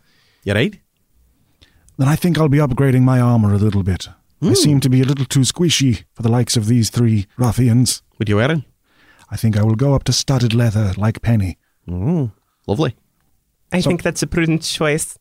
You 0.45 0.55
right? 0.55 0.79
Then 1.99 2.09
I 2.09 2.17
think 2.17 2.39
I'll 2.39 2.49
be 2.49 2.59
upgrading 2.59 3.03
my 3.03 3.21
armor 3.21 3.53
a 3.53 3.59
little 3.59 3.83
bit. 3.83 4.09
I 4.43 4.55
seem 4.55 4.81
to 4.81 4.89
be 4.89 5.03
a 5.03 5.05
little 5.05 5.27
too 5.27 5.41
squishy 5.41 6.05
for 6.15 6.23
the 6.23 6.31
likes 6.31 6.57
of 6.57 6.67
these 6.67 6.89
three 6.89 7.27
ruffians. 7.37 8.03
What 8.20 8.28
you 8.28 8.37
wearing? 8.37 8.66
I 9.30 9.37
think 9.38 9.56
I 9.56 9.62
will 9.62 9.76
go 9.76 9.94
up 9.94 10.04
to 10.04 10.12
studded 10.12 10.52
leather 10.52 10.92
like 10.98 11.22
Penny. 11.22 11.56
Mm, 11.88 12.33
lovely. 12.66 12.94
I 13.72 13.80
So- 13.80 13.88
think 13.88 14.02
that's 14.02 14.22
a 14.22 14.26
prudent 14.26 14.61
choice. 14.61 15.16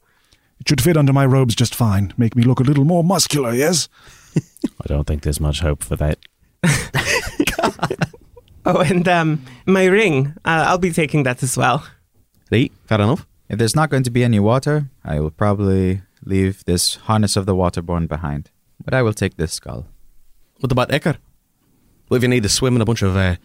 It 0.59 0.67
should 0.67 0.81
fit 0.81 0.97
under 0.97 1.13
my 1.13 1.25
robes 1.25 1.55
just 1.55 1.73
fine. 1.73 2.13
Make 2.17 2.35
me 2.35 2.43
look 2.43 2.59
a 2.59 2.63
little 2.63 2.83
more 2.83 3.01
muscular, 3.01 3.53
yes? 3.53 3.87
I 4.35 4.87
don't 4.87 5.07
think 5.07 5.21
there's 5.21 5.39
much 5.39 5.61
hope 5.61 5.81
for 5.81 5.95
that. 5.95 6.19
Oh, 8.65 8.81
and 8.81 9.07
um, 9.07 9.41
my 9.65 9.85
ring. 9.85 10.33
Uh, 10.45 10.65
I'll 10.67 10.77
be 10.77 10.91
taking 10.91 11.23
that 11.23 11.41
as 11.41 11.57
well. 11.57 11.87
Right, 12.51 12.71
fair 12.85 12.99
enough. 13.01 13.25
If 13.47 13.57
there's 13.57 13.75
not 13.75 13.89
going 13.89 14.03
to 14.03 14.11
be 14.11 14.23
any 14.23 14.39
water, 14.39 14.89
I 15.03 15.19
will 15.21 15.31
probably 15.31 16.01
leave 16.25 16.63
this 16.65 16.95
harness 17.07 17.37
of 17.37 17.45
the 17.47 17.55
waterborne 17.55 18.07
behind. 18.09 18.51
But 18.83 18.93
I 18.93 19.01
will 19.01 19.13
take 19.13 19.37
this 19.37 19.53
skull. 19.53 19.87
What 20.59 20.71
about 20.73 20.89
Ecker? 20.89 21.15
What 22.09 22.17
if 22.17 22.23
you 22.23 22.29
need 22.29 22.43
to 22.43 22.49
swim 22.49 22.75
in 22.75 22.81
a 22.81 22.85
bunch 22.85 23.01
of 23.01 23.15
uh, 23.15 23.35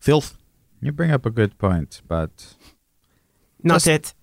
filth? 0.00 0.36
You 0.80 0.92
bring 0.92 1.10
up 1.12 1.24
a 1.26 1.30
good 1.30 1.56
point, 1.58 2.02
but 2.08 2.54
Not 3.62 3.86
it. 3.86 4.14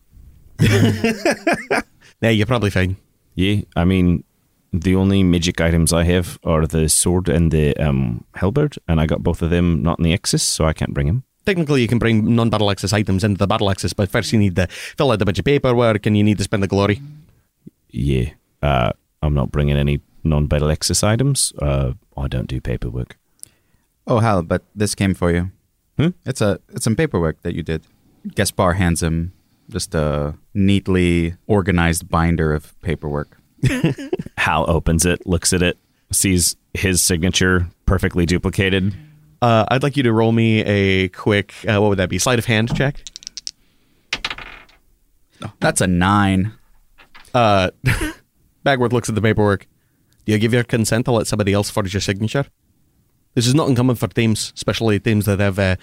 Yeah, 2.21 2.29
you're 2.29 2.47
probably 2.47 2.69
fine. 2.71 2.95
Yeah, 3.35 3.61
I 3.75 3.83
mean, 3.85 4.23
the 4.71 4.95
only 4.95 5.21
magic 5.21 5.59
items 5.61 5.93
I 5.93 6.03
have 6.05 6.39
are 6.43 6.65
the 6.65 6.87
sword 6.89 7.29
and 7.29 7.51
the 7.51 7.75
um, 7.77 8.23
halberd, 8.35 8.77
and 8.87 8.99
I 9.01 9.05
got 9.05 9.21
both 9.21 9.41
of 9.41 9.49
them 9.49 9.83
not 9.83 9.99
in 9.99 10.03
the 10.05 10.13
Axis, 10.13 10.41
so 10.41 10.65
I 10.65 10.73
can't 10.73 10.93
bring 10.93 11.07
them. 11.07 11.23
technically 11.45 11.81
you 11.81 11.87
can 11.87 11.99
bring 11.99 12.35
non-Battle 12.35 12.71
Axis 12.71 12.93
items 12.93 13.23
into 13.23 13.37
the 13.37 13.45
Battle 13.47 13.69
Axis, 13.69 13.93
but 13.93 14.09
first 14.09 14.33
you 14.33 14.39
need 14.39 14.55
to 14.55 14.65
fill 14.67 15.11
out 15.11 15.21
a 15.21 15.25
bunch 15.25 15.37
of 15.37 15.45
paperwork 15.45 16.05
and 16.07 16.17
you 16.17 16.23
need 16.23 16.37
to 16.39 16.43
spend 16.43 16.63
the 16.63 16.67
glory. 16.67 16.99
Yeah. 17.91 18.29
Uh, 18.63 18.91
I'm 19.21 19.33
not 19.35 19.51
bringing 19.51 19.77
any 19.77 20.01
non-Battle 20.23 20.71
Axis 20.71 21.03
items. 21.03 21.53
Uh, 21.61 21.93
I 22.17 22.27
don't 22.27 22.47
do 22.47 22.59
paperwork. 22.61 23.17
Oh, 24.07 24.19
Hal, 24.19 24.43
but 24.43 24.63
this 24.75 24.95
came 24.95 25.13
for 25.13 25.31
you. 25.31 25.51
Hmm? 25.97 26.09
It's 26.25 26.41
a 26.41 26.59
it's 26.69 26.83
some 26.83 26.95
paperwork 26.95 27.41
that 27.41 27.55
you 27.55 27.63
did. 27.63 27.83
Gaspar 28.35 28.73
hands 28.73 29.01
him 29.01 29.33
just 29.69 29.95
a 29.95 30.35
neatly 30.53 31.35
organized 31.47 32.09
binder 32.09 32.53
of 32.53 32.79
paperwork. 32.81 33.37
Hal 34.37 34.69
opens 34.69 35.05
it, 35.05 35.25
looks 35.25 35.53
at 35.53 35.61
it, 35.61 35.77
sees 36.11 36.55
his 36.73 37.03
signature 37.03 37.67
perfectly 37.85 38.25
duplicated. 38.25 38.93
Uh, 39.41 39.65
I'd 39.69 39.83
like 39.83 39.97
you 39.97 40.03
to 40.03 40.13
roll 40.13 40.31
me 40.31 40.61
a 40.63 41.09
quick, 41.09 41.53
uh, 41.67 41.79
what 41.79 41.89
would 41.89 41.99
that 41.99 42.09
be, 42.09 42.19
sleight 42.19 42.39
of 42.39 42.45
hand 42.45 42.75
check. 42.75 43.03
That's 45.59 45.81
a 45.81 45.87
nine. 45.87 46.53
Uh, 47.33 47.71
Bagworth 48.65 48.93
looks 48.93 49.09
at 49.09 49.15
the 49.15 49.21
paperwork. 49.21 49.67
Do 50.25 50.31
you 50.31 50.39
give 50.39 50.53
your 50.53 50.63
consent 50.63 51.05
to 51.05 51.11
let 51.11 51.27
somebody 51.27 51.53
else 51.53 51.69
forge 51.69 51.93
your 51.93 52.01
signature? 52.01 52.45
This 53.35 53.47
is 53.47 53.53
not 53.53 53.67
uncommon 53.69 53.95
for 53.95 54.07
teams, 54.07 54.51
especially 54.55 54.99
teams 54.99 55.25
that 55.25 55.39
have 55.39 55.59
uh, 55.59 55.75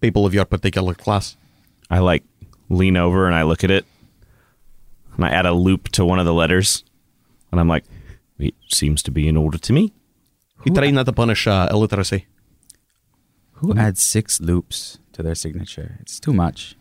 people 0.00 0.26
of 0.26 0.34
your 0.34 0.44
particular 0.44 0.94
class. 0.94 1.36
I 1.90 1.98
like 1.98 2.22
lean 2.68 2.96
over 2.96 3.26
and 3.26 3.34
I 3.34 3.42
look 3.42 3.64
at 3.64 3.70
it, 3.70 3.84
and 5.16 5.24
I 5.24 5.30
add 5.30 5.46
a 5.46 5.52
loop 5.52 5.88
to 5.90 6.04
one 6.04 6.18
of 6.18 6.26
the 6.26 6.34
letters, 6.34 6.84
and 7.50 7.58
I'm 7.58 7.68
like, 7.68 7.84
it 8.38 8.54
seems 8.68 9.02
to 9.04 9.10
be 9.10 9.26
in 9.26 9.36
order 9.36 9.58
to 9.58 9.72
me. 9.72 9.92
You 10.64 10.72
try 10.74 10.90
not 10.90 11.06
to 11.06 11.12
punish 11.12 11.46
uh, 11.46 11.68
illiteracy. 11.70 12.26
Who 13.54 13.74
adds 13.76 14.02
six 14.02 14.40
loops 14.40 14.98
to 15.12 15.22
their 15.22 15.34
signature? 15.34 15.98
It's 16.00 16.20
too 16.20 16.32
much. 16.32 16.76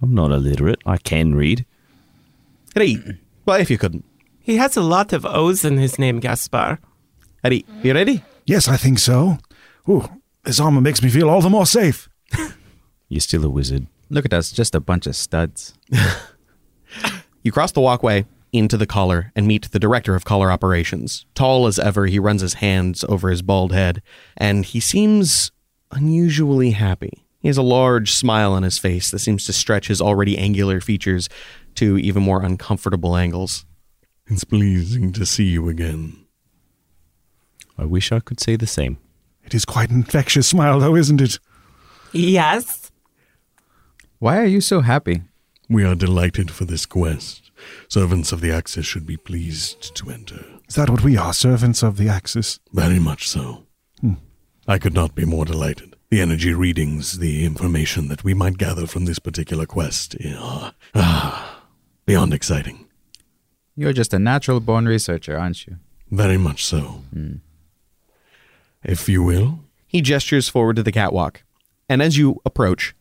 I'm 0.00 0.14
not 0.14 0.32
illiterate. 0.32 0.80
I 0.84 0.98
can 0.98 1.34
read. 1.34 1.64
Right. 2.76 2.98
Well, 3.44 3.60
if 3.60 3.70
you 3.70 3.78
couldn't. 3.78 4.04
He 4.40 4.56
has 4.56 4.76
a 4.76 4.82
lot 4.82 5.12
of 5.12 5.24
O's 5.24 5.64
in 5.64 5.78
his 5.78 5.98
name, 5.98 6.20
Gaspar. 6.20 6.78
Eddie, 7.44 7.64
you 7.82 7.94
ready? 7.94 8.24
Yes, 8.46 8.68
I 8.68 8.76
think 8.76 8.98
so. 8.98 9.38
Ooh, 9.88 10.08
this 10.44 10.60
armor 10.60 10.80
makes 10.80 11.02
me 11.02 11.10
feel 11.10 11.28
all 11.28 11.40
the 11.40 11.50
more 11.50 11.66
safe. 11.66 12.08
You're 13.08 13.20
still 13.20 13.44
a 13.44 13.50
wizard. 13.50 13.86
Look 14.10 14.24
at 14.24 14.32
us, 14.32 14.52
just 14.52 14.74
a 14.74 14.80
bunch 14.80 15.06
of 15.06 15.16
studs. 15.16 15.74
You 17.42 17.50
cross 17.50 17.72
the 17.72 17.80
walkway 17.80 18.26
into 18.52 18.76
the 18.76 18.86
collar 18.86 19.32
and 19.34 19.46
meet 19.46 19.70
the 19.70 19.80
director 19.80 20.14
of 20.14 20.24
collar 20.24 20.50
operations. 20.50 21.26
Tall 21.34 21.66
as 21.66 21.78
ever, 21.78 22.06
he 22.06 22.18
runs 22.18 22.40
his 22.40 22.54
hands 22.54 23.04
over 23.08 23.30
his 23.30 23.42
bald 23.42 23.72
head, 23.72 24.02
and 24.36 24.64
he 24.64 24.78
seems 24.78 25.50
unusually 25.90 26.70
happy. 26.70 27.26
He 27.40 27.48
has 27.48 27.56
a 27.56 27.62
large 27.62 28.12
smile 28.12 28.52
on 28.52 28.62
his 28.62 28.78
face 28.78 29.10
that 29.10 29.18
seems 29.18 29.44
to 29.46 29.52
stretch 29.52 29.88
his 29.88 30.00
already 30.00 30.38
angular 30.38 30.80
features 30.80 31.28
to 31.74 31.98
even 31.98 32.22
more 32.22 32.44
uncomfortable 32.44 33.16
angles. 33.16 33.64
It's 34.28 34.44
pleasing 34.44 35.12
to 35.14 35.26
see 35.26 35.44
you 35.44 35.68
again. 35.68 36.24
I 37.76 37.86
wish 37.86 38.12
I 38.12 38.20
could 38.20 38.38
say 38.38 38.54
the 38.54 38.68
same. 38.68 38.98
It 39.52 39.56
is 39.56 39.64
quite 39.66 39.90
an 39.90 39.96
infectious 39.96 40.48
smile, 40.48 40.80
though, 40.80 40.96
isn't 40.96 41.20
it? 41.20 41.38
Yes. 42.10 42.90
Why 44.18 44.38
are 44.38 44.46
you 44.46 44.62
so 44.62 44.80
happy? 44.80 45.24
We 45.68 45.84
are 45.84 45.94
delighted 45.94 46.50
for 46.50 46.64
this 46.64 46.86
quest. 46.86 47.50
Servants 47.86 48.32
of 48.32 48.40
the 48.40 48.50
Axis 48.50 48.86
should 48.86 49.04
be 49.04 49.18
pleased 49.18 49.94
to 49.96 50.08
enter. 50.08 50.42
Is 50.70 50.76
that 50.76 50.88
what 50.88 51.04
we 51.04 51.18
are, 51.18 51.34
servants 51.34 51.82
of 51.82 51.98
the 51.98 52.08
Axis? 52.08 52.60
Very 52.72 52.98
much 52.98 53.28
so. 53.28 53.66
Hmm. 54.00 54.14
I 54.66 54.78
could 54.78 54.94
not 54.94 55.14
be 55.14 55.26
more 55.26 55.44
delighted. 55.44 55.96
The 56.08 56.22
energy 56.22 56.54
readings, 56.54 57.18
the 57.18 57.44
information 57.44 58.08
that 58.08 58.24
we 58.24 58.32
might 58.32 58.56
gather 58.56 58.86
from 58.86 59.04
this 59.04 59.18
particular 59.18 59.66
quest 59.66 60.16
eh, 60.24 60.34
are 60.34 60.72
ah, 60.94 61.66
beyond 62.06 62.32
exciting. 62.32 62.86
You're 63.76 63.92
just 63.92 64.14
a 64.14 64.18
natural 64.18 64.60
born 64.60 64.86
researcher, 64.86 65.36
aren't 65.36 65.66
you? 65.66 65.76
Very 66.10 66.38
much 66.38 66.64
so. 66.64 67.02
Hmm. 67.12 67.34
If 68.84 69.08
you 69.08 69.22
will, 69.22 69.60
He 69.86 70.00
gestures 70.00 70.48
forward 70.48 70.76
to 70.76 70.82
the 70.82 70.92
catwalk, 70.92 71.42
and 71.88 72.02
as 72.02 72.16
you 72.16 72.40
approach, 72.44 72.94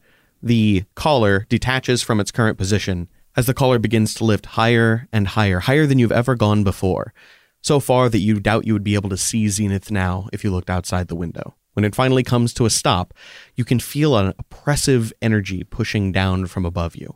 the 0.43 0.83
collar 0.95 1.45
detaches 1.49 2.01
from 2.01 2.19
its 2.19 2.31
current 2.31 2.57
position 2.57 3.07
as 3.35 3.45
the 3.45 3.53
collar 3.53 3.79
begins 3.79 4.13
to 4.15 4.25
lift 4.25 4.45
higher 4.45 5.07
and 5.13 5.27
higher, 5.29 5.59
higher 5.59 5.85
than 5.85 5.99
you've 5.99 6.11
ever 6.11 6.35
gone 6.35 6.63
before, 6.63 7.13
so 7.61 7.79
far 7.79 8.09
that 8.09 8.19
you 8.19 8.39
doubt 8.39 8.65
you 8.65 8.73
would 8.73 8.83
be 8.83 8.95
able 8.95 9.09
to 9.09 9.17
see 9.17 9.47
Zenith 9.47 9.91
now 9.91 10.27
if 10.33 10.43
you 10.43 10.51
looked 10.51 10.69
outside 10.69 11.07
the 11.07 11.15
window. 11.15 11.55
When 11.73 11.85
it 11.85 11.95
finally 11.95 12.23
comes 12.23 12.53
to 12.55 12.65
a 12.65 12.69
stop, 12.69 13.13
you 13.55 13.63
can 13.63 13.79
feel 13.79 14.17
an 14.17 14.33
oppressive 14.37 15.13
energy 15.21 15.63
pushing 15.63 16.11
down 16.11 16.47
from 16.47 16.65
above 16.65 16.95
you. 16.95 17.15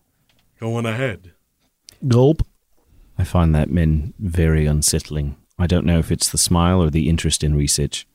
go 0.60 0.76
on 0.76 0.86
ahead. 0.86 1.34
Gulp. 2.08 2.42
I 3.18 3.24
find 3.24 3.54
that 3.54 3.70
men 3.70 4.14
very 4.20 4.66
unsettling. 4.66 5.36
I 5.58 5.68
don't 5.68 5.86
know 5.86 6.00
if 6.00 6.12
it's 6.12 6.30
the 6.30 6.38
smile 6.38 6.82
or 6.82 6.90
the 6.90 7.10
interest 7.10 7.44
in 7.44 7.56
research. 7.56 8.08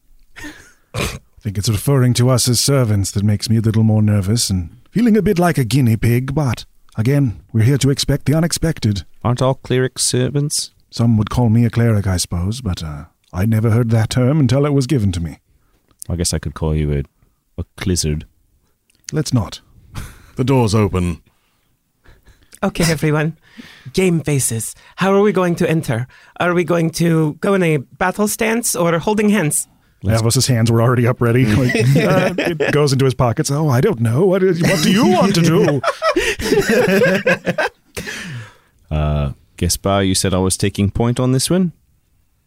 I 0.95 1.19
think 1.41 1.59
it's 1.59 1.69
referring 1.69 2.15
to 2.15 2.31
us 2.31 2.49
as 2.49 2.61
servants 2.61 3.11
that 3.13 3.25
makes 3.25 3.49
me 3.49 3.57
a 3.57 3.61
little 3.61 3.83
more 3.83 4.03
nervous 4.03 4.51
and 4.51 4.77
feeling 4.91 5.17
a 5.17 5.23
bit 5.23 5.39
like 5.39 5.59
a 5.59 5.65
guinea 5.65 5.97
pig, 5.97 6.35
but 6.35 6.65
again, 6.97 7.43
we're 7.53 7.65
here 7.65 7.79
to 7.79 7.91
expect 7.91 8.27
the 8.27 8.35
unexpected. 8.35 9.05
Aren't 9.23 9.43
all 9.43 9.55
clerics 9.55 10.03
servants? 10.03 10.73
Some 10.91 11.17
would 11.17 11.31
call 11.31 11.49
me 11.49 11.65
a 11.65 11.71
cleric, 11.71 12.07
I 12.07 12.17
suppose, 12.17 12.61
but 12.61 12.83
uh, 12.83 13.05
I 13.33 13.47
never 13.47 13.71
heard 13.71 13.91
that 13.91 14.11
term 14.11 14.41
until 14.41 14.67
it 14.67 14.73
was 14.73 14.87
given 14.87 15.13
to 15.13 15.21
me. 15.21 15.39
I 16.09 16.17
guess 16.17 16.35
I 16.35 16.39
could 16.39 16.55
call 16.55 16.75
you 16.75 16.93
a, 16.93 17.03
a 17.59 17.65
clizzard. 17.77 18.27
Let's 19.13 19.33
not. 19.33 19.61
The 20.37 20.45
door's 20.45 20.75
open. 20.75 21.21
Okay, 22.63 22.85
everyone. 22.91 23.37
Game 23.93 24.21
faces. 24.21 24.75
How 24.97 25.13
are 25.13 25.21
we 25.21 25.33
going 25.33 25.55
to 25.57 25.69
enter? 25.69 26.07
Are 26.39 26.55
we 26.55 26.65
going 26.65 26.91
to 26.93 27.35
go 27.41 27.53
in 27.55 27.63
a 27.63 27.77
battle 27.79 28.27
stance 28.27 28.75
or 28.75 28.99
holding 28.99 29.29
hands? 29.29 29.69
Iavos's 30.05 30.47
hands 30.47 30.71
were 30.71 30.81
already 30.81 31.07
up 31.07 31.21
ready. 31.21 31.45
Like, 31.57 31.75
uh, 31.75 32.35
it 32.39 32.73
goes 32.73 32.93
into 32.93 33.05
his 33.05 33.15
pockets. 33.15 33.51
Oh, 33.51 33.69
I 33.69 33.81
don't 33.81 34.01
know. 34.01 34.25
What, 34.25 34.43
is, 34.43 34.63
what 34.63 34.83
do 34.83 34.91
you 34.91 35.07
want 35.07 35.35
to 35.35 35.43
do? 35.43 35.81
Uh, 38.91 39.35
Gaspar, 39.57 40.03
you 40.03 40.17
said 40.17 40.35
I 40.35 40.39
was 40.39 40.57
taking 40.57 40.91
point 40.91 41.21
on 41.21 41.31
this 41.31 41.49
one, 41.49 41.71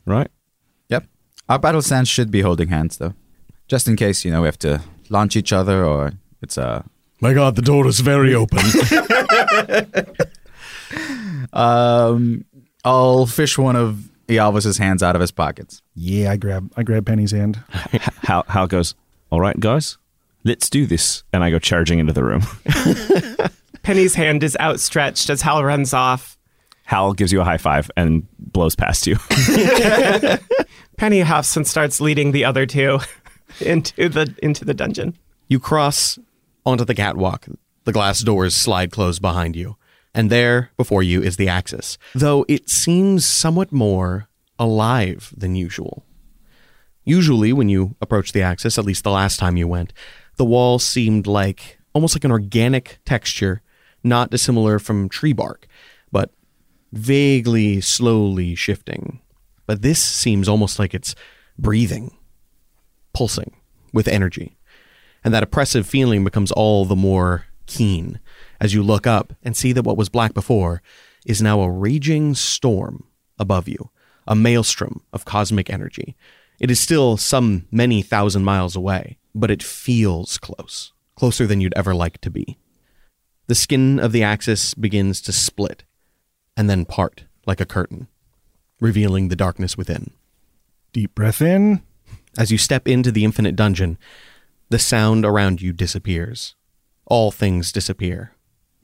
right? 0.06 0.28
Yep. 0.90 1.06
Our 1.48 1.58
battle 1.58 1.82
stance 1.82 2.10
should 2.10 2.30
be 2.32 2.42
holding 2.42 2.68
hands, 2.68 2.98
though. 2.98 3.14
Just 3.70 3.88
in 3.88 3.96
case, 3.96 4.26
you 4.26 4.32
know, 4.32 4.42
we 4.42 4.48
have 4.50 4.60
to 4.60 4.82
launch 5.10 5.38
each 5.38 5.54
other 5.54 5.86
or 5.86 6.12
it's 6.42 6.58
a. 6.58 6.84
My 7.22 7.34
god, 7.34 7.56
the 7.56 7.62
door 7.62 7.88
is 7.88 8.02
very 8.02 8.36
open. 8.36 8.60
Um, 11.54 12.46
I'll 12.84 13.26
fish 13.26 13.58
one 13.58 13.76
of 13.76 14.10
Iavos's 14.28 14.78
hands 14.78 15.04
out 15.04 15.16
of 15.16 15.22
his 15.22 15.32
pockets. 15.32 15.82
Yeah, 15.96 16.32
I 16.32 16.38
grab 16.38 16.72
I 16.78 16.84
grab 16.84 17.06
Penny's 17.06 17.32
hand. 17.32 17.62
Hal, 18.24 18.46
Hal 18.48 18.68
goes, 18.68 18.96
All 19.30 19.42
right, 19.42 19.60
guys, 19.60 19.98
let's 20.44 20.70
do 20.70 20.86
this. 20.86 21.24
And 21.34 21.44
I 21.44 21.50
go 21.50 21.60
charging 21.60 22.00
into 22.00 22.14
the 22.14 22.24
room. 22.24 22.42
Penny's 23.84 24.16
hand 24.16 24.44
is 24.44 24.56
outstretched 24.60 25.30
as 25.30 25.42
Hal 25.42 25.64
runs 25.64 25.94
off. 25.94 26.38
Hal 26.86 27.14
gives 27.14 27.32
you 27.32 27.42
a 27.42 27.44
high 27.44 27.58
five 27.58 27.90
and 27.98 28.28
blows 28.40 28.76
past 28.76 29.08
you. 29.08 29.18
Penny 30.98 31.22
huffs 31.22 31.56
and 31.58 31.68
starts 31.68 32.00
leading 32.00 32.32
the 32.32 32.46
other 32.46 32.66
two 32.66 33.00
into 33.60 34.10
the 34.10 34.34
into 34.42 34.64
the 34.66 34.74
dungeon. 34.74 35.18
You 35.48 35.60
cross 35.60 36.18
onto 36.66 36.86
the 36.86 36.96
catwalk. 36.96 37.48
The 37.84 37.92
glass 37.92 38.22
doors 38.22 38.56
slide 38.56 38.92
closed 38.92 39.22
behind 39.22 39.56
you. 39.56 39.76
And 40.14 40.30
there, 40.30 40.70
before 40.78 41.02
you, 41.02 41.22
is 41.22 41.38
the 41.38 41.50
Axis, 41.50 41.98
though 42.14 42.46
it 42.48 42.70
seems 42.70 43.26
somewhat 43.26 43.72
more 43.72 44.28
alive 44.60 45.34
than 45.36 45.56
usual. 45.56 46.06
Usually, 47.04 47.52
when 47.52 47.68
you 47.68 47.96
approach 48.00 48.32
the 48.32 48.42
Axis, 48.42 48.78
at 48.78 48.86
least 48.86 49.04
the 49.04 49.12
last 49.12 49.40
time 49.40 49.58
you 49.58 49.68
went, 49.68 49.92
the 50.38 50.46
wall 50.46 50.80
seemed 50.80 51.28
like 51.28 51.80
almost 51.94 52.16
like 52.16 52.24
an 52.24 52.32
organic 52.32 53.00
texture, 53.06 53.62
not 54.04 54.30
dissimilar 54.30 54.80
from 54.80 55.10
tree 55.10 55.34
bark, 55.34 55.68
but 56.12 56.32
vaguely, 56.92 57.82
slowly 57.82 58.56
shifting. 58.56 59.20
But 59.66 59.82
this 59.82 60.02
seems 60.02 60.48
almost 60.48 60.80
like 60.80 60.94
it's 60.94 61.16
breathing, 61.58 62.16
pulsing 63.14 63.56
with 63.92 64.08
energy. 64.08 64.58
And 65.24 65.34
that 65.34 65.44
oppressive 65.44 65.88
feeling 65.88 66.24
becomes 66.24 66.52
all 66.52 66.86
the 66.86 66.96
more 66.96 67.46
keen 67.66 68.20
as 68.64 68.74
you 68.74 68.82
look 68.82 69.06
up 69.06 69.34
and 69.44 69.58
see 69.58 69.74
that 69.74 69.84
what 69.84 69.98
was 69.98 70.08
black 70.08 70.34
before 70.34 70.82
is 71.26 71.42
now 71.42 71.60
a 71.60 71.70
raging 71.70 72.34
storm 72.34 73.06
above 73.38 73.68
you, 73.68 73.90
a 74.26 74.36
maelstrom 74.36 75.02
of 75.12 75.26
cosmic 75.26 75.70
energy. 75.70 76.16
It 76.62 76.72
is 76.72 76.80
still 76.80 77.18
some 77.18 77.68
many 77.72 78.02
thousand 78.02 78.46
miles 78.46 78.78
away, 78.78 79.18
but 79.36 79.52
it 79.52 79.62
feels 79.62 80.38
close, 80.38 80.94
closer 81.18 81.46
than 81.46 81.60
you'd 81.60 81.74
ever 81.76 81.94
like 81.94 82.22
to 82.22 82.32
be. 82.32 82.58
The 83.48 83.56
skin 83.56 84.00
of 84.00 84.14
the 84.14 84.24
axis 84.24 84.74
begins 84.74 85.20
to 85.24 85.34
split 85.34 85.84
and 86.56 86.70
then 86.70 86.86
part 86.86 87.26
like 87.46 87.60
a 87.60 87.66
curtain, 87.66 88.08
revealing 88.80 89.28
the 89.28 89.36
darkness 89.36 89.76
within. 89.78 90.12
Deep 90.94 91.14
breath 91.14 91.42
in. 91.42 91.82
As 92.38 92.50
you 92.50 92.58
step 92.58 92.88
into 92.88 93.12
the 93.12 93.26
infinite 93.26 93.58
dungeon, 93.58 93.98
the 94.70 94.80
sound 94.80 95.26
around 95.26 95.62
you 95.62 95.74
disappears. 95.74 96.56
All 97.06 97.30
things 97.30 97.74
disappear. 97.74 98.34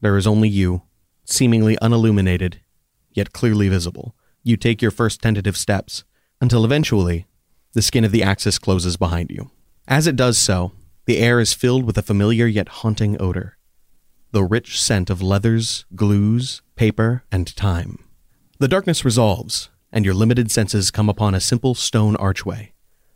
There 0.01 0.17
is 0.17 0.27
only 0.27 0.49
you, 0.49 0.83
seemingly 1.25 1.77
unilluminated, 1.81 2.61
yet 3.11 3.33
clearly 3.33 3.69
visible. 3.69 4.15
You 4.43 4.57
take 4.57 4.81
your 4.81 4.91
first 4.91 5.21
tentative 5.21 5.57
steps, 5.57 6.03
until 6.41 6.63
eventually, 6.63 7.27
the 7.73 7.81
skin 7.81 8.03
of 8.03 8.11
the 8.11 8.23
axis 8.23 8.57
closes 8.57 8.97
behind 8.97 9.29
you. 9.29 9.51
As 9.87 10.07
it 10.07 10.15
does 10.15 10.37
so, 10.37 10.71
the 11.05 11.17
air 11.17 11.39
is 11.39 11.53
filled 11.53 11.85
with 11.85 11.97
a 11.97 12.03
familiar 12.03 12.47
yet 12.47 12.69
haunting 12.69 13.19
odor 13.21 13.57
the 14.31 14.43
rich 14.43 14.79
scent 14.79 15.09
of 15.09 15.21
leathers, 15.21 15.85
glues, 15.95 16.61
paper, 16.75 17.23
and 17.31 17.55
time. 17.55 17.97
The 18.59 18.67
darkness 18.67 19.03
resolves, 19.03 19.69
and 19.91 20.05
your 20.05 20.13
limited 20.13 20.51
senses 20.51 20.91
come 20.91 21.09
upon 21.09 21.33
a 21.33 21.39
simple 21.39 21.73
stone 21.73 22.15
archway, 22.17 22.73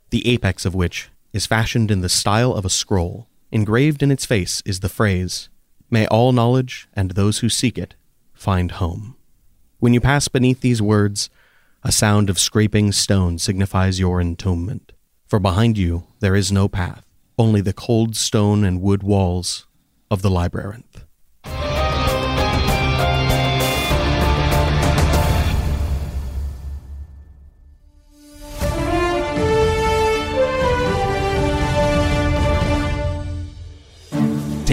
the 0.09 0.27
apex 0.27 0.65
of 0.65 0.73
which 0.73 1.09
is 1.31 1.45
fashioned 1.45 1.91
in 1.91 2.01
the 2.01 2.09
style 2.09 2.53
of 2.53 2.65
a 2.65 2.69
scroll. 2.69 3.27
Engraved 3.51 4.01
in 4.01 4.09
its 4.09 4.25
face 4.25 4.63
is 4.65 4.79
the 4.79 4.89
phrase, 4.89 5.49
May 5.93 6.07
all 6.07 6.31
knowledge 6.31 6.87
and 6.95 7.11
those 7.11 7.37
who 7.37 7.49
seek 7.49 7.77
it 7.77 7.93
find 8.33 8.71
home. 8.71 9.15
When 9.77 9.93
you 9.93 10.01
pass 10.01 10.27
beneath 10.27 10.61
these 10.61 10.81
words, 10.81 11.29
a 11.83 11.91
sound 11.91 12.31
of 12.31 12.39
scraping 12.39 12.91
stone 12.91 13.37
signifies 13.37 13.99
your 13.99 14.19
entombment. 14.19 14.93
For 15.27 15.37
behind 15.37 15.77
you 15.77 16.05
there 16.19 16.33
is 16.33 16.51
no 16.51 16.67
path, 16.67 17.05
only 17.37 17.61
the 17.61 17.73
cold 17.73 18.15
stone 18.15 18.63
and 18.63 18.81
wood 18.81 19.03
walls 19.03 19.67
of 20.09 20.23
the 20.23 20.31
labyrinth. 20.31 21.05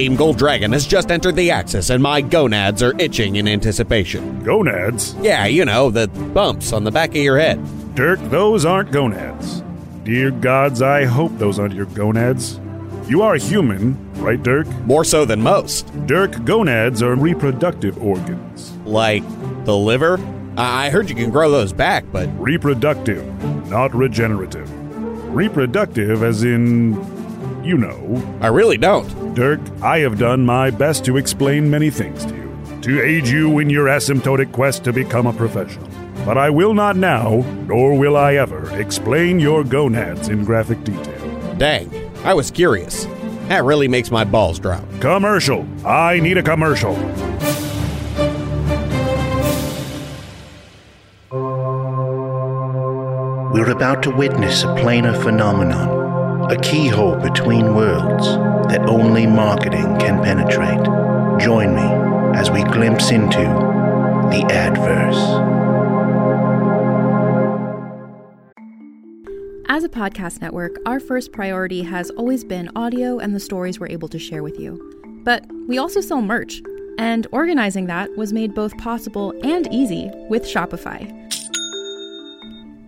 Team 0.00 0.16
Gold 0.16 0.38
Dragon 0.38 0.72
has 0.72 0.86
just 0.86 1.10
entered 1.10 1.36
the 1.36 1.50
Axis, 1.50 1.90
and 1.90 2.02
my 2.02 2.22
gonads 2.22 2.82
are 2.82 2.98
itching 2.98 3.36
in 3.36 3.46
anticipation. 3.46 4.42
Gonads? 4.42 5.14
Yeah, 5.20 5.44
you 5.44 5.66
know, 5.66 5.90
the 5.90 6.08
bumps 6.08 6.72
on 6.72 6.84
the 6.84 6.90
back 6.90 7.10
of 7.10 7.16
your 7.16 7.38
head. 7.38 7.62
Dirk, 7.94 8.18
those 8.30 8.64
aren't 8.64 8.92
gonads. 8.92 9.62
Dear 10.04 10.30
gods, 10.30 10.80
I 10.80 11.04
hope 11.04 11.36
those 11.36 11.58
aren't 11.58 11.74
your 11.74 11.84
gonads. 11.84 12.58
You 13.08 13.20
are 13.20 13.34
human, 13.34 13.94
right, 14.14 14.42
Dirk? 14.42 14.66
More 14.86 15.04
so 15.04 15.26
than 15.26 15.42
most. 15.42 15.86
Dirk, 16.06 16.46
gonads 16.46 17.02
are 17.02 17.14
reproductive 17.14 18.02
organs. 18.02 18.74
Like 18.86 19.22
the 19.66 19.76
liver? 19.76 20.18
I 20.56 20.86
I 20.86 20.88
heard 20.88 21.10
you 21.10 21.14
can 21.14 21.28
grow 21.28 21.50
those 21.50 21.74
back, 21.74 22.06
but 22.10 22.26
Reproductive, 22.40 23.22
not 23.68 23.94
regenerative. 23.94 24.66
Reproductive, 25.34 26.22
as 26.22 26.42
in, 26.42 27.19
you 27.64 27.76
know. 27.76 28.38
I 28.40 28.48
really 28.48 28.76
don't. 28.76 29.34
Dirk, 29.34 29.60
I 29.82 29.98
have 29.98 30.18
done 30.18 30.44
my 30.44 30.70
best 30.70 31.04
to 31.06 31.16
explain 31.16 31.70
many 31.70 31.90
things 31.90 32.24
to 32.26 32.34
you, 32.34 32.80
to 32.82 33.02
aid 33.02 33.26
you 33.26 33.58
in 33.58 33.70
your 33.70 33.86
asymptotic 33.86 34.52
quest 34.52 34.84
to 34.84 34.92
become 34.92 35.26
a 35.26 35.32
professional. 35.32 35.88
But 36.24 36.36
I 36.36 36.50
will 36.50 36.74
not 36.74 36.96
now, 36.96 37.44
nor 37.66 37.96
will 37.96 38.16
I 38.16 38.34
ever, 38.34 38.78
explain 38.78 39.40
your 39.40 39.64
gonads 39.64 40.28
in 40.28 40.44
graphic 40.44 40.84
detail. 40.84 41.54
Dang, 41.56 41.90
I 42.24 42.34
was 42.34 42.50
curious. 42.50 43.06
That 43.48 43.64
really 43.64 43.88
makes 43.88 44.10
my 44.10 44.24
balls 44.24 44.58
drop. 44.58 44.84
Commercial! 45.00 45.66
I 45.84 46.20
need 46.20 46.38
a 46.38 46.42
commercial! 46.42 46.94
We're 53.52 53.70
about 53.70 54.02
to 54.04 54.10
witness 54.10 54.62
a 54.62 54.68
planar 54.68 55.20
phenomenon, 55.22 55.99
a 56.50 56.56
keyhole 56.56 57.14
between 57.14 57.76
worlds 57.76 58.26
that 58.68 58.80
only 58.88 59.24
marketing 59.24 59.96
can 60.00 60.20
penetrate. 60.20 60.84
Join 61.40 61.76
me 61.76 62.36
as 62.36 62.50
we 62.50 62.64
glimpse 62.64 63.12
into 63.12 63.38
the 64.32 64.44
adverse. 64.50 65.16
As 69.68 69.84
a 69.84 69.88
podcast 69.88 70.40
network, 70.40 70.72
our 70.86 70.98
first 70.98 71.30
priority 71.30 71.82
has 71.82 72.10
always 72.10 72.42
been 72.42 72.68
audio 72.74 73.20
and 73.20 73.32
the 73.32 73.38
stories 73.38 73.78
we're 73.78 73.86
able 73.86 74.08
to 74.08 74.18
share 74.18 74.42
with 74.42 74.58
you. 74.58 75.22
But 75.24 75.46
we 75.68 75.78
also 75.78 76.00
sell 76.00 76.20
merch, 76.20 76.60
and 76.98 77.28
organizing 77.30 77.86
that 77.86 78.10
was 78.16 78.32
made 78.32 78.56
both 78.56 78.76
possible 78.76 79.32
and 79.44 79.72
easy 79.72 80.10
with 80.28 80.42
Shopify. 80.42 81.29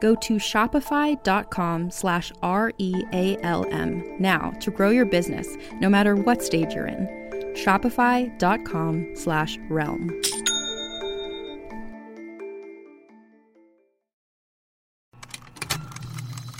Go 0.00 0.14
to 0.14 0.34
shopify.com 0.36 1.90
slash 1.90 2.32
R-E-A-L-M 2.42 4.16
now 4.18 4.50
to 4.60 4.70
grow 4.70 4.90
your 4.90 5.04
business, 5.04 5.56
no 5.74 5.88
matter 5.88 6.16
what 6.16 6.42
stage 6.42 6.74
you're 6.74 6.86
in. 6.86 7.06
Shopify.com 7.54 9.12
slash 9.14 9.58
realm. 9.68 10.20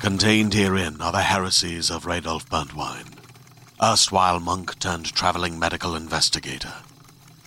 Contained 0.00 0.55
herein 0.55 1.00
are 1.03 1.12
the 1.12 1.20
heresies 1.20 1.90
of 1.90 2.05
Radolf 2.05 2.46
Burntwine, 2.48 3.18
erstwhile 3.83 4.40
monk 4.40 4.79
turned 4.79 5.12
traveling 5.12 5.59
medical 5.59 5.94
investigator. 5.94 6.72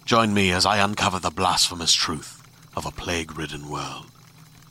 Join 0.06 0.34
me 0.34 0.51
as 0.51 0.65
I 0.65 0.77
uncover 0.77 1.19
the 1.19 1.32
blasphemous 1.32 1.93
truth 1.93 2.43
of 2.75 2.86
a 2.86 2.91
plague 2.91 3.38
ridden 3.38 3.69
world 3.69 4.12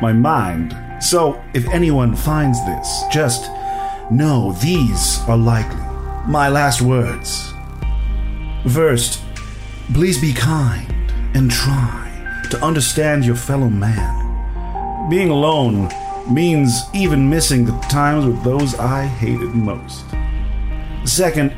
my 0.00 0.12
mind. 0.12 0.76
So, 1.02 1.42
if 1.52 1.68
anyone 1.68 2.14
finds 2.14 2.64
this, 2.64 3.02
just 3.10 3.50
know 4.10 4.52
these 4.62 5.18
are 5.28 5.36
likely 5.36 5.82
my 6.26 6.48
last 6.48 6.80
words. 6.80 7.52
First, 8.72 9.22
please 9.94 10.20
be 10.20 10.32
kind 10.32 10.92
and 11.34 11.50
try 11.50 12.42
to 12.50 12.64
understand 12.64 13.24
your 13.24 13.36
fellow 13.36 13.68
man. 13.68 14.15
Being 15.08 15.30
alone 15.30 15.88
means 16.28 16.82
even 16.92 17.30
missing 17.30 17.64
the 17.64 17.78
times 17.82 18.26
with 18.26 18.42
those 18.42 18.74
I 18.74 19.06
hated 19.06 19.54
most. 19.54 20.04
Second, 21.04 21.54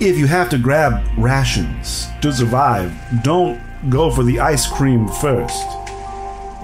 if 0.00 0.16
you 0.16 0.26
have 0.26 0.48
to 0.50 0.58
grab 0.58 1.06
rations 1.18 2.08
to 2.22 2.32
survive, 2.32 2.92
don't 3.22 3.60
go 3.90 4.10
for 4.10 4.22
the 4.22 4.40
ice 4.40 4.66
cream 4.66 5.06
first. 5.06 5.66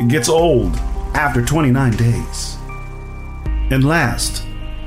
It 0.00 0.08
gets 0.08 0.28
old 0.28 0.76
after 1.14 1.44
29 1.44 1.92
days. 1.96 2.56
And 3.70 3.84
last, 3.84 4.46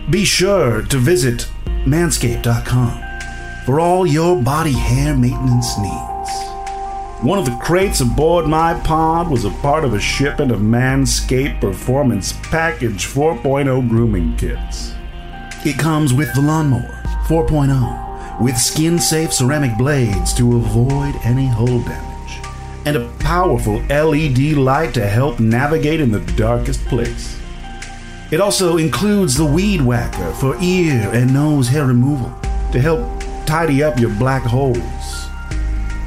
be 0.09 0.25
sure 0.25 0.81
to 0.83 0.97
visit 0.97 1.47
manscaped.com 1.85 3.01
for 3.65 3.79
all 3.79 4.07
your 4.07 4.41
body 4.41 4.73
hair 4.73 5.15
maintenance 5.15 5.77
needs. 5.77 6.20
One 7.21 7.37
of 7.37 7.45
the 7.45 7.55
crates 7.61 8.01
aboard 8.01 8.47
my 8.47 8.73
pod 8.79 9.29
was 9.29 9.45
a 9.45 9.51
part 9.51 9.85
of 9.85 9.93
a 9.93 9.99
shipment 9.99 10.51
of 10.51 10.61
Manscaped 10.61 11.61
Performance 11.61 12.33
Package 12.41 13.05
4.0 13.05 13.87
grooming 13.87 14.35
kits. 14.37 14.95
It 15.63 15.77
comes 15.77 16.15
with 16.15 16.33
the 16.33 16.41
lawnmower 16.41 17.03
4.0 17.27 18.41
with 18.41 18.57
skin 18.57 18.97
safe 18.97 19.31
ceramic 19.31 19.77
blades 19.77 20.33
to 20.33 20.55
avoid 20.55 21.13
any 21.23 21.45
hole 21.45 21.81
damage, 21.81 22.39
and 22.87 22.97
a 22.97 23.07
powerful 23.19 23.83
LED 23.83 24.53
light 24.53 24.95
to 24.95 25.07
help 25.07 25.39
navigate 25.39 26.01
in 26.01 26.11
the 26.11 26.21
darkest 26.35 26.83
place. 26.87 27.39
It 28.31 28.41
also 28.41 28.77
includes 28.77 29.37
the 29.37 29.45
Weed 29.45 29.81
Whacker 29.83 30.33
for 30.33 30.59
ear 30.59 31.11
and 31.13 31.31
nose 31.31 31.67
hair 31.67 31.85
removal 31.85 32.33
to 32.71 32.81
help 32.81 33.05
tidy 33.45 33.83
up 33.83 33.99
your 33.99 34.09
black 34.15 34.41
holes. 34.41 35.20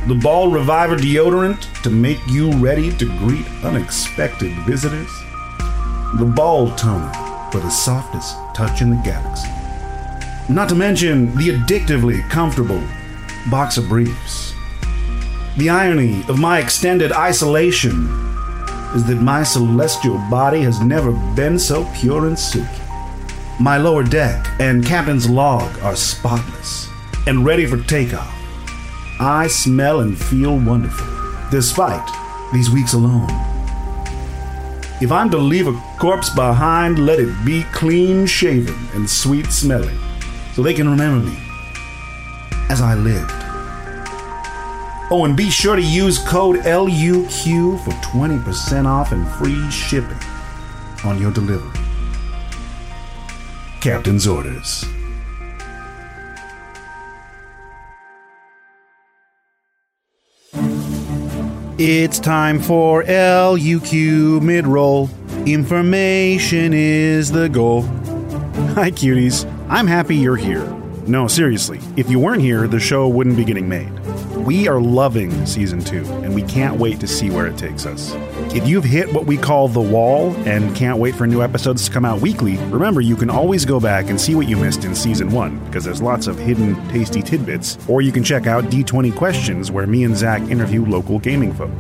The 0.07 0.15
Ball 0.15 0.51
Reviver 0.51 0.97
deodorant 0.97 1.83
to 1.83 1.89
make 1.89 2.19
you 2.27 2.53
ready 2.59 2.95
to 2.99 3.07
greet 3.21 3.47
unexpected 3.65 4.53
visitors. 4.67 5.09
The 6.19 6.31
Ball 6.37 6.77
Toner 6.77 7.11
for 7.51 7.61
the 7.61 7.71
softest 7.71 8.37
touch 8.55 8.83
in 8.83 8.91
the 8.91 9.03
galaxy. 9.03 9.49
Not 10.53 10.69
to 10.69 10.75
mention 10.75 11.35
the 11.37 11.49
addictively 11.49 12.21
comfortable 12.29 12.83
boxer 13.51 13.81
briefs. 13.81 14.53
The 15.57 15.71
irony 15.71 16.23
of 16.29 16.39
my 16.39 16.59
extended 16.59 17.11
isolation 17.11 18.07
is 18.95 19.07
that 19.07 19.23
my 19.23 19.43
celestial 19.43 20.19
body 20.31 20.61
has 20.61 20.81
never 20.81 21.13
been 21.35 21.59
so 21.59 21.91
pure 21.95 22.27
and 22.27 22.39
silky. 22.39 22.83
My 23.59 23.79
lower 23.79 24.03
deck 24.03 24.47
and 24.61 24.85
captain's 24.85 25.31
log 25.31 25.79
are 25.79 25.97
spotless 25.97 26.91
and 27.27 27.47
ready 27.47 27.65
for 27.65 27.79
takeoff. 27.79 28.44
I 29.21 29.47
smell 29.47 30.01
and 30.01 30.19
feel 30.19 30.59
wonderful, 30.59 31.07
despite 31.51 32.09
these 32.53 32.71
weeks 32.71 32.95
alone. 32.95 33.29
If 35.01 35.13
I'm 35.13 35.31
to 35.31 35.39
leave 35.39 35.67
a 35.67 35.81
corpse 35.99 36.31
behind, 36.31 37.05
let 37.05 37.21
it 37.21 37.33
be 37.45 37.63
clean 37.73 38.27
shaven 38.27 38.75
and 38.95 39.09
sweet 39.09 39.47
smelling, 39.47 39.99
so 40.55 40.63
they 40.63 40.75
can 40.75 40.89
remember 40.89 41.25
me 41.25 41.37
as 42.71 42.81
I 42.81 42.95
lived. 42.95 43.31
Oh, 45.11 45.25
and 45.25 45.37
be 45.37 45.51
sure 45.51 45.77
to 45.77 45.83
use 45.83 46.19
code 46.19 46.57
LUQ 46.65 47.85
for 47.85 47.91
20% 47.91 48.87
off 48.87 49.13
and 49.13 49.29
free 49.35 49.71
shipping 49.71 50.19
on 51.05 51.21
your 51.21 51.31
delivery. 51.31 51.79
Captain's 53.81 54.27
orders. 54.27 54.85
It's 61.77 62.21
time 62.21 62.61
for 62.61 63.03
LUQ 63.03 64.41
mid 64.41 64.65
roll. 64.65 65.11
Information 65.45 66.73
is 66.73 67.33
the 67.33 67.49
goal. 67.49 67.83
Hi, 68.77 68.93
cuties. 68.93 69.45
I'm 69.69 69.89
happy 69.89 70.15
you're 70.15 70.37
here. 70.37 70.65
No, 71.09 71.27
seriously, 71.27 71.81
if 71.97 72.09
you 72.09 72.21
weren't 72.21 72.43
here, 72.43 72.69
the 72.69 72.79
show 72.79 73.09
wouldn't 73.09 73.37
be 73.37 73.45
getting 73.45 73.69
made. 73.69 73.91
We 74.45 74.69
are 74.69 74.79
loving 74.79 75.47
season 75.47 75.83
two, 75.83 76.05
and 76.23 76.35
we 76.35 76.43
can't 76.43 76.79
wait 76.79 77.01
to 77.01 77.07
see 77.07 77.31
where 77.31 77.47
it 77.47 77.57
takes 77.57 77.87
us. 77.87 78.13
If 78.55 78.69
you've 78.69 78.85
hit 78.85 79.11
what 79.11 79.25
we 79.25 79.39
call 79.39 79.69
the 79.69 79.81
wall 79.81 80.35
and 80.47 80.77
can't 80.77 80.99
wait 80.99 81.15
for 81.15 81.27
new 81.27 81.41
episodes 81.41 81.87
to 81.87 81.91
come 81.91 82.05
out 82.05 82.21
weekly, 82.21 82.59
remember 82.67 83.01
you 83.01 83.17
can 83.17 83.31
always 83.31 83.65
go 83.65 83.81
back 83.81 84.11
and 84.11 84.21
see 84.21 84.35
what 84.35 84.47
you 84.47 84.59
missed 84.59 84.85
in 84.85 84.95
season 84.95 85.31
one, 85.31 85.65
because 85.65 85.83
there's 85.83 86.03
lots 86.03 86.27
of 86.27 86.39
hidden, 86.39 86.75
tasty 86.91 87.23
tidbits, 87.23 87.79
or 87.89 88.03
you 88.03 88.13
can 88.13 88.23
check 88.23 88.47
out 88.47 88.65
D20 88.65 89.17
Questions, 89.17 89.71
where 89.71 89.87
me 89.87 90.05
and 90.05 90.15
Zach 90.15 90.43
interview 90.51 90.85
local 90.85 91.19
gaming 91.19 91.55
folk. 91.55 91.73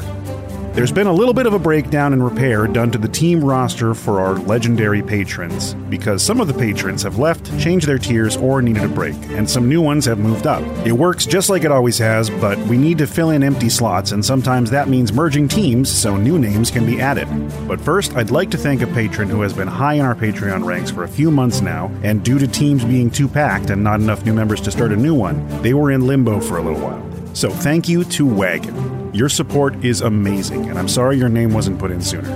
There's 0.74 0.90
been 0.90 1.06
a 1.06 1.12
little 1.12 1.34
bit 1.34 1.46
of 1.46 1.52
a 1.52 1.58
breakdown 1.60 2.12
and 2.12 2.24
repair 2.24 2.66
done 2.66 2.90
to 2.90 2.98
the 2.98 3.06
team 3.06 3.44
roster 3.44 3.94
for 3.94 4.20
our 4.20 4.34
legendary 4.34 5.02
patrons, 5.02 5.74
because 5.88 6.20
some 6.20 6.40
of 6.40 6.48
the 6.48 6.52
patrons 6.52 7.04
have 7.04 7.16
left, 7.16 7.46
changed 7.60 7.86
their 7.86 7.96
tiers, 7.96 8.36
or 8.36 8.60
needed 8.60 8.82
a 8.82 8.88
break, 8.88 9.14
and 9.30 9.48
some 9.48 9.68
new 9.68 9.80
ones 9.80 10.04
have 10.04 10.18
moved 10.18 10.48
up. 10.48 10.64
It 10.84 10.90
works 10.90 11.26
just 11.26 11.48
like 11.48 11.62
it 11.62 11.70
always 11.70 11.96
has, 11.98 12.28
but 12.28 12.58
we 12.66 12.76
need 12.76 12.98
to 12.98 13.06
fill 13.06 13.30
in 13.30 13.44
empty 13.44 13.68
slots, 13.68 14.10
and 14.10 14.24
sometimes 14.24 14.68
that 14.72 14.88
means 14.88 15.12
merging 15.12 15.46
teams 15.46 15.88
so 15.88 16.16
new 16.16 16.40
names 16.40 16.72
can 16.72 16.84
be 16.84 17.00
added. 17.00 17.28
But 17.68 17.80
first, 17.80 18.16
I'd 18.16 18.32
like 18.32 18.50
to 18.50 18.58
thank 18.58 18.82
a 18.82 18.88
patron 18.88 19.28
who 19.28 19.42
has 19.42 19.52
been 19.52 19.68
high 19.68 19.94
in 19.94 20.00
our 20.00 20.16
Patreon 20.16 20.64
ranks 20.64 20.90
for 20.90 21.04
a 21.04 21.08
few 21.08 21.30
months 21.30 21.60
now, 21.60 21.88
and 22.02 22.24
due 22.24 22.40
to 22.40 22.48
teams 22.48 22.84
being 22.84 23.12
too 23.12 23.28
packed 23.28 23.70
and 23.70 23.84
not 23.84 24.00
enough 24.00 24.24
new 24.24 24.34
members 24.34 24.60
to 24.62 24.72
start 24.72 24.90
a 24.90 24.96
new 24.96 25.14
one, 25.14 25.46
they 25.62 25.72
were 25.72 25.92
in 25.92 26.04
limbo 26.04 26.40
for 26.40 26.58
a 26.58 26.62
little 26.62 26.80
while. 26.80 27.32
So 27.32 27.48
thank 27.48 27.88
you 27.88 28.02
to 28.02 28.26
Wagon. 28.26 28.93
Your 29.14 29.28
support 29.28 29.84
is 29.84 30.00
amazing, 30.00 30.68
and 30.68 30.76
I'm 30.76 30.88
sorry 30.88 31.16
your 31.16 31.28
name 31.28 31.54
wasn't 31.54 31.78
put 31.78 31.92
in 31.92 32.02
sooner. 32.02 32.28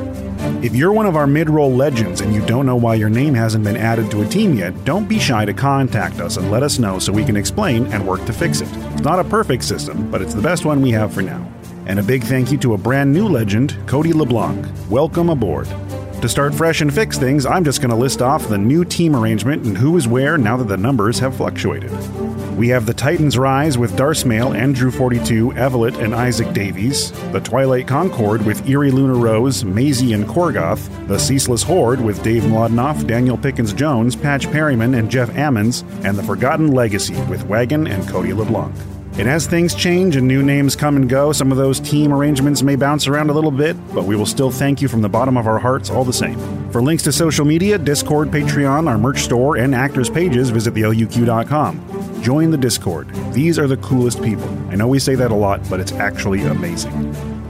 If 0.62 0.76
you're 0.76 0.92
one 0.92 1.06
of 1.06 1.16
our 1.16 1.26
mid 1.26 1.50
roll 1.50 1.72
legends 1.72 2.20
and 2.20 2.32
you 2.32 2.40
don't 2.46 2.66
know 2.66 2.76
why 2.76 2.94
your 2.94 3.10
name 3.10 3.34
hasn't 3.34 3.64
been 3.64 3.76
added 3.76 4.12
to 4.12 4.22
a 4.22 4.28
team 4.28 4.54
yet, 4.54 4.84
don't 4.84 5.08
be 5.08 5.18
shy 5.18 5.44
to 5.44 5.52
contact 5.52 6.20
us 6.20 6.36
and 6.36 6.52
let 6.52 6.62
us 6.62 6.78
know 6.78 7.00
so 7.00 7.12
we 7.12 7.24
can 7.24 7.36
explain 7.36 7.86
and 7.86 8.06
work 8.06 8.24
to 8.26 8.32
fix 8.32 8.60
it. 8.60 8.68
It's 8.92 9.02
not 9.02 9.18
a 9.18 9.24
perfect 9.24 9.64
system, 9.64 10.08
but 10.08 10.22
it's 10.22 10.34
the 10.34 10.40
best 10.40 10.64
one 10.64 10.80
we 10.80 10.92
have 10.92 11.12
for 11.12 11.20
now. 11.20 11.52
And 11.86 11.98
a 11.98 12.02
big 12.04 12.22
thank 12.22 12.52
you 12.52 12.58
to 12.58 12.74
a 12.74 12.78
brand 12.78 13.12
new 13.12 13.26
legend, 13.26 13.76
Cody 13.88 14.12
LeBlanc. 14.12 14.64
Welcome 14.88 15.30
aboard. 15.30 15.66
To 16.22 16.28
start 16.28 16.54
fresh 16.54 16.80
and 16.80 16.94
fix 16.94 17.18
things, 17.18 17.44
I'm 17.44 17.64
just 17.64 17.80
going 17.80 17.90
to 17.90 17.96
list 17.96 18.22
off 18.22 18.48
the 18.48 18.58
new 18.58 18.84
team 18.84 19.16
arrangement 19.16 19.66
and 19.66 19.76
who 19.76 19.96
is 19.96 20.06
where 20.06 20.38
now 20.38 20.56
that 20.56 20.68
the 20.68 20.76
numbers 20.76 21.18
have 21.18 21.36
fluctuated. 21.36 21.90
We 22.58 22.66
have 22.70 22.86
the 22.86 22.92
Titans 22.92 23.38
Rise 23.38 23.78
with 23.78 23.92
Darsmail, 23.92 24.52
Andrew 24.52 24.90
42, 24.90 25.52
Evelett, 25.52 25.96
and 26.02 26.12
Isaac 26.12 26.52
Davies, 26.52 27.12
the 27.30 27.38
Twilight 27.38 27.86
Concord 27.86 28.44
with 28.44 28.68
Erie 28.68 28.90
Lunar 28.90 29.14
Rose, 29.14 29.62
Maisie, 29.62 30.12
and 30.12 30.26
Korgoth, 30.26 30.88
the 31.06 31.20
Ceaseless 31.20 31.62
Horde 31.62 32.00
with 32.00 32.20
Dave 32.24 32.42
Mlodinoff, 32.42 33.06
Daniel 33.06 33.38
Pickens 33.38 33.72
Jones, 33.72 34.16
Patch 34.16 34.50
Perryman, 34.50 34.94
and 34.94 35.08
Jeff 35.08 35.30
Ammons, 35.34 35.84
and 36.04 36.18
the 36.18 36.22
Forgotten 36.24 36.72
Legacy 36.72 37.14
with 37.26 37.46
Wagon 37.46 37.86
and 37.86 38.08
Cody 38.08 38.32
LeBlanc. 38.32 38.74
And 39.18 39.28
as 39.28 39.46
things 39.46 39.72
change 39.72 40.16
and 40.16 40.26
new 40.26 40.42
names 40.42 40.74
come 40.74 40.96
and 40.96 41.08
go, 41.08 41.30
some 41.30 41.52
of 41.52 41.58
those 41.58 41.78
team 41.78 42.12
arrangements 42.12 42.64
may 42.64 42.74
bounce 42.74 43.06
around 43.06 43.30
a 43.30 43.32
little 43.32 43.52
bit, 43.52 43.76
but 43.94 44.02
we 44.02 44.16
will 44.16 44.26
still 44.26 44.50
thank 44.50 44.82
you 44.82 44.88
from 44.88 45.02
the 45.02 45.08
bottom 45.08 45.36
of 45.36 45.46
our 45.46 45.60
hearts 45.60 45.90
all 45.90 46.04
the 46.04 46.12
same. 46.12 46.38
For 46.72 46.82
links 46.82 47.04
to 47.04 47.12
social 47.12 47.44
media, 47.44 47.78
Discord, 47.78 48.32
Patreon, 48.32 48.88
our 48.88 48.98
merch 48.98 49.20
store, 49.20 49.56
and 49.56 49.76
actors' 49.76 50.10
pages, 50.10 50.50
visit 50.50 50.74
theluq.com. 50.74 51.97
Join 52.20 52.50
the 52.50 52.56
Discord. 52.56 53.08
These 53.32 53.58
are 53.58 53.66
the 53.66 53.76
coolest 53.78 54.22
people. 54.22 54.48
I 54.70 54.74
know 54.74 54.88
we 54.88 54.98
say 54.98 55.14
that 55.14 55.30
a 55.30 55.34
lot, 55.34 55.60
but 55.70 55.80
it's 55.80 55.92
actually 55.92 56.42
amazing. 56.42 56.92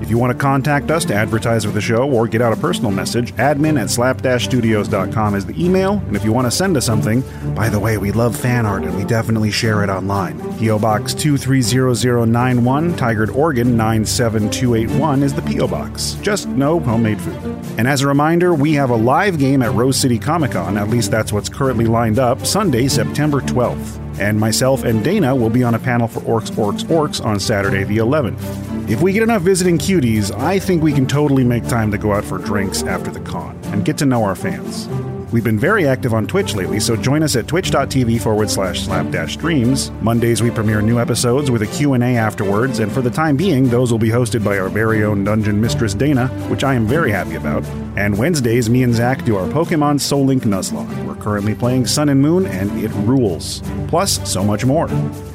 If 0.09 0.12
you 0.12 0.16
want 0.18 0.32
to 0.32 0.38
contact 0.38 0.90
us 0.90 1.04
to 1.04 1.14
advertise 1.14 1.66
with 1.66 1.74
the 1.74 1.82
show 1.82 2.11
or 2.11 2.26
get 2.26 2.40
out 2.40 2.54
a 2.54 2.56
personal 2.59 2.90
message, 2.90 3.34
admin 3.34 3.78
at 3.78 3.90
slap-studios.com 3.90 5.34
is 5.34 5.44
the 5.44 5.62
email. 5.62 6.02
And 6.06 6.16
if 6.16 6.24
you 6.24 6.32
want 6.32 6.46
to 6.46 6.50
send 6.50 6.78
us 6.78 6.86
something, 6.86 7.22
by 7.54 7.68
the 7.68 7.78
way, 7.78 7.98
we 7.98 8.11
love 8.11 8.34
fan 8.34 8.64
art 8.64 8.84
and 8.84 8.96
we 8.96 9.04
definitely 9.04 9.50
share 9.50 9.84
it 9.84 9.90
online. 9.90 10.38
P.O. 10.59 10.78
Box 10.78 11.12
230091, 11.12 12.94
Tigard, 12.94 13.36
Oregon 13.36 13.76
97281 13.76 15.22
is 15.22 15.34
the 15.34 15.42
P.O. 15.42 15.68
Box. 15.68 16.16
Just 16.22 16.48
no 16.48 16.80
homemade 16.80 17.20
food. 17.20 17.44
And 17.76 17.86
as 17.86 18.00
a 18.00 18.09
reminder, 18.09 18.54
we 18.54 18.72
have 18.72 18.88
a 18.88 18.96
live 18.96 19.38
game 19.38 19.61
at 19.61 19.74
Rose 19.74 19.98
City 19.98 20.18
Comic 20.18 20.52
Con, 20.52 20.78
at 20.78 20.88
least 20.88 21.11
that's 21.11 21.34
what's 21.34 21.50
currently 21.50 21.84
lined 21.84 22.18
up, 22.18 22.46
Sunday, 22.46 22.88
September 22.88 23.42
12th. 23.42 24.18
And 24.18 24.40
myself 24.40 24.84
and 24.84 25.04
Dana 25.04 25.36
will 25.36 25.50
be 25.50 25.62
on 25.62 25.74
a 25.74 25.78
panel 25.78 26.09
for 26.09 26.20
Orcs, 26.20 26.50
Orcs, 26.52 26.84
Orcs 26.86 27.22
on 27.22 27.38
Saturday 27.38 27.84
the 27.84 27.98
11th. 27.98 28.78
If 28.89 29.03
we 29.03 29.12
get 29.12 29.22
enough 29.22 29.43
visiting 29.43 29.76
cuties, 29.76 30.34
I 30.34 30.59
think 30.59 30.82
we 30.82 30.95
can 30.95 31.07
totally 31.07 31.45
make 31.45 31.68
time 31.68 31.91
to 31.91 31.99
go 31.99 32.14
out 32.14 32.24
for 32.24 32.39
drinks 32.39 32.82
after 32.84 33.11
the 33.11 33.20
con 33.20 33.55
and 33.64 33.84
get 33.84 33.99
to 33.99 34.07
know 34.07 34.24
our 34.24 34.34
fans. 34.34 34.89
We've 35.30 35.45
been 35.45 35.59
very 35.59 35.86
active 35.86 36.14
on 36.14 36.26
Twitch 36.26 36.55
lately, 36.55 36.80
so 36.80 36.97
join 36.97 37.22
us 37.22 37.36
at 37.36 37.47
twitch.tv 37.47 38.18
forward 38.22 38.49
slash 38.49 38.86
slapdash 38.86 39.34
streams. 39.34 39.91
Mondays 40.01 40.43
we 40.43 40.51
premiere 40.51 40.80
new 40.80 40.99
episodes 40.99 41.51
with 41.51 41.61
a 41.61 41.66
Q&A 41.66 42.16
afterwards, 42.16 42.78
and 42.78 42.91
for 42.91 43.03
the 43.03 43.11
time 43.11 43.36
being, 43.36 43.68
those 43.68 43.93
will 43.93 43.99
be 43.99 44.09
hosted 44.09 44.43
by 44.43 44.59
our 44.59 44.70
very 44.70 45.05
own 45.05 45.22
dungeon 45.22 45.61
mistress 45.61 45.93
Dana, 45.93 46.28
which 46.49 46.64
I 46.64 46.72
am 46.72 46.86
very 46.86 47.11
happy 47.11 47.34
about. 47.34 47.66
And 47.99 48.16
Wednesdays, 48.16 48.70
me 48.70 48.84
and 48.84 48.95
Zach 48.95 49.22
do 49.26 49.36
our 49.36 49.49
Pokemon 49.49 50.01
Soul 50.01 50.24
Link 50.24 50.45
Nuzlocke. 50.45 51.05
We're 51.05 51.22
currently 51.22 51.55
playing 51.55 51.86
Sun 51.86 52.09
and 52.09 52.22
Moon, 52.22 52.47
and 52.47 52.70
it 52.82 52.91
rules. 53.07 53.61
Plus, 53.86 54.18
so 54.26 54.43
much 54.43 54.64
more. 54.64 54.89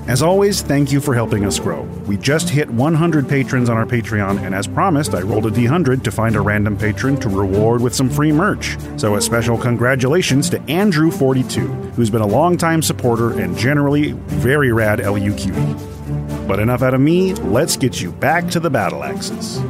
As 0.06 0.22
always, 0.22 0.62
thank 0.62 0.92
you 0.92 1.00
for 1.00 1.16
helping 1.16 1.46
us 1.46 1.60
grow. 1.60 1.84
We 2.06 2.18
just 2.18 2.50
hit 2.50 2.70
100 2.70 3.30
patrons 3.30 3.70
on 3.70 3.78
our 3.78 3.86
Patreon, 3.86 4.44
and 4.44 4.54
as 4.54 4.68
promised, 4.68 5.16
I 5.16 5.22
rolled 5.22 5.46
a 5.46 5.50
D100 5.50 6.04
to 6.04 6.12
find 6.12 6.36
a 6.36 6.42
random 6.42 6.78
patron 6.78 7.16
to 7.22 7.30
reward 7.30 7.82
with 7.82 7.96
some 7.96 8.10
free 8.10 8.34
merch. 8.34 8.76
So, 8.98 9.16
a 9.16 9.22
special 9.22 9.58
congratulations 9.58 10.50
to 10.50 10.60
Andrew42, 10.60 11.94
who's 11.94 12.10
been 12.10 12.22
a 12.22 12.28
longtime 12.28 12.82
supporter 12.82 13.40
and 13.40 13.58
generally 13.58 14.12
very 14.12 14.74
rad 14.74 15.00
LUQE. 15.00 16.48
But 16.50 16.60
enough 16.60 16.82
out 16.82 16.94
of 16.94 17.00
me, 17.00 17.34
let's 17.36 17.78
get 17.78 18.02
you 18.02 18.12
back 18.12 18.50
to 18.50 18.60
the 18.60 18.70
battle 18.70 19.06
axes. 19.06 19.62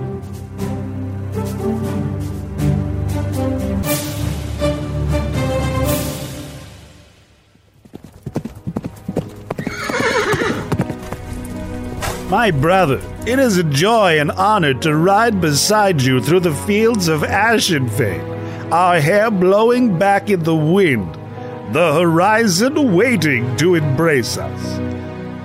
My 12.34 12.50
brother, 12.50 13.00
it 13.28 13.38
is 13.38 13.60
a 13.60 13.64
joy 13.64 14.20
and 14.20 14.32
honor 14.32 14.74
to 14.74 14.96
ride 14.96 15.40
beside 15.40 16.02
you 16.02 16.20
through 16.20 16.40
the 16.40 16.56
fields 16.66 17.08
of 17.08 17.22
Ashenfane, 17.22 18.72
our 18.72 19.00
hair 19.00 19.30
blowing 19.30 20.00
back 20.00 20.32
in 20.32 20.42
the 20.42 20.56
wind, 20.56 21.14
the 21.76 21.94
horizon 21.94 22.96
waiting 22.96 23.56
to 23.58 23.76
embrace 23.76 24.40
us. 24.40 24.80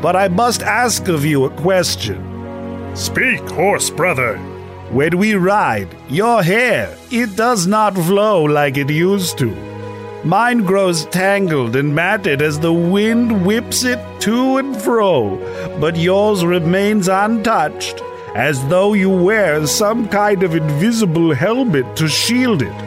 But 0.00 0.16
I 0.16 0.28
must 0.28 0.62
ask 0.62 1.08
of 1.08 1.26
you 1.26 1.44
a 1.44 1.50
question. 1.50 2.96
Speak, 2.96 3.40
horse 3.50 3.90
brother. 3.90 4.38
When 4.88 5.18
we 5.18 5.34
ride, 5.34 5.94
your 6.08 6.42
hair, 6.42 6.96
it 7.10 7.36
does 7.36 7.66
not 7.66 7.96
flow 7.96 8.44
like 8.44 8.78
it 8.78 8.88
used 8.88 9.36
to. 9.40 9.67
Mine 10.28 10.62
grows 10.62 11.06
tangled 11.06 11.74
and 11.74 11.94
matted 11.94 12.42
as 12.42 12.60
the 12.60 12.70
wind 12.70 13.46
whips 13.46 13.82
it 13.82 13.98
to 14.20 14.58
and 14.58 14.76
fro, 14.76 15.38
but 15.80 15.96
yours 15.96 16.44
remains 16.44 17.08
untouched, 17.08 18.02
as 18.34 18.62
though 18.68 18.92
you 18.92 19.08
wear 19.08 19.66
some 19.66 20.06
kind 20.06 20.42
of 20.42 20.54
invisible 20.54 21.34
helmet 21.34 21.96
to 21.96 22.08
shield 22.08 22.60
it. 22.60 22.78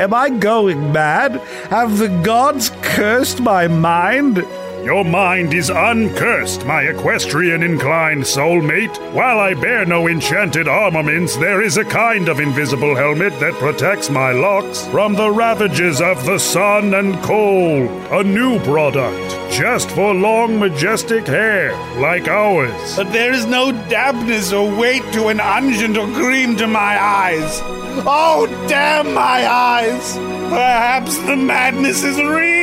Am 0.00 0.14
I 0.14 0.30
going 0.30 0.90
mad? 0.90 1.32
Have 1.68 1.98
the 1.98 2.08
gods 2.24 2.72
cursed 2.80 3.40
my 3.40 3.68
mind? 3.68 4.38
Your 4.86 5.04
mind 5.04 5.52
is 5.52 5.68
uncursed, 5.68 6.64
my 6.64 6.82
equestrian 6.82 7.64
inclined 7.64 8.22
soulmate. 8.22 8.96
While 9.12 9.40
I 9.40 9.52
bear 9.54 9.84
no 9.84 10.06
enchanted 10.06 10.68
armaments, 10.68 11.34
there 11.34 11.60
is 11.60 11.76
a 11.76 11.84
kind 11.84 12.28
of 12.28 12.38
invisible 12.38 12.94
helmet 12.94 13.32
that 13.40 13.54
protects 13.54 14.10
my 14.10 14.30
locks 14.30 14.86
from 14.86 15.14
the 15.14 15.28
ravages 15.28 16.00
of 16.00 16.24
the 16.24 16.38
sun 16.38 16.94
and 16.94 17.20
cold. 17.24 17.90
A 18.12 18.22
new 18.22 18.60
product, 18.60 19.52
just 19.52 19.90
for 19.90 20.14
long, 20.14 20.60
majestic 20.60 21.26
hair 21.26 21.72
like 21.98 22.28
ours. 22.28 22.94
But 22.94 23.12
there 23.12 23.32
is 23.32 23.44
no 23.44 23.72
dampness 23.88 24.52
or 24.52 24.72
weight 24.78 25.02
to 25.14 25.26
an 25.26 25.38
unguent 25.38 25.98
or 25.98 26.06
cream 26.14 26.56
to 26.58 26.68
my 26.68 26.96
eyes. 27.02 27.60
Oh, 28.06 28.46
damn 28.68 29.12
my 29.12 29.50
eyes! 29.50 30.16
Perhaps 30.48 31.18
the 31.26 31.34
madness 31.34 32.04
is 32.04 32.22
real! 32.22 32.55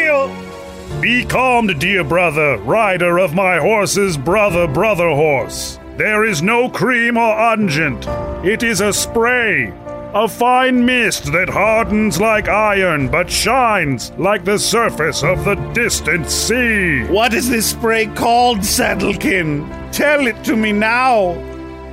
Be 1.03 1.25
calmed, 1.25 1.79
dear 1.79 2.05
brother, 2.05 2.55
rider 2.59 3.19
of 3.19 3.33
my 3.33 3.57
horse's 3.57 4.15
brother, 4.15 4.69
brother 4.69 5.09
horse. 5.09 5.77
There 5.97 6.23
is 6.23 6.41
no 6.41 6.69
cream 6.69 7.17
or 7.17 7.35
unguent. 7.35 8.07
It 8.45 8.63
is 8.63 8.79
a 8.79 8.93
spray, 8.93 9.73
a 10.13 10.29
fine 10.29 10.85
mist 10.85 11.33
that 11.33 11.49
hardens 11.49 12.21
like 12.21 12.47
iron 12.47 13.09
but 13.09 13.29
shines 13.29 14.13
like 14.17 14.45
the 14.45 14.57
surface 14.57 15.23
of 15.23 15.43
the 15.43 15.55
distant 15.73 16.29
sea. 16.29 17.03
What 17.07 17.33
is 17.33 17.49
this 17.49 17.71
spray 17.71 18.05
called, 18.05 18.59
Saddlekin? 18.59 19.91
Tell 19.91 20.25
it 20.25 20.41
to 20.45 20.55
me 20.55 20.71
now. 20.71 21.31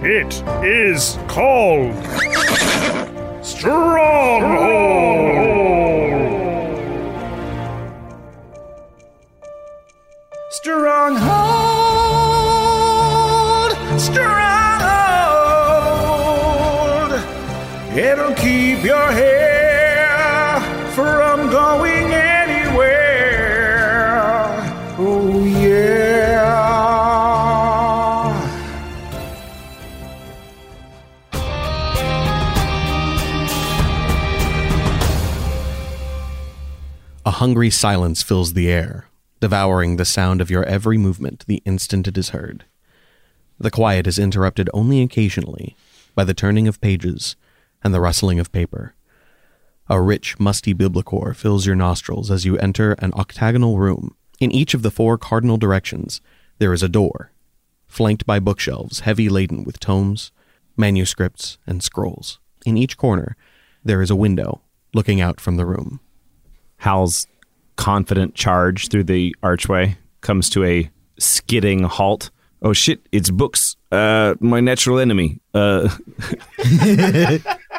It 0.04 0.40
is 0.64 1.18
called 1.26 1.96
Stronghold. 3.44 5.29
Stronghold, 10.62 11.30
stronghold. 13.98 14.40
It'll 17.96 18.34
keep 18.34 18.84
your 18.84 19.10
hair 19.10 20.60
from 20.94 21.48
going 21.50 22.12
anywhere. 22.12 22.92
Oh, 24.98 25.44
yeah. 25.46 25.80
A 37.24 37.30
hungry 37.30 37.70
silence 37.70 38.22
fills 38.22 38.52
the 38.52 38.70
air, 38.70 39.06
devouring 39.40 39.96
the 39.96 40.04
sound 40.04 40.40
of 40.40 40.50
your 40.50 40.64
every 40.64 40.98
movement 40.98 41.44
the 41.46 41.62
instant 41.64 42.06
it 42.06 42.16
is 42.18 42.30
heard. 42.30 42.64
The 43.58 43.70
quiet 43.70 44.06
is 44.06 44.18
interrupted 44.18 44.70
only 44.72 45.02
occasionally 45.02 45.76
by 46.14 46.24
the 46.24 46.34
turning 46.34 46.68
of 46.68 46.80
pages 46.80 47.36
and 47.82 47.92
the 47.92 48.00
rustling 48.00 48.38
of 48.38 48.52
paper. 48.52 48.94
A 49.88 50.00
rich, 50.00 50.38
musty 50.38 50.72
biblicore 50.74 51.34
fills 51.34 51.66
your 51.66 51.76
nostrils 51.76 52.30
as 52.30 52.44
you 52.44 52.56
enter 52.58 52.92
an 53.00 53.12
octagonal 53.14 53.78
room. 53.78 54.14
In 54.38 54.52
each 54.52 54.72
of 54.72 54.82
the 54.82 54.90
four 54.90 55.18
cardinal 55.18 55.56
directions, 55.56 56.20
there 56.58 56.72
is 56.72 56.82
a 56.82 56.88
door, 56.88 57.32
flanked 57.86 58.24
by 58.24 58.38
bookshelves 58.38 59.00
heavy 59.00 59.28
laden 59.28 59.64
with 59.64 59.80
tomes, 59.80 60.30
manuscripts, 60.76 61.58
and 61.66 61.82
scrolls. 61.82 62.38
In 62.64 62.76
each 62.76 62.96
corner, 62.96 63.36
there 63.84 64.02
is 64.02 64.10
a 64.10 64.16
window 64.16 64.60
looking 64.94 65.20
out 65.20 65.40
from 65.40 65.56
the 65.56 65.66
room. 65.66 66.00
Hal's 66.78 67.26
confident 67.80 68.34
charge 68.34 68.88
through 68.88 69.04
the 69.04 69.34
archway 69.42 69.96
comes 70.20 70.50
to 70.50 70.62
a 70.64 70.90
skidding 71.18 71.82
halt. 71.82 72.30
Oh 72.60 72.74
shit, 72.74 73.00
it's 73.10 73.30
books. 73.30 73.76
Uh, 73.90 74.34
my 74.38 74.60
natural 74.60 74.98
enemy. 74.98 75.40
Uh, 75.54 75.88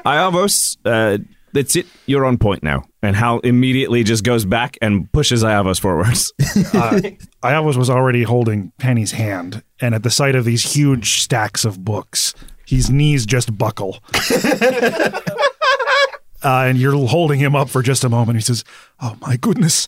Iavos, 0.03 0.77
uh, 0.85 1.19
that's 1.53 1.75
it. 1.75 1.85
You're 2.07 2.25
on 2.25 2.39
point 2.39 2.63
now. 2.63 2.83
And 3.03 3.15
Hal 3.15 3.41
immediately 3.41 4.03
just 4.03 4.23
goes 4.23 4.43
back 4.43 4.75
and 4.81 5.11
pushes 5.11 5.43
Iavos 5.43 5.79
forwards. 5.79 6.33
uh, 6.39 6.99
Iavos 7.43 7.77
was 7.77 7.91
already 7.91 8.23
holding 8.23 8.71
Penny's 8.79 9.11
hand, 9.11 9.61
and 9.79 9.93
at 9.93 10.01
the 10.01 10.09
sight 10.09 10.33
of 10.33 10.45
these 10.45 10.73
huge 10.73 11.21
stacks 11.21 11.63
of 11.63 11.85
books, 11.85 12.33
his 12.65 12.89
knees 12.89 13.27
just 13.27 13.55
buckle. 13.55 13.99
Uh, 16.43 16.65
and 16.67 16.77
you're 16.77 16.95
holding 17.07 17.39
him 17.39 17.55
up 17.55 17.69
for 17.69 17.81
just 17.81 18.03
a 18.03 18.09
moment. 18.09 18.37
He 18.37 18.41
says, 18.41 18.63
"Oh 18.99 19.17
my 19.21 19.37
goodness, 19.37 19.87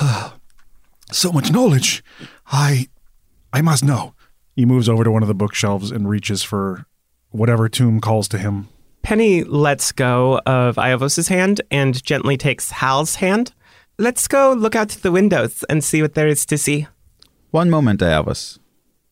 so 1.12 1.32
much 1.32 1.52
knowledge! 1.52 2.02
I, 2.46 2.88
I 3.52 3.60
must 3.62 3.84
know." 3.84 4.14
He 4.56 4.66
moves 4.66 4.88
over 4.88 5.04
to 5.04 5.10
one 5.10 5.22
of 5.22 5.28
the 5.28 5.34
bookshelves 5.34 5.90
and 5.90 6.08
reaches 6.08 6.42
for 6.42 6.86
whatever 7.30 7.68
tomb 7.68 8.00
calls 8.00 8.28
to 8.28 8.38
him. 8.38 8.68
Penny 9.02 9.44
lets 9.44 9.92
go 9.92 10.40
of 10.44 10.76
Iavos's 10.76 11.28
hand 11.28 11.62
and 11.70 12.02
gently 12.04 12.36
takes 12.36 12.70
Hal's 12.70 13.16
hand. 13.16 13.52
Let's 13.98 14.28
go 14.28 14.52
look 14.52 14.76
out 14.76 14.90
the 14.90 15.12
windows 15.12 15.64
and 15.70 15.82
see 15.82 16.02
what 16.02 16.14
there 16.14 16.28
is 16.28 16.44
to 16.46 16.58
see. 16.58 16.86
One 17.50 17.70
moment, 17.70 18.00
Iavos. 18.00 18.58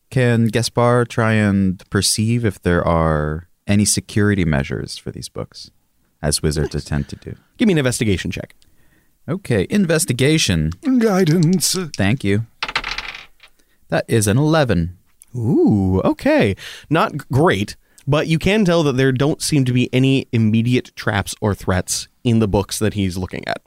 Can 0.09 0.47
Gaspar 0.47 1.05
try 1.05 1.33
and 1.33 1.87
perceive 1.89 2.45
if 2.45 2.61
there 2.61 2.85
are 2.85 3.49
any 3.67 3.85
security 3.85 4.45
measures 4.45 4.97
for 4.97 5.11
these 5.11 5.29
books, 5.29 5.69
as 6.21 6.41
wizards 6.41 6.83
tend 6.83 7.09
to 7.09 7.15
do? 7.15 7.35
Give 7.57 7.67
me 7.67 7.73
an 7.73 7.77
investigation 7.77 8.31
check. 8.31 8.55
Okay, 9.27 9.67
investigation. 9.69 10.71
Guidance. 10.99 11.77
Thank 11.95 12.23
you. 12.23 12.47
That 13.89 14.05
is 14.07 14.27
an 14.27 14.37
11. 14.37 14.97
Ooh, 15.35 16.01
okay. 16.01 16.55
Not 16.89 17.29
great, 17.29 17.75
but 18.07 18.27
you 18.27 18.39
can 18.39 18.65
tell 18.65 18.81
that 18.83 18.93
there 18.93 19.11
don't 19.11 19.41
seem 19.41 19.65
to 19.65 19.73
be 19.73 19.89
any 19.93 20.27
immediate 20.31 20.95
traps 20.95 21.35
or 21.41 21.53
threats 21.53 22.07
in 22.23 22.39
the 22.39 22.47
books 22.47 22.79
that 22.79 22.95
he's 22.95 23.17
looking 23.17 23.47
at. 23.47 23.61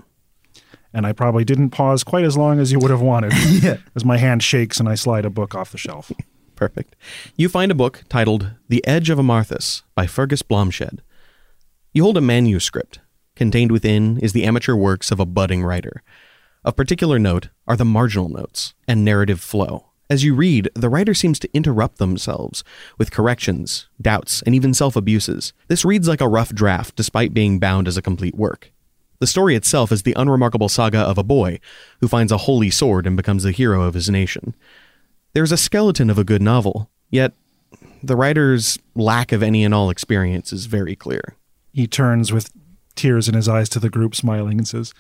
And 0.93 1.07
I 1.07 1.13
probably 1.13 1.45
didn't 1.45 1.71
pause 1.71 2.05
quite 2.05 2.25
as 2.25 2.37
long 2.37 2.59
as 2.59 2.71
you 2.71 2.79
would 2.79 2.91
have 2.91 3.01
wanted, 3.01 3.33
as 3.95 4.05
my 4.05 4.19
hand 4.19 4.43
shakes 4.43 4.79
and 4.79 4.89
I 4.89 4.95
slide 4.95 5.25
a 5.25 5.31
book 5.31 5.55
off 5.55 5.73
the 5.73 5.79
shelf. 5.79 6.13
Perfect. 6.57 6.95
You 7.37 7.49
find 7.49 7.73
a 7.73 7.77
book 7.77 8.03
titled 8.09 8.51
The 8.69 8.87
Edge 8.87 9.11
of 9.11 9.19
Amarthus 9.19 9.83
by 9.95 10.07
Fergus 10.07 10.43
Blomshed. 10.43 10.99
You 11.95 12.05
hold 12.05 12.17
a 12.17 12.23
manuscript. 12.23 13.01
Contained 13.37 13.71
within 13.71 14.17
is 14.21 14.33
the 14.33 14.45
amateur 14.45 14.75
works 14.75 15.11
of 15.11 15.21
a 15.21 15.27
budding 15.27 15.63
writer. 15.63 16.03
Of 16.65 16.75
particular 16.75 17.19
note 17.19 17.51
are 17.69 17.77
the 17.77 17.85
marginal 17.85 18.31
notes 18.31 18.73
and 18.89 19.05
narrative 19.05 19.43
flow. 19.43 19.91
As 20.09 20.25
you 20.25 20.35
read, 20.35 20.71
the 20.75 20.89
writer 20.89 21.13
seems 21.13 21.39
to 21.41 21.53
interrupt 21.53 21.99
themselves 21.99 22.65
with 22.97 23.11
corrections, 23.11 23.89
doubts, 24.01 24.41
and 24.41 24.55
even 24.55 24.73
self 24.73 24.97
abuses. 24.97 25.53
This 25.69 25.85
reads 25.85 26.09
like 26.09 26.23
a 26.23 26.29
rough 26.29 26.55
draft 26.55 26.97
despite 26.97 27.35
being 27.35 27.59
bound 27.59 27.87
as 27.87 27.99
a 27.99 28.03
complete 28.03 28.37
work. 28.37 28.73
The 29.19 29.27
story 29.27 29.55
itself 29.55 29.93
is 29.93 30.03
the 30.03 30.15
unremarkable 30.17 30.71
saga 30.71 31.01
of 31.01 31.19
a 31.19 31.23
boy 31.23 31.61
who 32.01 32.09
finds 32.09 32.33
a 32.33 32.39
holy 32.39 32.71
sword 32.71 33.07
and 33.07 33.19
becomes 33.19 33.43
the 33.43 33.53
hero 33.53 33.83
of 33.83 33.93
his 33.93 34.09
nation. 34.09 34.55
There's 35.35 35.53
a 35.53 35.59
skeleton 35.59 36.09
of 36.09 36.19
a 36.19 36.25
good 36.25 36.41
novel, 36.41 36.91
yet 37.11 37.35
the 38.03 38.17
writer's 38.17 38.79
lack 38.95 39.31
of 39.31 39.43
any 39.43 39.63
and 39.63 39.75
all 39.75 39.91
experience 39.91 40.55
is 40.55 40.65
very 40.65 40.97
clear. 40.97 41.37
He 41.73 41.87
turns 41.87 42.33
with 42.33 42.51
tears 42.95 43.29
in 43.29 43.35
his 43.35 43.49
eyes 43.49 43.69
to 43.71 43.81
the 43.81 43.91
group, 43.91 44.15
smiling, 44.15 44.59
and 44.59 44.69
says, 44.69 44.93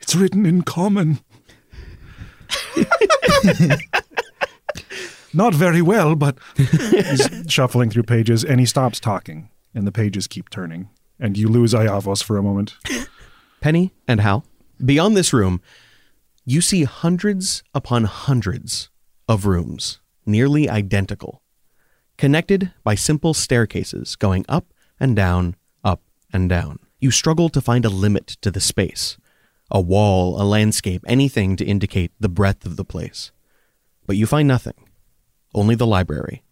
It's 0.00 0.14
written 0.14 0.46
in 0.46 0.62
common. 0.62 1.20
Not 5.34 5.54
very 5.54 5.82
well, 5.82 6.14
but 6.14 6.38
he's 6.56 7.28
shuffling 7.48 7.90
through 7.90 8.04
pages 8.04 8.42
and 8.42 8.58
he 8.58 8.64
stops 8.66 8.98
talking, 8.98 9.50
and 9.74 9.86
the 9.86 9.92
pages 9.92 10.26
keep 10.26 10.48
turning. 10.48 10.88
And 11.20 11.36
you 11.36 11.48
lose 11.48 11.74
Iavos 11.74 12.22
for 12.22 12.38
a 12.38 12.42
moment. 12.42 12.76
Penny 13.60 13.92
and 14.08 14.20
Hal, 14.20 14.44
beyond 14.82 15.16
this 15.16 15.32
room, 15.32 15.60
you 16.44 16.60
see 16.60 16.84
hundreds 16.84 17.62
upon 17.74 18.04
hundreds 18.04 18.88
of 19.28 19.44
rooms, 19.46 20.00
nearly 20.24 20.70
identical, 20.70 21.42
connected 22.16 22.72
by 22.84 22.94
simple 22.94 23.34
staircases 23.34 24.16
going 24.16 24.44
up 24.48 24.72
and 25.00 25.16
down, 25.16 25.56
and 26.36 26.48
down. 26.48 26.78
You 27.00 27.10
struggle 27.10 27.48
to 27.48 27.60
find 27.60 27.84
a 27.84 27.90
limit 27.90 28.28
to 28.42 28.50
the 28.50 28.60
space 28.60 29.16
a 29.68 29.80
wall, 29.80 30.40
a 30.40 30.44
landscape, 30.44 31.02
anything 31.08 31.56
to 31.56 31.64
indicate 31.64 32.12
the 32.20 32.28
breadth 32.28 32.64
of 32.64 32.76
the 32.76 32.84
place. 32.84 33.32
But 34.06 34.16
you 34.16 34.24
find 34.24 34.46
nothing. 34.46 34.88
Only 35.54 35.74
the 35.74 35.88
library. 35.88 36.44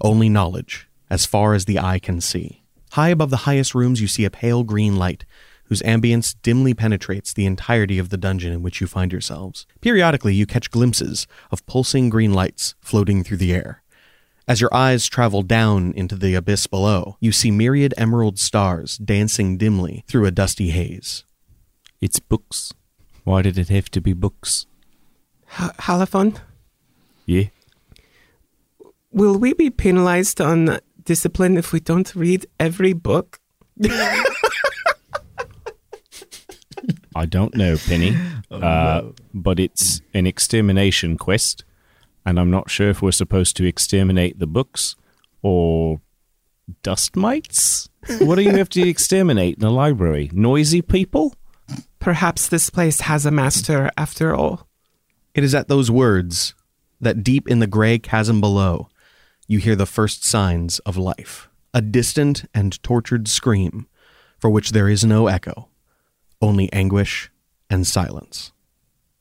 Only 0.00 0.30
knowledge, 0.30 0.88
as 1.10 1.26
far 1.26 1.52
as 1.52 1.66
the 1.66 1.78
eye 1.78 1.98
can 1.98 2.22
see. 2.22 2.62
High 2.92 3.10
above 3.10 3.28
the 3.28 3.44
highest 3.48 3.74
rooms, 3.74 4.00
you 4.00 4.08
see 4.08 4.24
a 4.24 4.30
pale 4.30 4.62
green 4.62 4.96
light, 4.96 5.26
whose 5.64 5.82
ambience 5.82 6.34
dimly 6.42 6.72
penetrates 6.72 7.34
the 7.34 7.44
entirety 7.44 7.98
of 7.98 8.08
the 8.08 8.16
dungeon 8.16 8.52
in 8.52 8.62
which 8.62 8.80
you 8.80 8.86
find 8.86 9.12
yourselves. 9.12 9.66
Periodically, 9.82 10.34
you 10.34 10.46
catch 10.46 10.70
glimpses 10.70 11.26
of 11.50 11.66
pulsing 11.66 12.08
green 12.08 12.32
lights 12.32 12.74
floating 12.80 13.22
through 13.22 13.38
the 13.38 13.52
air. 13.52 13.82
As 14.48 14.60
your 14.60 14.72
eyes 14.72 15.06
travel 15.08 15.42
down 15.42 15.92
into 15.94 16.14
the 16.14 16.34
abyss 16.34 16.66
below, 16.68 17.16
you 17.20 17.32
see 17.32 17.50
myriad 17.50 17.92
emerald 17.96 18.38
stars 18.38 18.96
dancing 18.98 19.56
dimly 19.58 20.04
through 20.06 20.24
a 20.26 20.30
dusty 20.30 20.70
haze. 20.70 21.24
It's 22.00 22.20
books. 22.20 22.72
Why 23.24 23.42
did 23.42 23.58
it 23.58 23.68
have 23.70 23.90
to 23.90 24.00
be 24.00 24.12
books? 24.12 24.66
H- 25.60 25.70
Halifon, 25.80 26.36
Yeah. 27.24 27.44
will 29.10 29.36
we 29.36 29.52
be 29.52 29.68
penalized 29.70 30.40
on 30.40 30.78
discipline 31.02 31.56
if 31.56 31.72
we 31.72 31.80
don't 31.80 32.14
read 32.14 32.46
every 32.60 32.92
book? 32.92 33.40
I 37.16 37.24
don't 37.26 37.54
know, 37.56 37.76
Penny. 37.78 38.14
uh, 38.50 39.02
But 39.34 39.58
it's 39.58 40.02
an 40.14 40.26
extermination 40.26 41.16
quest, 41.16 41.64
and 42.26 42.40
I'm 42.40 42.50
not 42.50 42.68
sure 42.68 42.90
if 42.90 43.00
we're 43.00 43.12
supposed 43.12 43.56
to 43.56 43.64
exterminate 43.64 44.40
the 44.40 44.48
books 44.48 44.96
or 45.42 46.00
dust 46.82 47.14
mites. 47.14 47.88
What 48.18 48.34
do 48.34 48.42
you 48.42 48.50
have 48.50 48.68
to 48.70 48.86
exterminate 48.88 49.58
in 49.58 49.64
a 49.64 49.70
library? 49.70 50.28
Noisy 50.32 50.82
people? 50.82 51.36
Perhaps 52.00 52.48
this 52.48 52.68
place 52.68 53.02
has 53.02 53.24
a 53.24 53.30
master 53.30 53.90
after 53.96 54.34
all. 54.34 54.66
It 55.34 55.44
is 55.44 55.54
at 55.54 55.68
those 55.68 55.90
words 55.90 56.54
that 57.00 57.22
deep 57.22 57.48
in 57.48 57.60
the 57.60 57.66
gray 57.68 57.98
chasm 57.98 58.40
below, 58.40 58.88
you 59.46 59.58
hear 59.58 59.76
the 59.76 59.86
first 59.86 60.24
signs 60.24 60.80
of 60.80 60.96
life. 60.96 61.48
A 61.72 61.80
distant 61.80 62.44
and 62.52 62.82
tortured 62.82 63.28
scream, 63.28 63.86
for 64.38 64.50
which 64.50 64.72
there 64.72 64.88
is 64.88 65.04
no 65.04 65.28
echo, 65.28 65.68
only 66.40 66.72
anguish 66.72 67.30
and 67.70 67.86
silence. 67.86 68.52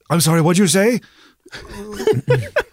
I'm 0.10 0.22
sorry, 0.22 0.42
what'd 0.42 0.58
you 0.58 0.68
say? 0.68 1.02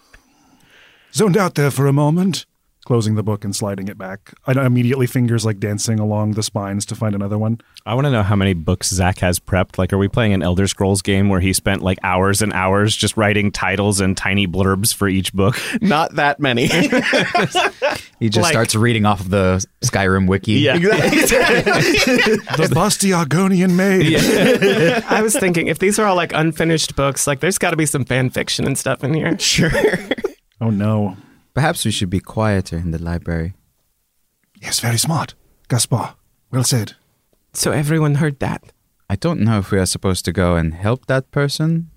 Zoned 1.13 1.37
out 1.37 1.55
there 1.55 1.71
for 1.71 1.87
a 1.87 1.93
moment. 1.93 2.45
Closing 2.85 3.15
the 3.15 3.23
book 3.23 3.45
and 3.45 3.55
sliding 3.55 3.87
it 3.87 3.97
back. 3.97 4.33
I 4.45 4.65
immediately 4.65 5.07
fingers 5.07 5.45
like 5.45 5.57
dancing 5.57 5.99
along 5.99 6.31
the 6.33 6.43
spines 6.43 6.85
to 6.87 6.95
find 6.95 7.15
another 7.15 7.37
one. 7.37 7.61
I 7.85 7.93
want 7.93 8.03
to 8.07 8.11
know 8.11 8.23
how 8.23 8.35
many 8.35 8.53
books 8.53 8.89
Zach 8.89 9.19
has 9.19 9.39
prepped. 9.39 9.77
Like, 9.77 9.93
are 9.93 9.97
we 9.97 10.09
playing 10.09 10.33
an 10.33 10.43
Elder 10.43 10.67
Scrolls 10.67 11.01
game 11.01 11.29
where 11.29 11.39
he 11.39 11.53
spent 11.53 11.81
like 11.81 11.97
hours 12.03 12.41
and 12.41 12.51
hours 12.51 12.93
just 12.93 13.15
writing 13.15 13.53
titles 13.53 14.01
and 14.01 14.17
tiny 14.17 14.47
blurbs 14.47 14.93
for 14.93 15.07
each 15.07 15.31
book? 15.31 15.57
Not 15.81 16.15
that 16.15 16.39
many. 16.41 16.67
He 18.19 18.29
just 18.29 18.43
Like- 18.43 18.53
starts 18.53 18.73
reading 18.73 19.05
off 19.05 19.19
of 19.19 19.29
the 19.29 19.65
Skyrim 19.81 20.27
wiki. 20.27 20.53
Yeah. 20.53 20.77
The 20.77 22.69
busty 22.73 23.11
Argonian 23.13 23.75
maid. 23.75 25.03
I 25.07 25.21
was 25.21 25.35
thinking 25.37 25.67
if 25.67 25.79
these 25.79 25.99
are 25.99 26.05
all 26.05 26.15
like 26.15 26.31
unfinished 26.33 26.95
books, 26.95 27.27
like 27.27 27.39
there's 27.41 27.57
got 27.57 27.71
to 27.71 27.77
be 27.77 27.85
some 27.85 28.05
fan 28.05 28.29
fiction 28.29 28.65
and 28.65 28.77
stuff 28.77 29.03
in 29.03 29.13
here. 29.13 29.37
sure. 29.39 29.71
Oh 30.63 30.69
no. 30.69 31.17
Perhaps 31.53 31.83
we 31.83 31.91
should 31.91 32.09
be 32.09 32.21
quieter 32.21 32.77
in 32.77 32.91
the 32.91 33.03
library. 33.03 33.53
yes, 34.61 34.79
very 34.79 34.97
smart. 34.97 35.35
Gaspar, 35.67 36.15
well 36.51 36.63
said. 36.63 36.93
So 37.51 37.71
everyone 37.73 38.15
heard 38.15 38.39
that. 38.39 38.71
I 39.09 39.17
don't 39.17 39.41
know 39.41 39.59
if 39.59 39.71
we 39.71 39.77
are 39.77 39.85
supposed 39.85 40.23
to 40.23 40.31
go 40.31 40.55
and 40.55 40.73
help 40.73 41.07
that 41.07 41.31
person, 41.31 41.89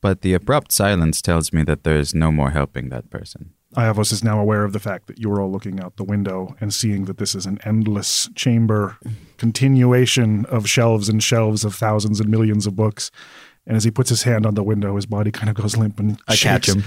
but 0.00 0.22
the 0.22 0.34
abrupt 0.34 0.72
silence 0.72 1.22
tells 1.22 1.52
me 1.52 1.62
that 1.62 1.84
there 1.84 1.96
is 1.96 2.12
no 2.12 2.32
more 2.32 2.50
helping 2.50 2.88
that 2.88 3.08
person. 3.08 3.52
Iavos 3.76 4.12
is 4.12 4.24
now 4.24 4.40
aware 4.40 4.64
of 4.64 4.72
the 4.72 4.80
fact 4.80 5.06
that 5.06 5.20
you 5.20 5.30
are 5.30 5.40
all 5.40 5.52
looking 5.52 5.78
out 5.78 5.96
the 5.96 6.04
window 6.04 6.56
and 6.60 6.74
seeing 6.74 7.04
that 7.04 7.18
this 7.18 7.34
is 7.36 7.46
an 7.46 7.58
endless 7.64 8.28
chamber, 8.34 8.98
continuation 9.36 10.44
of 10.46 10.68
shelves 10.68 11.08
and 11.08 11.22
shelves 11.22 11.64
of 11.64 11.74
thousands 11.74 12.18
and 12.18 12.28
millions 12.28 12.66
of 12.66 12.74
books. 12.74 13.12
And 13.66 13.76
as 13.76 13.84
he 13.84 13.90
puts 13.90 14.10
his 14.10 14.22
hand 14.22 14.46
on 14.46 14.54
the 14.54 14.62
window, 14.62 14.94
his 14.94 15.06
body 15.06 15.32
kind 15.32 15.50
of 15.50 15.56
goes 15.56 15.76
limp 15.76 15.98
and 15.98 16.20
I 16.28 16.36
catch 16.36 16.68
him. 16.68 16.84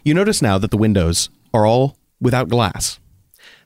You 0.08 0.14
notice 0.14 0.42
now 0.42 0.58
that 0.60 0.72
the 0.72 0.78
windows 0.78 1.30
are 1.54 1.66
all 1.66 1.98
without 2.22 2.48
glass. 2.48 2.98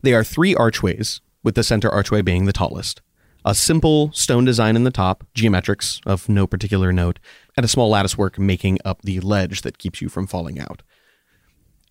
They 0.02 0.12
are 0.12 0.24
three 0.24 0.56
archways, 0.56 1.22
with 1.44 1.54
the 1.54 1.64
center 1.64 1.88
archway 1.88 2.24
being 2.24 2.46
the 2.46 2.52
tallest. 2.52 3.00
A 3.46 3.54
simple 3.54 4.12
stone 4.12 4.44
design 4.44 4.76
in 4.76 4.84
the 4.84 4.90
top, 4.90 5.24
geometrics 5.36 6.00
of 6.04 6.28
no 6.28 6.48
particular 6.48 6.92
note, 6.92 7.20
and 7.56 7.64
a 7.64 7.68
small 7.70 7.92
latticework 7.92 8.40
making 8.40 8.80
up 8.84 9.04
the 9.04 9.20
ledge 9.20 9.62
that 9.62 9.78
keeps 9.78 10.02
you 10.02 10.10
from 10.10 10.26
falling 10.26 10.60
out. 10.60 10.82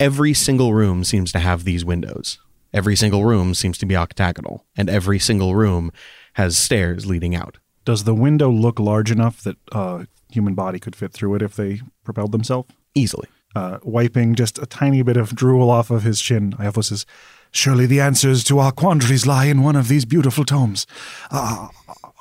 Every 0.00 0.34
single 0.34 0.74
room 0.74 1.04
seems 1.04 1.30
to 1.30 1.38
have 1.38 1.62
these 1.62 1.84
windows. 1.84 2.40
Every 2.72 2.96
single 2.96 3.24
room 3.24 3.54
seems 3.54 3.78
to 3.78 3.86
be 3.86 3.94
octagonal, 3.94 4.66
and 4.76 4.90
every 4.90 5.20
single 5.20 5.54
room 5.54 5.92
has 6.32 6.58
stairs 6.58 7.06
leading 7.06 7.36
out. 7.36 7.58
Does 7.84 8.04
the 8.04 8.14
window 8.14 8.50
look 8.50 8.78
large 8.78 9.10
enough 9.10 9.42
that 9.42 9.56
a 9.72 10.06
human 10.30 10.54
body 10.54 10.78
could 10.78 10.94
fit 10.94 11.12
through 11.12 11.34
it 11.36 11.42
if 11.42 11.56
they 11.56 11.80
propelled 12.04 12.32
themselves? 12.32 12.68
Easily. 12.94 13.28
Uh, 13.54 13.78
wiping 13.82 14.34
just 14.34 14.58
a 14.58 14.66
tiny 14.66 15.02
bit 15.02 15.16
of 15.16 15.34
drool 15.34 15.70
off 15.70 15.90
of 15.90 16.04
his 16.04 16.20
chin, 16.20 16.52
Iavos 16.52 16.84
says, 16.84 17.06
Surely 17.50 17.84
the 17.84 18.00
answers 18.00 18.44
to 18.44 18.60
our 18.60 18.70
quandaries 18.70 19.26
lie 19.26 19.46
in 19.46 19.62
one 19.62 19.74
of 19.74 19.88
these 19.88 20.04
beautiful 20.04 20.44
tomes. 20.44 20.86
Uh, 21.32 21.68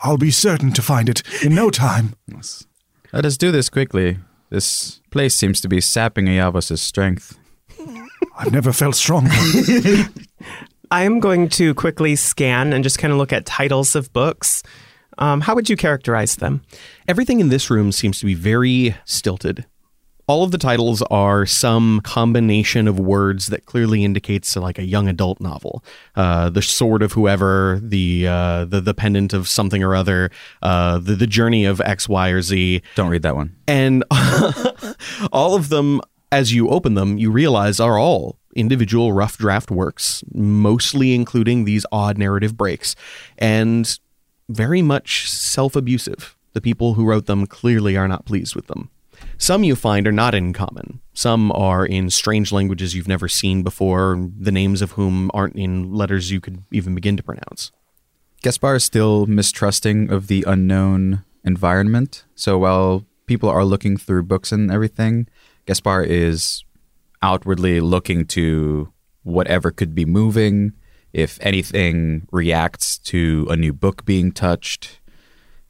I'll 0.02 0.18
be 0.18 0.32
certain 0.32 0.72
to 0.74 0.82
find 0.82 1.08
it 1.08 1.22
in 1.44 1.54
no 1.54 1.70
time. 1.70 2.16
Let 3.14 3.26
us 3.26 3.38
do 3.38 3.52
this 3.52 3.70
quickly. 3.70 4.18
This 4.50 5.02
place 5.12 5.36
seems 5.36 5.62
to 5.62 5.68
be 5.68 5.82
sapping 5.82 6.26
Iavos' 6.26 6.80
strength. 6.80 7.38
I've 8.38 8.52
never 8.52 8.74
felt 8.74 8.96
stronger. 8.96 9.30
I 10.92 11.04
am 11.04 11.20
going 11.20 11.50
to 11.50 11.76
quickly 11.76 12.16
scan 12.16 12.74
and 12.74 12.84
just 12.84 12.98
kind 12.98 13.14
of 13.14 13.20
look 13.20 13.32
at 13.32 13.46
titles 13.46 13.96
of 13.96 14.12
books. 14.12 14.64
Um, 15.20 15.42
how 15.42 15.54
would 15.56 15.70
you 15.70 15.76
characterize 15.78 16.38
them? 16.38 16.62
Everything 17.08 17.40
in 17.40 17.50
this 17.50 17.70
room 17.70 17.92
seems 17.92 18.20
to 18.20 18.26
be 18.26 18.34
very 18.36 18.96
stilted. 19.06 19.66
All 20.28 20.44
of 20.44 20.52
the 20.52 20.60
titles 20.60 21.02
are 21.10 21.46
some 21.48 22.02
combination 22.02 22.88
of 22.88 23.00
words 23.00 23.48
that 23.48 23.66
clearly 23.66 24.06
indicates 24.06 24.56
like 24.56 24.78
a 24.78 24.84
young 24.86 25.08
adult 25.08 25.42
novel. 25.42 25.84
Uh, 26.16 26.50
the 26.52 26.62
sword 26.62 27.02
of 27.02 27.14
whoever, 27.14 27.80
the 27.82 28.28
uh, 28.28 28.66
the 28.66 28.80
the 28.80 28.94
pendant 28.94 29.34
of 29.34 29.48
something 29.48 29.84
or 29.84 29.96
other, 29.96 30.30
uh, 30.62 31.00
the 31.00 31.16
the 31.16 31.26
journey 31.26 31.66
of 31.66 31.82
X, 31.82 32.08
Y, 32.08 32.30
or 32.30 32.44
Z, 32.44 32.82
Don't 32.96 33.10
read 33.10 33.24
that 33.24 33.36
one. 33.36 33.56
and 33.68 34.04
all 35.32 35.56
of 35.56 35.70
them, 35.70 36.00
as 36.32 36.54
you 36.54 36.70
open 36.70 36.94
them, 36.94 37.18
you 37.18 37.32
realize 37.32 37.80
are 37.80 37.98
all 37.98 38.38
individual 38.56 39.12
rough 39.14 39.36
draft 39.38 39.72
works, 39.72 40.24
mostly 40.34 41.14
including 41.16 41.66
these 41.66 41.86
odd 41.92 42.18
narrative 42.20 42.56
breaks, 42.56 42.96
and 43.40 44.00
very 44.50 44.82
much 44.82 45.30
self 45.30 45.76
abusive. 45.76 46.36
The 46.54 46.62
people 46.62 46.96
who 46.96 47.06
wrote 47.06 47.28
them 47.28 47.48
clearly 47.48 47.96
are 47.96 48.08
not 48.08 48.26
pleased 48.26 48.56
with 48.56 48.68
them. 48.68 48.90
Some 49.38 49.64
you 49.64 49.76
find 49.76 50.08
are 50.08 50.12
not 50.12 50.34
in 50.34 50.52
common. 50.54 51.00
Some 51.14 51.52
are 51.52 51.86
in 51.86 52.10
strange 52.10 52.52
languages 52.52 52.96
you've 52.96 53.08
never 53.08 53.28
seen 53.28 53.64
before, 53.64 54.30
the 54.38 54.52
names 54.52 54.82
of 54.82 54.92
whom 54.92 55.30
aren't 55.34 55.56
in 55.56 55.94
letters 55.94 56.32
you 56.32 56.42
could 56.42 56.64
even 56.72 56.96
begin 56.96 57.16
to 57.18 57.24
pronounce. 57.24 57.72
Gaspar 58.42 58.76
is 58.76 58.84
still 58.84 59.26
mistrusting 59.26 60.10
of 60.10 60.28
the 60.28 60.44
unknown 60.48 61.24
environment. 61.44 62.24
So 62.36 62.58
while 62.58 63.06
people 63.26 63.50
are 63.50 63.66
looking 63.66 63.98
through 63.98 64.24
books 64.24 64.52
and 64.52 64.72
everything, 64.72 65.28
Gaspar 65.66 66.04
is 66.04 66.64
outwardly 67.22 67.82
looking 67.82 68.26
to 68.28 68.92
whatever 69.24 69.72
could 69.72 69.94
be 69.94 70.06
moving, 70.06 70.74
if 71.14 71.40
anything 71.42 72.28
reacts 72.32 72.98
to 73.00 73.48
a 73.50 73.56
new 73.56 73.74
book 73.74 74.06
being 74.06 74.32
touched, 74.32 75.00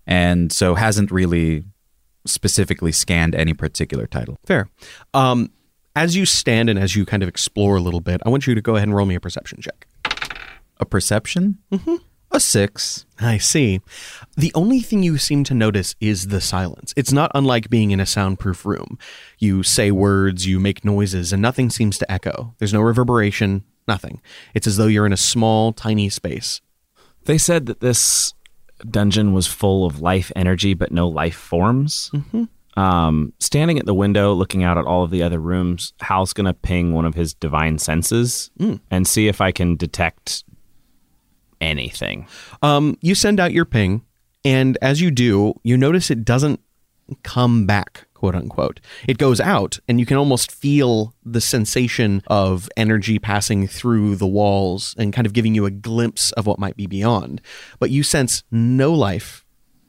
and 0.06 0.52
so 0.52 0.76
hasn't 0.76 1.12
really 1.12 1.64
specifically 2.26 2.92
scanned 2.92 3.36
any 3.36 3.54
particular 3.54 4.08
title. 4.08 4.38
Fair. 4.46 4.70
Um, 5.14 5.52
as 5.96 6.16
you 6.16 6.26
stand 6.26 6.70
and 6.70 6.78
as 6.78 6.96
you 6.96 7.06
kind 7.06 7.24
of 7.24 7.30
explore 7.30 7.78
a 7.78 7.82
little 7.82 8.02
bit, 8.02 8.22
I 8.26 8.30
want 8.30 8.48
you 8.48 8.56
to 8.56 8.62
go 8.62 8.76
ahead 8.76 8.88
and 8.88 8.96
roll 8.96 9.06
me 9.06 9.16
a 9.16 9.20
perception 9.20 9.62
check. 9.62 9.88
A 10.78 10.86
perception? 10.86 11.58
Mm-hmm. 11.72 11.96
A 12.32 12.40
six. 12.40 13.06
I 13.20 13.40
see. 13.40 13.82
The 14.38 14.52
only 14.54 14.82
thing 14.82 15.02
you 15.02 15.18
seem 15.18 15.44
to 15.46 15.56
notice 15.56 15.96
is 16.00 16.28
the 16.28 16.40
silence. 16.40 16.94
It's 16.96 17.12
not 17.12 17.32
unlike 17.34 17.70
being 17.70 17.90
in 17.90 18.00
a 18.00 18.06
soundproof 18.06 18.66
room. 18.66 19.00
You 19.40 19.64
say 19.64 19.90
words, 19.90 20.46
you 20.46 20.60
make 20.60 20.86
noises, 20.86 21.34
and 21.34 21.42
nothing 21.42 21.72
seems 21.72 21.98
to 21.98 22.12
echo. 22.12 22.54
There's 22.60 22.74
no 22.74 22.82
reverberation, 22.82 23.64
nothing. 23.90 24.22
It's 24.54 24.68
as 24.68 24.78
though 24.78 24.88
you're 24.88 25.06
in 25.06 25.12
a 25.12 25.18
small, 25.18 25.74
tiny 25.74 26.08
space. 26.08 26.62
They 27.26 27.38
said 27.38 27.66
that 27.66 27.82
this 27.82 28.34
dungeon 28.90 29.34
was 29.34 29.46
full 29.46 29.86
of 29.86 30.00
life 30.00 30.32
energy, 30.38 30.74
but 30.74 30.94
no 30.94 31.08
life 31.10 31.36
forms. 31.36 32.10
Um, 32.78 33.34
standing 33.40 33.78
at 33.78 33.86
the 33.86 33.94
window, 33.94 34.34
looking 34.34 34.64
out 34.64 34.78
at 34.78 34.86
all 34.86 35.04
of 35.04 35.12
the 35.12 35.22
other 35.22 35.40
rooms, 35.40 35.92
Hal's 36.00 36.32
going 36.32 36.46
to 36.46 36.54
ping 36.54 36.94
one 36.94 37.04
of 37.06 37.14
his 37.16 37.34
divine 37.34 37.78
senses 37.78 38.50
and 38.90 39.06
see 39.06 39.28
if 39.28 39.42
I 39.42 39.52
can 39.52 39.76
detect 39.76 40.46
anything. 41.60 42.26
Um, 42.62 42.96
you 43.02 43.16
send 43.16 43.42
out 43.42 43.52
your 43.52 43.66
ping, 43.66 44.06
and 44.46 44.78
as 44.82 45.02
you 45.02 45.12
do, 45.12 45.56
you 45.64 45.76
notice 45.76 46.10
it 46.10 46.24
doesn't 46.24 46.62
come 47.24 47.66
back, 47.66 48.08
quote 48.20 48.36
unquote. 48.36 48.82
It 49.08 49.18
goes 49.18 49.40
out, 49.40 49.80
and 49.88 49.98
you 49.98 50.06
can 50.06 50.18
almost 50.18 50.52
feel 50.52 51.14
the 51.24 51.40
sensation 51.40 52.22
of 52.28 52.70
energy 52.76 53.18
passing 53.18 53.66
through 53.66 54.18
the 54.18 54.28
walls 54.28 54.94
and 54.98 55.14
kind 55.14 55.26
of 55.26 55.32
giving 55.32 55.56
you 55.56 55.66
a 55.66 55.72
glimpse 55.72 56.34
of 56.34 56.46
what 56.46 56.60
might 56.60 56.76
be 56.76 56.86
beyond. 56.86 57.42
But 57.80 57.92
you 57.92 58.04
sense 58.04 58.44
no 58.52 58.94
life 58.94 59.46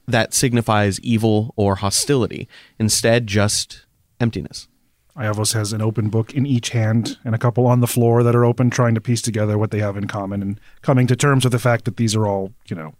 that 0.07 0.33
signifies 0.33 1.01
evil 1.01 1.53
or 1.57 1.77
hostility, 1.77 2.49
instead, 2.79 3.27
just 3.27 3.87
emptiness. 4.21 4.69
Iavos 5.17 5.53
has 5.55 5.73
an 5.73 5.83
open 5.83 6.09
book 6.09 6.33
in 6.33 6.47
each 6.47 6.71
hand 6.71 7.19
and 7.25 7.35
a 7.35 7.39
couple 7.39 7.67
on 7.67 7.81
the 7.81 7.89
floor 7.89 8.23
that 8.23 8.37
are 8.37 8.45
open, 8.45 8.71
trying 8.71 8.95
to 8.95 9.01
piece 9.01 9.21
together 9.21 9.59
what 9.59 9.73
they 9.73 9.81
have 9.81 9.97
in 9.97 10.07
common 10.07 10.41
and 10.41 10.61
coming 10.83 11.09
to 11.09 11.17
terms 11.17 11.45
with 11.45 11.53
the 11.53 11.59
fact 11.59 11.85
that 11.85 11.97
these 11.97 12.15
are 12.15 12.29
all, 12.29 12.53
you 12.69 12.77
know, 12.77 12.95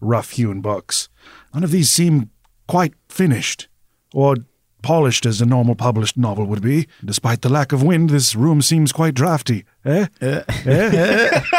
rough 0.00 0.32
hewn 0.32 0.60
books. 0.60 1.08
None 1.54 1.62
of 1.62 1.70
these 1.70 1.90
seem 1.90 2.30
quite 2.66 2.94
finished 3.08 3.68
or 4.12 4.36
polished 4.84 5.26
as 5.26 5.40
a 5.40 5.46
normal 5.46 5.74
published 5.74 6.16
novel 6.16 6.44
would 6.44 6.62
be. 6.62 6.86
Despite 7.04 7.42
the 7.42 7.48
lack 7.48 7.72
of 7.72 7.82
wind, 7.82 8.10
this 8.10 8.36
room 8.36 8.62
seems 8.62 8.92
quite 8.92 9.14
drafty. 9.14 9.64
Eh? 9.84 10.06
eh? 10.20 11.40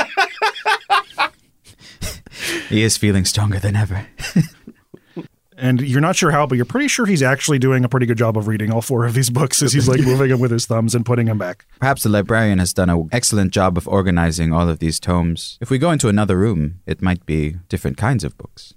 He 2.70 2.82
is 2.82 2.98
feeling 2.98 3.26
stronger 3.26 3.60
than 3.60 3.76
ever. 3.76 4.08
And 5.58 5.82
you're 5.82 6.02
not 6.02 6.16
sure 6.16 6.32
how, 6.32 6.46
but 6.46 6.56
you're 6.56 6.66
pretty 6.66 6.90
sure 6.90 7.06
he's 7.06 7.24
actually 7.24 7.60
doing 7.60 7.86
a 7.86 7.90
pretty 7.90 8.06
good 8.06 8.18
job 8.18 8.38
of 8.38 8.48
reading 8.48 8.74
all 8.74 8.82
four 8.82 9.06
of 9.06 9.14
these 9.14 9.30
books 9.30 9.62
as 9.62 9.72
he's 9.72 9.88
like 9.88 10.02
moving 10.06 10.30
them 10.30 10.40
with 10.40 10.52
his 10.52 10.66
thumbs 10.66 10.94
and 10.94 11.06
putting 11.06 11.28
them 11.28 11.38
back. 11.38 11.66
Perhaps 11.80 12.04
the 12.04 12.10
librarian 12.10 12.60
has 12.60 12.74
done 12.74 12.90
an 12.90 13.08
excellent 13.12 13.54
job 13.54 13.78
of 13.78 13.88
organizing 13.88 14.52
all 14.52 14.68
of 14.68 14.80
these 14.80 15.00
tomes. 15.00 15.58
If 15.62 15.70
we 15.70 15.78
go 15.78 15.92
into 15.92 16.10
another 16.10 16.38
room, 16.38 16.82
it 16.86 17.02
might 17.02 17.26
be 17.26 17.56
different 17.70 17.98
kinds 17.98 18.24
of 18.24 18.38
books. 18.38 18.74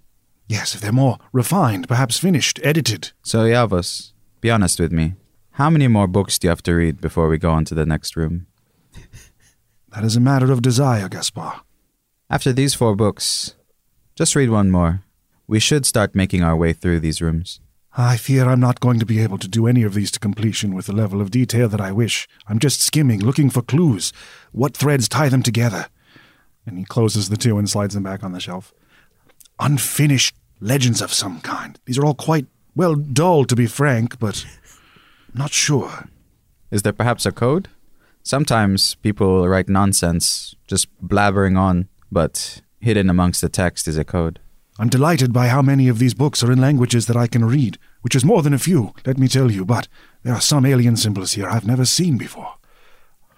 Yes, 0.47 0.75
if 0.75 0.81
they're 0.81 0.93
more 0.93 1.19
refined, 1.33 1.89
perhaps 1.89 2.19
finished, 2.19 2.61
edited. 2.63 3.11
So, 3.23 3.41
Iavos, 3.41 4.13
be 4.41 4.51
honest 4.51 4.81
with 4.81 4.93
me. 4.93 5.15
How 5.53 5.71
many 5.71 5.89
more 5.89 6.07
books 6.07 6.39
do 6.39 6.47
you 6.47 6.51
have 6.51 6.63
to 6.65 6.75
read 6.75 7.01
before 7.01 7.29
we 7.29 7.39
go 7.39 7.51
on 7.51 7.65
to 7.67 7.75
the 7.75 7.87
next 7.87 8.17
room? 8.17 8.47
That 9.95 10.05
is 10.05 10.17
a 10.17 10.21
matter 10.21 10.53
of 10.53 10.61
desire, 10.61 11.09
Gaspar. 11.09 11.63
After 12.29 12.53
these 12.53 12.75
four 12.75 12.95
books, 12.95 13.55
just 14.15 14.37
read 14.37 14.51
one 14.51 14.71
more. 14.71 15.03
We 15.47 15.61
should 15.61 15.87
start 15.87 16.15
making 16.15 16.43
our 16.43 16.55
way 16.55 16.75
through 16.75 17.01
these 17.01 17.23
rooms. 17.23 17.61
I 17.97 18.19
fear 18.19 18.47
I'm 18.47 18.61
not 18.61 18.81
going 18.81 19.01
to 19.01 19.07
be 19.07 19.21
able 19.21 19.39
to 19.39 19.49
do 19.49 19.67
any 19.67 19.83
of 19.83 19.95
these 19.95 20.11
to 20.13 20.21
completion 20.21 20.75
with 20.75 20.87
the 20.87 20.93
level 20.93 21.23
of 21.23 21.31
detail 21.31 21.69
that 21.71 21.81
I 21.81 21.91
wish. 21.91 22.29
I'm 22.47 22.59
just 22.59 22.83
skimming, 22.83 23.21
looking 23.21 23.49
for 23.49 23.63
clues. 23.63 24.13
What 24.53 24.77
threads 24.77 25.09
tie 25.09 25.31
them 25.31 25.43
together? 25.43 25.87
And 26.67 26.79
he 26.79 26.85
closes 26.85 27.31
the 27.31 27.39
two 27.39 27.57
and 27.57 27.69
slides 27.69 27.95
them 27.95 28.03
back 28.03 28.23
on 28.23 28.33
the 28.33 28.41
shelf. 28.41 28.75
Unfinished 29.59 30.37
legends 30.61 31.01
of 31.01 31.15
some 31.15 31.41
kind. 31.41 31.81
These 31.87 31.99
are 31.99 32.05
all 32.05 32.15
quite, 32.15 32.47
well, 32.79 32.95
dull 32.95 33.45
to 33.45 33.57
be 33.57 33.67
frank, 33.67 34.21
but 34.21 34.47
not 35.35 35.51
sure. 35.51 36.09
Is 36.71 36.83
there 36.83 36.93
perhaps 36.93 37.27
a 37.27 37.33
code? 37.33 37.69
Sometimes 38.23 38.95
people 38.97 39.49
write 39.49 39.69
nonsense, 39.69 40.55
just 40.69 40.87
blabbering 41.05 41.59
on, 41.59 41.89
but 42.13 42.63
hidden 42.79 43.11
amongst 43.11 43.41
the 43.41 43.49
text 43.49 43.89
is 43.89 43.99
a 43.99 44.05
code. 44.05 44.39
I'm 44.79 44.89
delighted 44.89 45.33
by 45.33 45.49
how 45.49 45.61
many 45.61 45.89
of 45.89 45.99
these 45.99 46.15
books 46.15 46.45
are 46.45 46.53
in 46.53 46.61
languages 46.61 47.07
that 47.07 47.17
I 47.17 47.27
can 47.27 47.45
read, 47.45 47.79
which 48.03 48.15
is 48.15 48.25
more 48.25 48.43
than 48.43 48.55
a 48.55 48.61
few, 48.61 48.95
let 49.05 49.19
me 49.19 49.27
tell 49.27 49.51
you, 49.51 49.65
but 49.65 49.89
there 50.23 50.35
are 50.35 50.41
some 50.41 50.65
alien 50.65 50.97
symbols 50.97 51.33
here 51.33 51.49
I've 51.49 51.67
never 51.67 51.85
seen 51.85 52.17
before. 52.17 52.55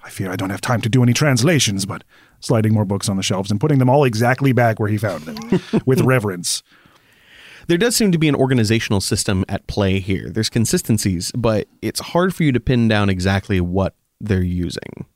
I 0.05 0.11
fear 0.11 0.31
I 0.31 0.37
don't 0.37 0.51
have 0.51 0.61
time 0.61 0.83
to 0.83 0.91
do 0.91 1.03
any 1.03 1.15
translations, 1.15 1.87
but 1.87 2.05
sliding 2.41 2.75
more 2.75 2.85
books 2.85 3.09
on 3.09 3.17
the 3.17 3.23
shelves 3.23 3.51
and 3.51 3.59
putting 3.59 3.79
them 3.79 3.89
all 3.89 4.05
exactly 4.05 4.53
back 4.53 4.79
where 4.79 4.91
he 4.91 4.99
found 4.99 5.23
them, 5.23 5.61
with 5.87 6.03
reverence. 6.03 6.63
There 7.71 7.79
does 7.79 7.95
seem 7.95 8.11
to 8.11 8.19
be 8.19 8.27
an 8.29 8.35
organizational 8.35 9.01
system 9.01 9.45
at 9.49 9.65
play 9.69 10.01
here. 10.01 10.29
There's 10.29 10.49
consistencies, 10.49 11.31
but 11.37 11.69
it's 11.81 12.01
hard 12.01 12.35
for 12.35 12.43
you 12.43 12.51
to 12.51 12.59
pin 12.59 12.89
down 12.89 13.09
exactly 13.09 13.61
what 13.61 13.95
they're 14.21 14.43
using. 14.43 15.07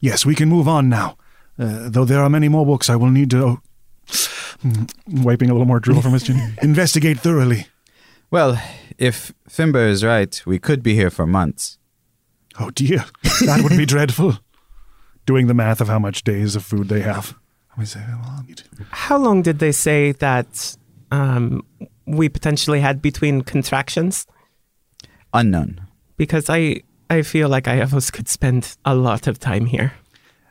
Yes, 0.00 0.26
we 0.26 0.34
can 0.34 0.50
move 0.50 0.68
on 0.68 0.90
now. 0.90 1.16
Uh, 1.58 1.88
though 1.88 2.04
there 2.04 2.22
are 2.22 2.28
many 2.28 2.50
more 2.50 2.66
books 2.66 2.90
I 2.90 2.96
will 2.96 3.08
need 3.10 3.30
to. 3.30 3.42
oh, 3.42 4.86
wiping 5.06 5.48
a 5.48 5.54
little 5.54 5.66
more 5.66 5.80
drool 5.80 6.02
from 6.02 6.12
his 6.12 6.24
chin. 6.24 6.56
Investigate 6.62 7.18
thoroughly. 7.20 7.68
Well, 8.30 8.60
if 8.98 9.32
Fimber 9.48 9.88
is 9.88 10.04
right, 10.04 10.42
we 10.44 10.58
could 10.58 10.82
be 10.82 10.94
here 10.94 11.08
for 11.08 11.26
months. 11.26 11.78
Oh 12.60 12.68
dear, 12.68 13.02
that 13.46 13.60
would 13.62 13.78
be 13.78 13.86
dreadful. 13.94 14.40
Doing 15.24 15.46
the 15.46 15.54
math 15.54 15.80
of 15.80 15.88
how 15.88 15.98
much 15.98 16.22
days 16.22 16.54
of 16.54 16.66
food 16.66 16.90
they 16.90 17.00
have. 17.00 17.34
Let 17.70 17.78
me 17.78 17.84
say, 17.86 18.00
well, 18.06 18.20
I'll 18.36 18.42
need- 18.42 18.62
How 18.90 19.16
long 19.16 19.40
did 19.40 19.58
they 19.58 19.72
say 19.72 20.12
that 20.12 20.76
um, 21.10 21.64
we 22.06 22.28
potentially 22.28 22.80
had 22.80 23.00
between 23.02 23.42
contractions? 23.42 24.26
Unknown. 25.32 25.80
Because 26.16 26.48
I, 26.48 26.82
I 27.10 27.22
feel 27.22 27.48
like 27.48 27.68
I 27.68 27.80
almost 27.80 28.12
could 28.12 28.28
spend 28.28 28.76
a 28.84 28.94
lot 28.94 29.26
of 29.26 29.38
time 29.38 29.66
here. 29.66 29.94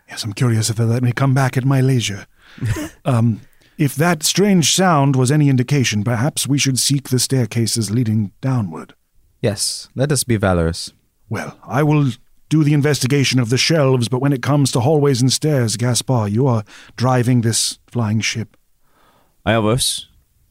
Yes, 0.10 0.24
I'm 0.24 0.34
curious 0.34 0.70
if 0.70 0.76
they'll 0.76 0.88
let 0.88 1.04
me 1.04 1.12
come 1.12 1.34
back 1.34 1.58
at 1.58 1.66
my 1.66 1.82
leisure. 1.82 2.26
um, 3.06 3.42
if 3.78 3.96
that 3.96 4.24
strange 4.24 4.74
sound 4.74 5.16
was 5.16 5.32
any 5.32 5.50
indication, 5.50 6.04
perhaps 6.04 6.48
we 6.48 6.58
should 6.58 6.80
seek 6.80 7.10
the 7.10 7.20
staircases 7.20 7.90
leading 7.90 8.32
downward. 8.42 8.94
Yes, 9.42 9.90
let 9.96 10.12
us 10.12 10.24
be 10.24 10.38
valorous. 10.38 10.94
Well, 11.30 11.58
I 11.66 11.84
will 11.84 12.12
do 12.50 12.64
the 12.64 12.74
investigation 12.74 13.40
of 13.40 13.50
the 13.50 13.58
shelves, 13.58 14.08
but 14.08 14.22
when 14.22 14.34
it 14.34 14.44
comes 14.44 14.72
to 14.72 14.82
hallways 14.82 15.22
and 15.22 15.34
stairs, 15.34 15.76
Gaspar, 15.76 16.28
you 16.28 16.46
are 16.46 16.64
driving 16.96 17.42
this 17.42 17.80
flying 17.88 18.20
ship. 18.20 18.56
I 19.46 19.54
Iavos, 19.54 20.06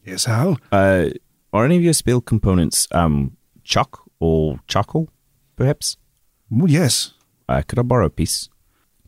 Yes, 0.05 0.25
Hal? 0.25 0.57
uh, 0.71 1.09
are 1.53 1.65
any 1.65 1.77
of 1.77 1.83
your 1.83 1.93
spell 1.93 2.21
components 2.21 2.87
um, 2.91 3.37
chalk 3.63 4.03
or 4.19 4.59
charcoal, 4.67 5.09
perhaps? 5.55 5.97
Mm, 6.51 6.69
Yes, 6.69 7.13
Uh, 7.49 7.61
could 7.67 7.77
I 7.79 7.81
borrow 7.83 8.05
a 8.05 8.09
piece? 8.09 8.49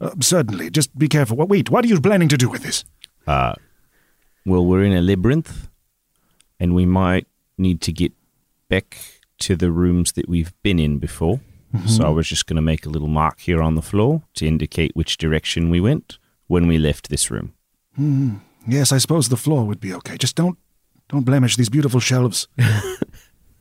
uh, 0.02 0.12
certainly. 0.20 0.70
Just 0.70 0.98
be 0.98 1.08
careful. 1.08 1.38
What- 1.38 1.50
Wait, 1.50 1.70
what 1.70 1.86
are 1.86 1.88
you 1.88 2.00
planning 2.02 2.28
to 2.30 2.38
do 2.38 2.50
with 2.50 2.64
this? 2.64 2.84
Well, 3.28 4.66
we're 4.66 4.84
in 4.84 4.94
a 4.94 5.02
labyrinth, 5.02 5.70
and 6.60 6.76
we 6.76 6.86
might 6.86 7.28
need 7.58 7.82
to 7.82 7.92
get 7.92 8.12
back 8.70 8.98
to 9.40 9.56
the 9.56 9.72
rooms 9.72 10.12
that 10.14 10.30
we've 10.30 10.54
been 10.64 10.80
in 10.80 11.00
before. 11.00 11.40
So 11.88 12.06
I 12.06 12.10
was 12.10 12.28
just 12.30 12.46
going 12.46 12.56
to 12.56 12.62
make 12.62 12.86
a 12.86 12.90
little 12.90 13.10
mark 13.10 13.42
here 13.42 13.62
on 13.62 13.76
the 13.76 13.82
floor 13.82 14.22
to 14.36 14.46
indicate 14.48 14.92
which 14.96 15.18
direction 15.18 15.70
we 15.70 15.82
went 15.82 16.18
when 16.48 16.68
we 16.68 16.78
left 16.78 17.10
this 17.10 17.30
room. 17.30 17.54
Yes, 18.68 18.92
I 18.94 18.98
suppose 19.00 19.28
the 19.30 19.36
floor 19.38 19.66
would 19.66 19.80
be 19.82 19.94
okay. 19.96 20.16
Just 20.18 20.36
don't 20.38 20.58
don't 21.10 21.24
blemish 21.26 21.56
these 21.56 21.70
beautiful 21.70 22.00
shelves. 22.00 22.48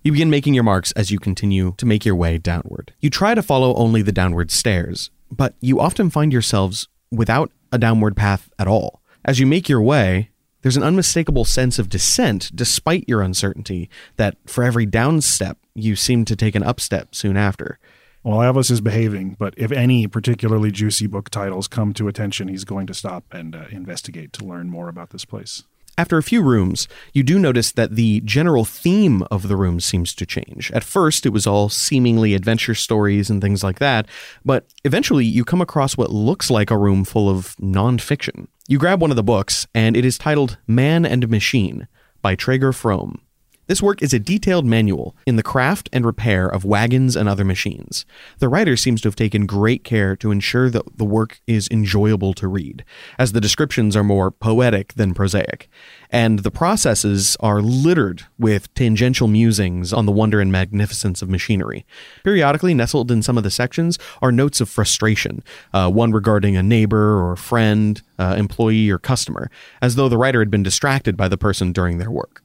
You 0.06 0.12
begin 0.12 0.28
making 0.28 0.52
your 0.52 0.64
marks 0.64 0.92
as 0.92 1.10
you 1.10 1.18
continue 1.18 1.72
to 1.78 1.86
make 1.86 2.04
your 2.04 2.14
way 2.14 2.36
downward. 2.36 2.92
You 3.00 3.08
try 3.08 3.34
to 3.34 3.42
follow 3.42 3.74
only 3.74 4.02
the 4.02 4.12
downward 4.12 4.50
stairs, 4.50 5.10
but 5.30 5.54
you 5.60 5.80
often 5.80 6.10
find 6.10 6.30
yourselves 6.30 6.88
without 7.10 7.50
a 7.72 7.78
downward 7.78 8.14
path 8.14 8.50
at 8.58 8.68
all. 8.68 9.00
As 9.24 9.40
you 9.40 9.46
make 9.46 9.66
your 9.66 9.80
way, 9.80 10.28
There's 10.64 10.78
an 10.78 10.82
unmistakable 10.82 11.44
sense 11.44 11.78
of 11.78 11.90
descent 11.90 12.50
despite 12.54 13.04
your 13.06 13.20
uncertainty 13.20 13.90
that 14.16 14.38
for 14.46 14.64
every 14.64 14.86
down 14.86 15.20
step, 15.20 15.58
you 15.74 15.94
seem 15.94 16.24
to 16.24 16.34
take 16.34 16.54
an 16.54 16.62
upstep 16.62 17.14
soon 17.14 17.36
after. 17.36 17.78
Well, 18.22 18.38
Iavos 18.38 18.70
is 18.70 18.80
behaving, 18.80 19.36
but 19.38 19.52
if 19.58 19.70
any 19.70 20.06
particularly 20.06 20.70
juicy 20.70 21.06
book 21.06 21.28
titles 21.28 21.68
come 21.68 21.92
to 21.92 22.08
attention, 22.08 22.48
he's 22.48 22.64
going 22.64 22.86
to 22.86 22.94
stop 22.94 23.24
and 23.30 23.54
uh, 23.54 23.64
investigate 23.72 24.32
to 24.32 24.44
learn 24.46 24.70
more 24.70 24.88
about 24.88 25.10
this 25.10 25.26
place. 25.26 25.64
After 25.96 26.18
a 26.18 26.24
few 26.24 26.42
rooms, 26.42 26.88
you 27.12 27.22
do 27.22 27.38
notice 27.38 27.70
that 27.72 27.94
the 27.94 28.20
general 28.22 28.64
theme 28.64 29.22
of 29.30 29.46
the 29.46 29.56
room 29.56 29.78
seems 29.78 30.12
to 30.16 30.26
change. 30.26 30.72
At 30.72 30.82
first, 30.82 31.24
it 31.24 31.28
was 31.28 31.46
all 31.46 31.68
seemingly 31.68 32.34
adventure 32.34 32.74
stories 32.74 33.30
and 33.30 33.40
things 33.40 33.62
like 33.62 33.78
that, 33.78 34.06
but 34.44 34.66
eventually 34.82 35.24
you 35.24 35.44
come 35.44 35.60
across 35.60 35.96
what 35.96 36.10
looks 36.10 36.50
like 36.50 36.72
a 36.72 36.78
room 36.78 37.04
full 37.04 37.30
of 37.30 37.54
nonfiction. 37.56 38.48
You 38.66 38.78
grab 38.78 39.00
one 39.00 39.10
of 39.10 39.16
the 39.16 39.22
books, 39.22 39.68
and 39.72 39.96
it 39.96 40.04
is 40.04 40.18
titled 40.18 40.58
Man 40.66 41.06
and 41.06 41.28
Machine 41.28 41.86
by 42.22 42.34
Traeger 42.34 42.72
Frome. 42.72 43.20
This 43.66 43.80
work 43.80 44.02
is 44.02 44.12
a 44.12 44.18
detailed 44.18 44.66
manual 44.66 45.16
in 45.26 45.36
the 45.36 45.42
craft 45.42 45.88
and 45.90 46.04
repair 46.04 46.46
of 46.46 46.66
wagons 46.66 47.16
and 47.16 47.28
other 47.28 47.46
machines. 47.46 48.04
The 48.38 48.48
writer 48.48 48.76
seems 48.76 49.00
to 49.00 49.08
have 49.08 49.16
taken 49.16 49.46
great 49.46 49.84
care 49.84 50.16
to 50.16 50.30
ensure 50.30 50.68
that 50.68 50.98
the 50.98 51.04
work 51.04 51.40
is 51.46 51.66
enjoyable 51.70 52.34
to 52.34 52.46
read, 52.46 52.84
as 53.18 53.32
the 53.32 53.40
descriptions 53.40 53.96
are 53.96 54.04
more 54.04 54.30
poetic 54.30 54.92
than 54.94 55.14
prosaic, 55.14 55.70
and 56.10 56.40
the 56.40 56.50
processes 56.50 57.38
are 57.40 57.62
littered 57.62 58.26
with 58.38 58.72
tangential 58.74 59.28
musings 59.28 59.94
on 59.94 60.04
the 60.04 60.12
wonder 60.12 60.40
and 60.40 60.52
magnificence 60.52 61.22
of 61.22 61.30
machinery. 61.30 61.86
Periodically, 62.22 62.74
nestled 62.74 63.10
in 63.10 63.22
some 63.22 63.38
of 63.38 63.44
the 63.44 63.50
sections, 63.50 63.98
are 64.20 64.30
notes 64.30 64.60
of 64.60 64.68
frustration, 64.68 65.42
uh, 65.72 65.90
one 65.90 66.12
regarding 66.12 66.54
a 66.54 66.62
neighbor 66.62 67.18
or 67.24 67.34
friend, 67.34 68.02
uh, 68.18 68.34
employee, 68.36 68.90
or 68.90 68.98
customer, 68.98 69.50
as 69.80 69.94
though 69.94 70.10
the 70.10 70.18
writer 70.18 70.40
had 70.40 70.50
been 70.50 70.62
distracted 70.62 71.16
by 71.16 71.28
the 71.28 71.38
person 71.38 71.72
during 71.72 71.96
their 71.96 72.10
work. 72.10 72.43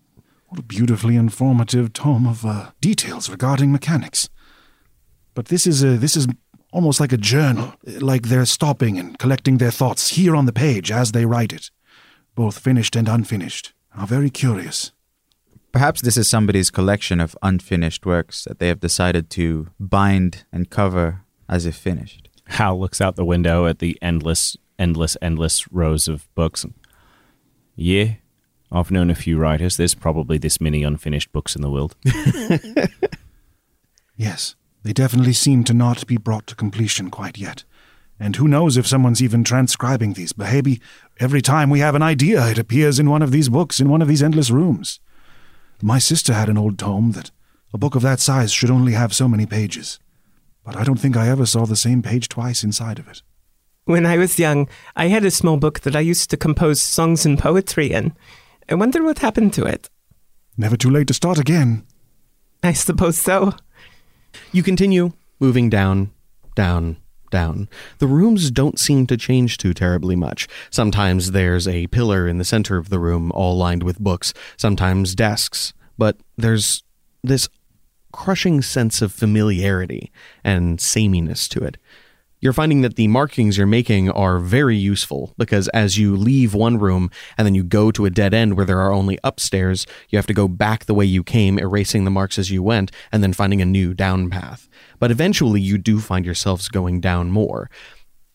What 0.49 0.59
a 0.59 0.63
beautifully 0.63 1.15
informative 1.15 1.93
tome 1.93 2.25
of 2.25 2.43
uh, 2.43 2.71
details 2.81 3.29
regarding 3.29 3.71
mechanics. 3.71 4.29
But 5.35 5.45
this 5.45 5.67
is 5.67 5.83
a, 5.83 5.97
this 5.97 6.17
is 6.17 6.27
almost 6.73 6.99
like 6.99 7.13
a 7.13 7.17
journal, 7.17 7.75
like 7.85 8.23
they're 8.23 8.45
stopping 8.45 8.97
and 8.97 9.17
collecting 9.19 9.59
their 9.59 9.71
thoughts 9.71 10.09
here 10.09 10.35
on 10.35 10.47
the 10.47 10.51
page 10.51 10.91
as 10.91 11.11
they 11.11 11.25
write 11.25 11.53
it, 11.53 11.69
both 12.33 12.57
finished 12.57 12.95
and 12.95 13.07
unfinished. 13.07 13.73
How 13.89 14.07
very 14.07 14.31
curious. 14.31 14.91
Perhaps 15.71 16.01
this 16.01 16.17
is 16.17 16.27
somebody's 16.27 16.71
collection 16.71 17.19
of 17.19 17.37
unfinished 17.43 18.05
works 18.07 18.45
that 18.45 18.57
they 18.57 18.69
have 18.69 18.79
decided 18.79 19.29
to 19.31 19.67
bind 19.79 20.45
and 20.51 20.71
cover 20.71 21.21
as 21.47 21.67
if 21.67 21.75
finished. 21.75 22.27
Hal 22.47 22.79
looks 22.79 22.99
out 22.99 23.15
the 23.15 23.25
window 23.25 23.67
at 23.67 23.77
the 23.77 23.99
endless, 24.01 24.57
endless, 24.79 25.15
endless 25.21 25.71
rows 25.71 26.07
of 26.07 26.27
books. 26.33 26.65
Yeah, 27.75 28.15
I've 28.71 28.91
known 28.91 29.09
a 29.09 29.15
few 29.15 29.37
writers. 29.37 29.77
There's 29.77 29.95
probably 29.95 30.37
this 30.37 30.61
many 30.61 30.83
unfinished 30.83 31.31
books 31.31 31.55
in 31.55 31.61
the 31.61 31.71
world. 31.71 31.95
Yes, 34.19 34.55
they 34.83 34.91
definitely 34.91 35.31
seem 35.31 35.63
to 35.63 35.73
not 35.73 36.05
be 36.05 36.17
brought 36.17 36.45
to 36.47 36.55
completion 36.55 37.09
quite 37.09 37.37
yet. 37.37 37.63
And 38.19 38.35
who 38.35 38.49
knows 38.49 38.75
if 38.75 38.85
someone's 38.85 39.23
even 39.23 39.45
transcribing 39.45 40.11
these, 40.11 40.33
but 40.33 40.51
maybe 40.51 40.81
every 41.21 41.41
time 41.41 41.69
we 41.69 41.79
have 41.79 41.95
an 41.95 42.01
idea, 42.01 42.45
it 42.49 42.59
appears 42.59 42.99
in 42.99 43.09
one 43.09 43.21
of 43.21 43.31
these 43.31 43.47
books, 43.47 43.79
in 43.79 43.87
one 43.87 44.01
of 44.01 44.09
these 44.09 44.21
endless 44.21 44.51
rooms. 44.51 44.99
My 45.81 45.99
sister 45.99 46.33
had 46.33 46.49
an 46.49 46.57
old 46.57 46.77
tome 46.77 47.13
that 47.13 47.31
a 47.73 47.77
book 47.77 47.95
of 47.95 48.01
that 48.01 48.19
size 48.19 48.51
should 48.51 48.69
only 48.69 48.91
have 48.91 49.13
so 49.13 49.29
many 49.29 49.45
pages. 49.45 49.99
But 50.65 50.75
I 50.75 50.83
don't 50.83 50.99
think 50.99 51.15
I 51.15 51.29
ever 51.29 51.45
saw 51.45 51.65
the 51.65 51.77
same 51.77 52.01
page 52.01 52.27
twice 52.27 52.61
inside 52.61 52.99
of 52.99 53.07
it. 53.07 53.21
When 53.85 54.05
I 54.05 54.17
was 54.17 54.37
young, 54.37 54.67
I 54.97 55.07
had 55.07 55.23
a 55.23 55.31
small 55.31 55.55
book 55.55 55.79
that 55.81 55.95
I 55.95 56.01
used 56.01 56.29
to 56.31 56.37
compose 56.37 56.81
songs 56.81 57.25
and 57.25 57.39
poetry 57.39 57.93
in. 57.93 58.17
I 58.69 58.75
wonder 58.75 59.03
what 59.03 59.19
happened 59.19 59.53
to 59.53 59.65
it. 59.65 59.89
Never 60.55 60.77
too 60.77 60.91
late 60.91 61.07
to 61.07 61.13
start 61.13 61.39
again. 61.39 61.87
I 62.61 62.73
suppose 62.73 63.17
so. 63.17 63.53
You 64.51 64.61
continue 64.61 65.13
moving 65.39 65.71
down, 65.71 66.11
down, 66.53 66.97
down. 67.31 67.67
The 67.97 68.05
rooms 68.05 68.51
don't 68.51 68.77
seem 68.77 69.07
to 69.07 69.17
change 69.17 69.57
too 69.57 69.73
terribly 69.73 70.15
much. 70.15 70.47
Sometimes 70.69 71.31
there's 71.31 71.67
a 71.67 71.87
pillar 71.87 72.27
in 72.27 72.37
the 72.37 72.45
center 72.45 72.77
of 72.77 72.89
the 72.89 72.99
room, 72.99 73.31
all 73.33 73.57
lined 73.57 73.81
with 73.81 73.99
books, 73.99 74.35
sometimes 74.55 75.15
desks, 75.15 75.73
but 75.97 76.17
there's 76.37 76.83
this 77.23 77.49
crushing 78.11 78.61
sense 78.61 79.01
of 79.01 79.11
familiarity 79.11 80.11
and 80.43 80.79
sameness 80.79 81.47
to 81.49 81.63
it. 81.63 81.77
You're 82.41 82.53
finding 82.53 82.83
that 82.83 82.95
the 82.95 83.09
markings 83.09 83.57
you're 83.57 83.67
making 83.67 84.09
are 84.11 84.39
very 84.39 84.77
useful 84.77 85.33
because 85.37 85.67
as 85.69 85.97
you 85.97 86.15
leave 86.15 86.53
one 86.53 86.77
room 86.79 87.11
and 87.37 87.45
then 87.45 87.53
you 87.53 87.63
go 87.63 87.91
to 87.91 88.05
a 88.05 88.09
dead 88.09 88.33
end 88.33 88.55
where 88.55 88.65
there 88.65 88.79
are 88.79 88.93
only 88.93 89.19
upstairs, 89.25 89.85
you 90.07 90.17
have 90.17 90.27
to 90.27 90.33
go 90.33 90.47
back 90.47 90.85
the 90.85 90.93
way 90.93 91.03
you 91.03 91.21
came, 91.21 91.59
erasing 91.59 92.05
the 92.05 92.11
marks 92.11 92.39
as 92.39 92.49
you 92.49 92.63
went, 92.63 92.93
and 93.11 93.21
then 93.21 93.33
finding 93.33 93.61
a 93.61 93.65
new 93.65 93.93
down 93.93 94.29
path. 94.29 94.69
But 94.99 95.11
eventually 95.11 95.59
you 95.59 95.77
do 95.77 95.99
find 95.99 96.25
yourselves 96.25 96.69
going 96.69 97.01
down 97.01 97.29
more. 97.29 97.69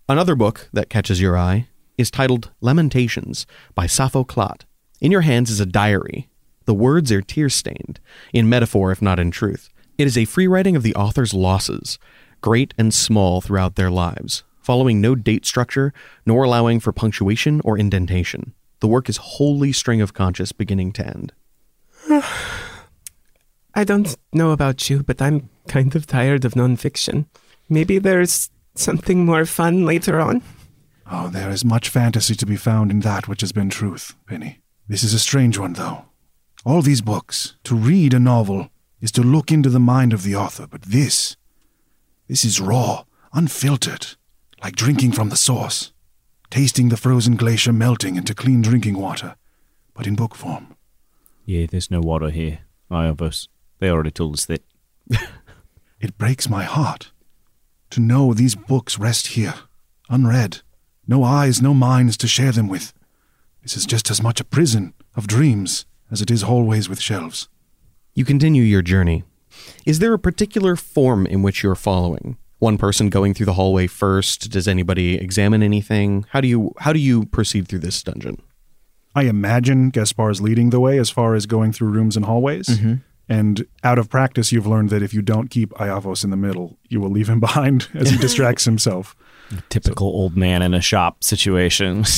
Another 0.07 0.35
book 0.35 0.69
that 0.75 0.91
catches 0.91 1.19
your 1.19 1.39
eye 1.39 1.69
is 1.97 2.11
titled 2.11 2.51
Lamentations 2.61 3.47
by 3.75 3.87
Sappho 3.87 4.23
Clot. 4.23 4.67
In 5.01 5.13
your 5.13 5.23
hands 5.23 5.51
is 5.51 5.61
a 5.61 5.67
diary. 5.67 6.29
The 6.67 6.75
words 6.75 7.11
are 7.11 7.23
tear 7.23 7.49
stained, 7.49 8.01
in 8.35 8.51
metaphor 8.51 8.93
if 8.93 9.01
not 9.01 9.19
in 9.19 9.31
truth. 9.31 9.71
It 9.97 10.07
is 10.07 10.19
a 10.19 10.25
free 10.25 10.49
writing 10.49 10.77
of 10.77 10.83
the 10.83 10.95
author's 10.95 11.33
losses, 11.33 11.99
great 12.45 12.75
and 12.77 12.93
small 12.93 13.41
throughout 13.41 13.75
their 13.75 13.91
lives, 13.91 14.45
following 14.61 15.01
no 15.01 15.15
date 15.15 15.47
structure, 15.47 15.95
nor 16.27 16.45
allowing 16.45 16.79
for 16.79 16.93
punctuation 16.93 17.59
or 17.65 17.79
indentation. 17.79 18.53
The 18.81 18.87
work 18.87 19.09
is 19.09 19.17
wholly 19.17 19.73
string 19.73 20.03
of 20.03 20.13
conscious 20.13 20.53
beginning 20.53 20.93
to 20.93 21.07
end. 21.07 21.33
I 23.75 23.85
don't 23.85 24.15
know 24.35 24.51
about 24.51 24.91
you, 24.91 25.03
but 25.03 25.23
I'm 25.23 25.49
kind 25.69 25.97
of 25.97 26.07
tired 26.07 26.45
of 26.45 26.53
nonfiction. 26.53 27.25
Maybe 27.71 27.99
there's 27.99 28.51
something 28.75 29.25
more 29.25 29.47
fun 29.47 29.87
later 29.87 30.21
on. 30.21 30.43
Oh, 31.11 31.29
there 31.29 31.49
is 31.49 31.65
much 31.65 31.89
fantasy 31.89 32.35
to 32.35 32.45
be 32.45 32.57
found 32.57 32.91
in 32.91 33.01
that 33.01 33.27
which 33.27 33.41
has 33.41 33.53
been 33.53 33.71
truth, 33.71 34.17
Penny. 34.27 34.61
This 34.87 35.03
is 35.03 35.15
a 35.15 35.19
strange 35.19 35.57
one, 35.57 35.73
though. 35.73 36.05
All 36.67 36.83
these 36.83 37.01
books, 37.01 37.57
to 37.65 37.75
read 37.75 38.13
a 38.13 38.21
novel, 38.21 38.69
is 39.01 39.13
to 39.13 39.23
look 39.23 39.51
into 39.51 39.71
the 39.71 39.81
mind 39.81 40.13
of 40.13 40.25
the 40.25 40.37
author, 40.37 40.67
but 40.67 40.83
this, 40.83 41.39
this 42.29 42.45
is 42.45 42.61
raw, 42.61 43.05
unfiltered, 43.33 44.07
like 44.63 44.77
drinking 44.77 45.13
from 45.13 45.29
the 45.29 45.37
source, 45.37 45.93
tasting 46.51 46.89
the 46.89 46.97
frozen 46.97 47.37
glacier 47.37 47.73
melting 47.73 48.17
into 48.17 48.35
clean 48.35 48.63
drinking 48.63 48.99
water, 48.99 49.37
but 49.95 50.07
in 50.07 50.15
book 50.15 50.35
form. 50.35 50.77
Yeah, 51.45 51.67
there's 51.71 51.91
no 51.91 52.01
water 52.01 52.31
here. 52.31 52.61
Iavos. 52.91 53.49
They 53.79 53.91
already 53.91 54.11
told 54.11 54.35
us 54.35 54.47
that. 54.47 54.63
It 56.05 56.19
breaks 56.19 56.51
my 56.51 56.65
heart 56.65 57.13
to 57.89 57.99
know 57.99 58.35
these 58.35 58.55
books 58.55 58.99
rest 58.99 59.29
here, 59.29 59.55
unread, 60.11 60.61
no 61.07 61.25
eyes, 61.25 61.63
no 61.63 61.73
minds 61.73 62.19
to 62.19 62.29
share 62.29 62.53
them 62.53 62.69
with. 62.69 62.93
This 63.63 63.75
is 63.75 63.87
just 63.87 64.11
as 64.11 64.23
much 64.23 64.39
a 64.39 64.45
prison 64.45 64.93
of 65.17 65.27
dreams 65.27 65.87
as 66.11 66.21
it 66.21 66.31
is 66.31 66.43
hallways 66.43 66.91
with 66.91 67.01
shelves. 67.01 67.49
You 68.13 68.27
continue 68.27 68.63
your 68.63 68.83
journey. 68.83 69.25
Is 69.85 69.99
there 69.99 70.13
a 70.15 70.19
particular 70.19 70.77
form 70.77 71.27
in 71.27 71.43
which 71.43 71.63
you're 71.63 71.75
following? 71.75 72.37
One 72.59 72.79
person 72.79 73.11
going 73.11 73.35
through 73.35 73.47
the 73.47 73.55
hallway 73.55 73.87
first? 73.87 74.51
Does 74.51 74.67
anybody 74.67 75.17
examine 75.17 75.63
anything? 75.63 76.25
How 76.31 76.41
do 76.41 76.49
you 76.49 76.73
how 76.79 76.93
do 76.93 76.99
you 76.99 77.27
proceed 77.27 77.69
through 77.69 77.81
this 77.81 78.03
dungeon? 78.03 78.41
I 79.15 79.25
imagine 79.25 79.91
Gaspar 79.91 80.31
is 80.31 80.41
leading 80.41 80.71
the 80.71 80.81
way 80.81 80.99
as 80.99 81.11
far 81.11 81.35
as 81.35 81.47
going 81.47 81.73
through 81.73 81.89
rooms 81.91 82.17
and 82.17 82.25
hallways. 82.25 82.67
Mm-hmm. 82.67 82.95
And 83.29 83.67
out 83.83 83.99
of 83.99 84.11
practice, 84.11 84.53
you've 84.53 84.67
learned 84.67 84.91
that 84.91 85.03
if 85.03 85.15
you 85.15 85.23
don't 85.23 85.49
keep 85.49 85.71
Iavos 85.75 86.25
in 86.25 86.31
the 86.31 86.37
middle, 86.37 86.79
you 86.89 87.01
will 87.01 87.11
leave 87.11 87.29
him 87.29 87.41
behind 87.49 87.89
as 87.95 88.11
he 88.11 88.19
distracts 88.27 88.65
himself. 88.65 89.17
Typical 89.69 90.09
old 90.09 90.37
man 90.37 90.63
in 90.63 90.75
a 90.75 90.81
shop 90.81 91.23
situation. 91.23 92.05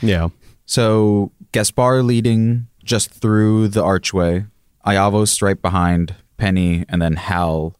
Yeah. 0.00 0.28
So 0.66 1.32
Gaspar 1.52 2.02
leading 2.02 2.66
just 2.84 3.10
through 3.10 3.68
the 3.68 3.82
archway, 3.82 4.44
Iavos 4.86 5.40
right 5.40 5.60
behind 5.60 6.14
Penny, 6.36 6.84
and 6.88 7.00
then 7.00 7.16
Hal 7.16 7.74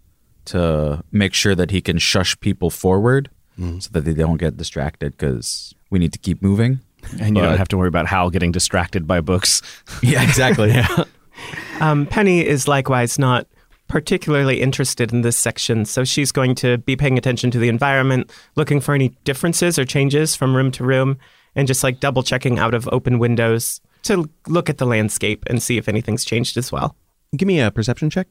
to 0.46 1.02
make 1.10 1.32
sure 1.34 1.54
that 1.54 1.70
he 1.70 1.80
can 1.80 1.98
shush 1.98 2.38
people 2.40 2.70
forward 2.70 3.30
so 3.56 3.88
that 3.92 4.00
they 4.04 4.14
don't 4.14 4.36
get 4.36 4.56
distracted 4.56 5.12
because 5.12 5.74
we 5.90 5.98
need 6.00 6.12
to 6.12 6.18
keep 6.18 6.42
moving. 6.42 6.80
and 7.20 7.36
you 7.36 7.42
don't 7.42 7.56
have 7.58 7.68
to 7.68 7.76
worry 7.78 7.88
about 7.88 8.06
Hal 8.06 8.30
getting 8.30 8.50
distracted 8.52 9.06
by 9.06 9.20
books. 9.20 9.62
Yeah, 10.02 10.22
exactly. 10.22 10.70
yeah. 10.70 11.04
Um, 11.80 12.06
Penny 12.06 12.46
is 12.46 12.68
likewise 12.68 13.18
not 13.18 13.46
particularly 13.88 14.60
interested 14.62 15.12
in 15.12 15.22
this 15.22 15.36
section, 15.36 15.84
so 15.84 16.04
she's 16.04 16.30
going 16.32 16.54
to 16.56 16.78
be 16.78 16.94
paying 16.96 17.18
attention 17.18 17.50
to 17.50 17.58
the 17.58 17.68
environment, 17.68 18.30
looking 18.56 18.80
for 18.80 18.94
any 18.94 19.08
differences 19.24 19.76
or 19.78 19.84
changes 19.84 20.34
from 20.36 20.54
room 20.54 20.70
to 20.72 20.84
room, 20.84 21.18
and 21.56 21.66
just 21.66 21.82
like 21.82 21.98
double 22.00 22.22
checking 22.22 22.58
out 22.58 22.72
of 22.74 22.88
open 22.92 23.18
windows 23.18 23.80
to 24.04 24.28
look 24.46 24.70
at 24.70 24.78
the 24.78 24.86
landscape 24.86 25.44
and 25.48 25.62
see 25.62 25.76
if 25.76 25.88
anything's 25.88 26.24
changed 26.24 26.56
as 26.56 26.70
well. 26.70 26.96
Give 27.36 27.46
me 27.48 27.60
a 27.60 27.70
perception 27.72 28.10
check. 28.10 28.28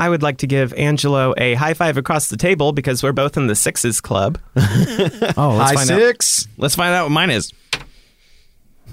I 0.00 0.08
would 0.08 0.22
like 0.22 0.38
to 0.38 0.46
give 0.46 0.72
Angelo 0.74 1.34
a 1.36 1.54
high 1.54 1.74
five 1.74 1.96
across 1.98 2.28
the 2.28 2.36
table 2.36 2.72
because 2.72 3.02
we're 3.02 3.12
both 3.12 3.36
in 3.36 3.46
the 3.46 3.54
sixes 3.54 4.00
club. 4.00 4.38
Oh, 4.56 5.56
let's 5.56 5.70
High 5.70 5.74
find 5.76 5.90
out. 5.92 5.98
six. 6.00 6.48
Let's 6.56 6.74
find 6.74 6.92
out 6.94 7.04
what 7.04 7.12
mine 7.12 7.30
is. 7.30 7.52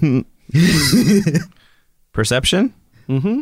Perception? 2.12 2.74
Mm-hmm. 3.08 3.40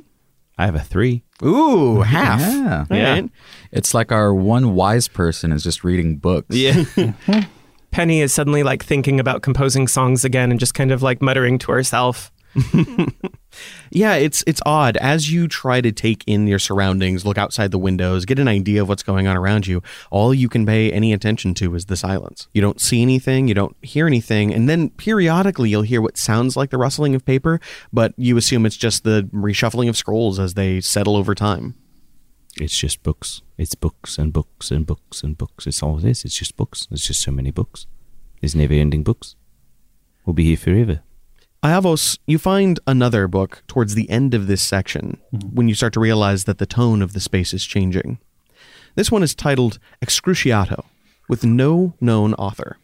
I 0.58 0.64
have 0.64 0.74
a 0.74 0.80
three. 0.80 1.22
Ooh, 1.44 2.00
half. 2.00 2.40
Yeah. 2.40 2.84
Yeah. 2.90 3.12
Right? 3.12 3.30
It's 3.72 3.92
like 3.94 4.10
our 4.12 4.32
one 4.34 4.74
wise 4.74 5.08
person 5.08 5.52
is 5.52 5.62
just 5.62 5.84
reading 5.84 6.16
books. 6.16 6.54
Yeah. 6.56 6.84
Penny 7.90 8.20
is 8.20 8.32
suddenly 8.32 8.62
like 8.62 8.82
thinking 8.84 9.20
about 9.20 9.42
composing 9.42 9.86
songs 9.88 10.24
again 10.24 10.50
and 10.50 10.58
just 10.60 10.74
kind 10.74 10.92
of 10.92 11.02
like 11.02 11.20
muttering 11.22 11.58
to 11.60 11.72
herself. 11.72 12.32
Yeah, 13.90 14.16
it's 14.16 14.44
it's 14.46 14.60
odd 14.66 14.96
as 14.98 15.32
you 15.32 15.48
try 15.48 15.80
to 15.80 15.90
take 15.92 16.22
in 16.26 16.46
your 16.46 16.58
surroundings, 16.58 17.24
look 17.24 17.38
outside 17.38 17.70
the 17.70 17.78
windows, 17.78 18.24
get 18.26 18.38
an 18.38 18.48
idea 18.48 18.82
of 18.82 18.88
what's 18.88 19.02
going 19.02 19.26
on 19.26 19.36
around 19.36 19.66
you. 19.66 19.82
All 20.10 20.34
you 20.34 20.48
can 20.48 20.66
pay 20.66 20.92
any 20.92 21.12
attention 21.12 21.54
to 21.54 21.74
is 21.74 21.86
the 21.86 21.96
silence. 21.96 22.48
You 22.52 22.60
don't 22.60 22.80
see 22.80 23.00
anything, 23.00 23.48
you 23.48 23.54
don't 23.54 23.76
hear 23.82 24.06
anything, 24.06 24.52
and 24.52 24.68
then 24.68 24.90
periodically 24.90 25.70
you'll 25.70 25.82
hear 25.82 26.02
what 26.02 26.18
sounds 26.18 26.56
like 26.56 26.70
the 26.70 26.78
rustling 26.78 27.14
of 27.14 27.24
paper, 27.24 27.60
but 27.92 28.12
you 28.18 28.36
assume 28.36 28.66
it's 28.66 28.76
just 28.76 29.04
the 29.04 29.28
reshuffling 29.32 29.88
of 29.88 29.96
scrolls 29.96 30.38
as 30.38 30.54
they 30.54 30.80
settle 30.82 31.16
over 31.16 31.34
time. 31.34 31.74
it's 32.60 32.76
just 32.76 33.02
books. 33.02 33.40
It's 33.56 33.74
books 33.74 34.18
and 34.18 34.32
books 34.32 34.70
and 34.70 34.86
books 34.86 35.22
and 35.22 35.38
books. 35.38 35.66
It's 35.66 35.82
all 35.82 35.98
it 35.98 36.04
is. 36.04 36.24
It's 36.24 36.36
just 36.36 36.56
books. 36.56 36.86
There's 36.90 37.06
just 37.06 37.22
so 37.22 37.30
many 37.32 37.50
books. 37.52 37.86
There's 38.40 38.54
never 38.54 38.74
ending 38.74 39.04
books. 39.04 39.36
We'll 40.26 40.34
be 40.34 40.44
here 40.44 40.56
forever. 40.58 41.00
Iavos, 41.66 42.16
you 42.28 42.38
find 42.38 42.78
another 42.86 43.26
book 43.26 43.64
towards 43.66 43.96
the 43.96 44.08
end 44.08 44.34
of 44.34 44.46
this 44.46 44.62
section 44.62 45.20
mm-hmm. 45.34 45.48
when 45.48 45.68
you 45.68 45.74
start 45.74 45.92
to 45.94 46.00
realize 46.00 46.44
that 46.44 46.58
the 46.58 46.64
tone 46.66 47.02
of 47.02 47.12
the 47.12 47.18
space 47.18 47.52
is 47.52 47.66
changing. 47.66 48.20
This 48.94 49.10
one 49.10 49.24
is 49.24 49.34
titled 49.34 49.80
Excruciato, 50.00 50.84
with 51.28 51.44
no 51.44 51.94
known 52.00 52.34
author. 52.34 52.78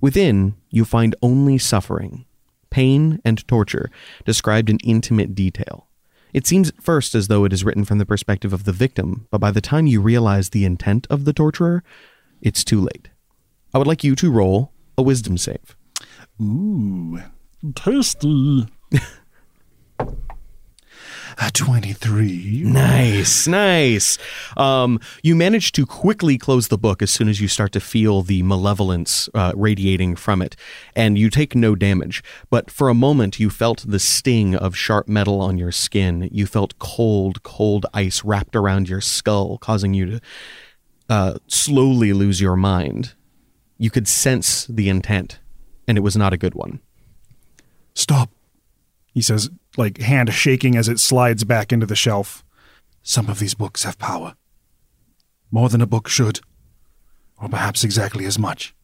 Within, 0.00 0.56
you 0.70 0.84
find 0.84 1.14
only 1.22 1.58
suffering, 1.58 2.24
pain, 2.70 3.20
and 3.24 3.46
torture 3.46 3.88
described 4.24 4.68
in 4.68 4.78
intimate 4.82 5.36
detail. 5.36 5.86
It 6.32 6.44
seems 6.44 6.70
at 6.70 6.82
first 6.82 7.14
as 7.14 7.28
though 7.28 7.44
it 7.44 7.52
is 7.52 7.64
written 7.64 7.84
from 7.84 7.98
the 7.98 8.06
perspective 8.06 8.52
of 8.52 8.64
the 8.64 8.72
victim, 8.72 9.28
but 9.30 9.40
by 9.40 9.52
the 9.52 9.60
time 9.60 9.86
you 9.86 10.00
realize 10.00 10.50
the 10.50 10.64
intent 10.64 11.06
of 11.08 11.24
the 11.24 11.32
torturer, 11.32 11.84
it's 12.42 12.64
too 12.64 12.80
late. 12.80 13.10
I 13.72 13.78
would 13.78 13.86
like 13.86 14.02
you 14.02 14.16
to 14.16 14.28
roll 14.28 14.72
a 14.96 15.02
wisdom 15.02 15.38
save. 15.38 15.76
Ooh, 16.40 17.20
tasty. 17.74 18.66
A 21.40 21.52
23. 21.52 22.62
Nice, 22.64 23.46
nice. 23.46 24.18
Um, 24.56 24.98
you 25.22 25.36
manage 25.36 25.70
to 25.72 25.86
quickly 25.86 26.36
close 26.36 26.66
the 26.66 26.78
book 26.78 27.00
as 27.00 27.12
soon 27.12 27.28
as 27.28 27.40
you 27.40 27.46
start 27.46 27.70
to 27.72 27.80
feel 27.80 28.22
the 28.22 28.42
malevolence 28.42 29.28
uh, 29.34 29.52
radiating 29.54 30.16
from 30.16 30.42
it, 30.42 30.56
and 30.96 31.16
you 31.16 31.30
take 31.30 31.54
no 31.54 31.76
damage. 31.76 32.24
But 32.50 32.72
for 32.72 32.88
a 32.88 32.94
moment, 32.94 33.38
you 33.38 33.50
felt 33.50 33.84
the 33.86 34.00
sting 34.00 34.56
of 34.56 34.76
sharp 34.76 35.06
metal 35.06 35.40
on 35.40 35.58
your 35.58 35.70
skin. 35.70 36.28
You 36.32 36.46
felt 36.46 36.76
cold, 36.80 37.44
cold 37.44 37.86
ice 37.94 38.24
wrapped 38.24 38.56
around 38.56 38.88
your 38.88 39.00
skull, 39.00 39.58
causing 39.58 39.94
you 39.94 40.06
to 40.06 40.20
uh, 41.08 41.34
slowly 41.46 42.12
lose 42.12 42.40
your 42.40 42.56
mind. 42.56 43.14
You 43.76 43.90
could 43.90 44.08
sense 44.08 44.66
the 44.66 44.88
intent, 44.88 45.38
and 45.88 45.96
it 45.96 46.02
was 46.02 46.16
not 46.16 46.34
a 46.34 46.38
good 46.38 46.54
one. 46.54 46.80
Stop, 47.94 48.30
he 49.12 49.22
says, 49.22 49.50
like 49.76 49.98
hand 49.98 50.32
shaking 50.32 50.76
as 50.76 50.88
it 50.88 51.00
slides 51.00 51.42
back 51.42 51.72
into 51.72 51.86
the 51.86 51.96
shelf. 51.96 52.44
Some 53.02 53.28
of 53.28 53.38
these 53.38 53.54
books 53.54 53.84
have 53.84 53.98
power. 53.98 54.36
More 55.50 55.70
than 55.70 55.80
a 55.80 55.86
book 55.86 56.06
should, 56.06 56.40
or 57.40 57.48
perhaps 57.48 57.82
exactly 57.82 58.26
as 58.26 58.38
much. 58.38 58.74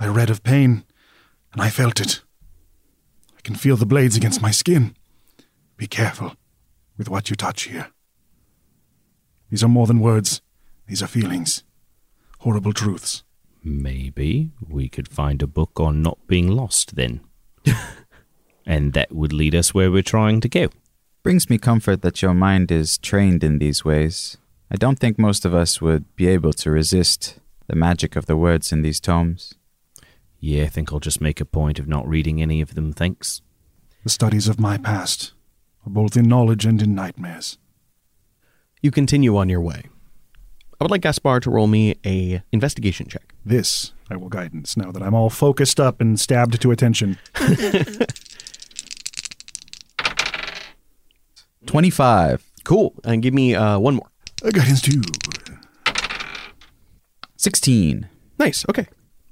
I 0.00 0.08
read 0.08 0.30
of 0.30 0.42
pain, 0.42 0.84
and 1.52 1.62
I 1.62 1.70
felt 1.70 2.00
it. 2.00 2.22
I 3.38 3.40
can 3.42 3.54
feel 3.54 3.76
the 3.76 3.86
blades 3.86 4.16
against 4.16 4.42
my 4.42 4.50
skin. 4.50 4.96
Be 5.76 5.86
careful 5.86 6.34
with 6.98 7.08
what 7.08 7.30
you 7.30 7.36
touch 7.36 7.62
here. 7.62 7.88
These 9.48 9.62
are 9.62 9.68
more 9.68 9.86
than 9.86 10.00
words, 10.00 10.42
these 10.88 11.02
are 11.02 11.06
feelings, 11.06 11.62
horrible 12.40 12.72
truths. 12.72 13.22
Maybe 13.66 14.50
we 14.68 14.90
could 14.90 15.08
find 15.08 15.42
a 15.42 15.46
book 15.46 15.80
on 15.80 16.02
not 16.02 16.18
being 16.26 16.48
lost 16.48 16.96
then. 16.96 17.22
and 18.66 18.92
that 18.92 19.10
would 19.10 19.32
lead 19.32 19.54
us 19.54 19.72
where 19.72 19.90
we're 19.90 20.02
trying 20.02 20.42
to 20.42 20.48
go. 20.50 20.68
Brings 21.22 21.48
me 21.48 21.56
comfort 21.56 22.02
that 22.02 22.20
your 22.20 22.34
mind 22.34 22.70
is 22.70 22.98
trained 22.98 23.42
in 23.42 23.58
these 23.58 23.82
ways. 23.82 24.36
I 24.70 24.76
don't 24.76 24.98
think 24.98 25.18
most 25.18 25.46
of 25.46 25.54
us 25.54 25.80
would 25.80 26.14
be 26.14 26.26
able 26.26 26.52
to 26.52 26.70
resist 26.70 27.38
the 27.66 27.74
magic 27.74 28.16
of 28.16 28.26
the 28.26 28.36
words 28.36 28.70
in 28.70 28.82
these 28.82 29.00
tomes. 29.00 29.54
Yeah, 30.38 30.64
I 30.64 30.68
think 30.68 30.92
I'll 30.92 31.00
just 31.00 31.22
make 31.22 31.40
a 31.40 31.46
point 31.46 31.78
of 31.78 31.88
not 31.88 32.06
reading 32.06 32.42
any 32.42 32.60
of 32.60 32.74
them, 32.74 32.92
thanks. 32.92 33.40
The 34.02 34.10
studies 34.10 34.46
of 34.46 34.60
my 34.60 34.76
past 34.76 35.32
are 35.86 35.90
both 35.90 36.18
in 36.18 36.28
knowledge 36.28 36.66
and 36.66 36.82
in 36.82 36.94
nightmares. 36.94 37.56
You 38.82 38.90
continue 38.90 39.38
on 39.38 39.48
your 39.48 39.62
way. 39.62 39.84
I 40.84 40.86
would 40.86 40.90
like 40.90 41.00
Gaspar 41.00 41.40
to 41.40 41.50
roll 41.50 41.66
me 41.66 41.94
a 42.04 42.42
investigation 42.52 43.08
check. 43.08 43.32
This 43.42 43.94
I 44.10 44.16
will 44.16 44.28
guidance 44.28 44.76
now 44.76 44.92
that 44.92 45.02
I'm 45.02 45.14
all 45.14 45.30
focused 45.30 45.80
up 45.80 45.98
and 45.98 46.20
stabbed 46.20 46.60
to 46.60 46.70
attention. 46.70 47.16
25. 51.64 52.44
Cool. 52.64 52.92
And 53.02 53.22
give 53.22 53.32
me 53.32 53.54
uh, 53.54 53.78
one 53.78 53.94
more. 53.94 54.10
A 54.42 54.52
guidance 54.52 54.82
two. 54.82 55.00
16. 57.38 58.06
Nice. 58.38 58.66
Okay. 58.68 58.86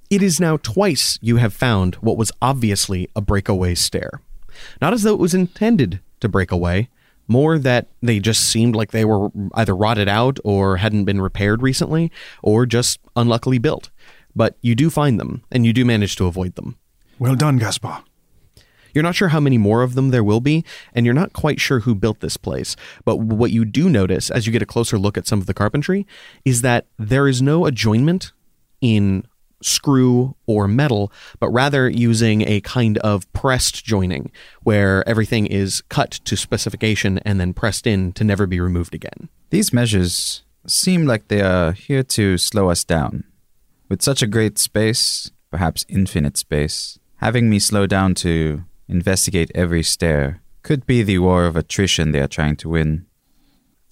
It 0.08 0.22
is 0.22 0.40
now 0.40 0.56
twice 0.56 1.18
you 1.20 1.36
have 1.36 1.52
found 1.52 1.96
what 1.96 2.16
was 2.16 2.32
obviously 2.40 3.10
a 3.14 3.20
breakaway 3.20 3.74
stair. 3.74 4.22
Not 4.80 4.94
as 4.94 5.02
though 5.02 5.12
it 5.12 5.20
was 5.20 5.34
intended 5.34 6.00
to 6.20 6.30
break 6.30 6.50
away, 6.50 6.88
more 7.32 7.58
that 7.58 7.88
they 8.02 8.20
just 8.20 8.44
seemed 8.44 8.76
like 8.76 8.92
they 8.92 9.04
were 9.04 9.30
either 9.54 9.74
rotted 9.74 10.08
out 10.08 10.38
or 10.44 10.76
hadn't 10.76 11.06
been 11.06 11.20
repaired 11.20 11.62
recently, 11.62 12.12
or 12.42 12.66
just 12.66 13.00
unluckily 13.16 13.58
built. 13.58 13.90
But 14.36 14.56
you 14.60 14.74
do 14.74 14.90
find 14.90 15.18
them, 15.18 15.42
and 15.50 15.66
you 15.66 15.72
do 15.72 15.84
manage 15.84 16.14
to 16.16 16.26
avoid 16.26 16.54
them. 16.54 16.76
Well 17.18 17.34
done, 17.34 17.58
Gaspar. 17.58 18.04
You're 18.94 19.02
not 19.02 19.14
sure 19.14 19.28
how 19.28 19.40
many 19.40 19.58
more 19.58 19.82
of 19.82 19.94
them 19.94 20.10
there 20.10 20.24
will 20.24 20.40
be, 20.40 20.64
and 20.94 21.06
you're 21.06 21.14
not 21.14 21.32
quite 21.32 21.60
sure 21.60 21.80
who 21.80 21.94
built 21.94 22.20
this 22.20 22.36
place. 22.36 22.76
But 23.04 23.16
what 23.16 23.50
you 23.50 23.64
do 23.64 23.88
notice 23.88 24.30
as 24.30 24.46
you 24.46 24.52
get 24.52 24.62
a 24.62 24.66
closer 24.66 24.98
look 24.98 25.16
at 25.16 25.26
some 25.26 25.40
of 25.40 25.46
the 25.46 25.54
carpentry 25.54 26.06
is 26.44 26.60
that 26.62 26.86
there 26.98 27.26
is 27.26 27.40
no 27.40 27.62
adjoinment 27.62 28.32
in 28.80 29.24
screw 29.64 30.36
or 30.46 30.68
metal, 30.68 31.12
but 31.40 31.50
rather 31.50 31.88
using 31.88 32.42
a 32.42 32.60
kind 32.60 32.98
of 32.98 33.30
pressed 33.32 33.84
joining 33.84 34.30
where 34.62 35.06
everything 35.08 35.46
is 35.46 35.82
cut 35.88 36.10
to 36.24 36.36
specification 36.36 37.18
and 37.18 37.40
then 37.40 37.52
pressed 37.52 37.86
in 37.86 38.12
to 38.12 38.24
never 38.24 38.46
be 38.46 38.60
removed 38.60 38.94
again. 38.94 39.28
These 39.50 39.72
measures 39.72 40.42
seem 40.66 41.06
like 41.06 41.28
they 41.28 41.42
are 41.42 41.72
here 41.72 42.02
to 42.02 42.38
slow 42.38 42.70
us 42.70 42.84
down. 42.84 43.24
With 43.88 44.02
such 44.02 44.22
a 44.22 44.26
great 44.26 44.58
space, 44.58 45.30
perhaps 45.50 45.84
infinite 45.88 46.36
space, 46.36 46.98
having 47.16 47.50
me 47.50 47.58
slow 47.58 47.86
down 47.86 48.14
to 48.16 48.64
investigate 48.88 49.50
every 49.54 49.82
stair 49.82 50.40
could 50.62 50.86
be 50.86 51.02
the 51.02 51.18
war 51.18 51.44
of 51.44 51.56
attrition 51.56 52.12
they 52.12 52.20
are 52.20 52.28
trying 52.28 52.56
to 52.56 52.68
win. 52.68 53.06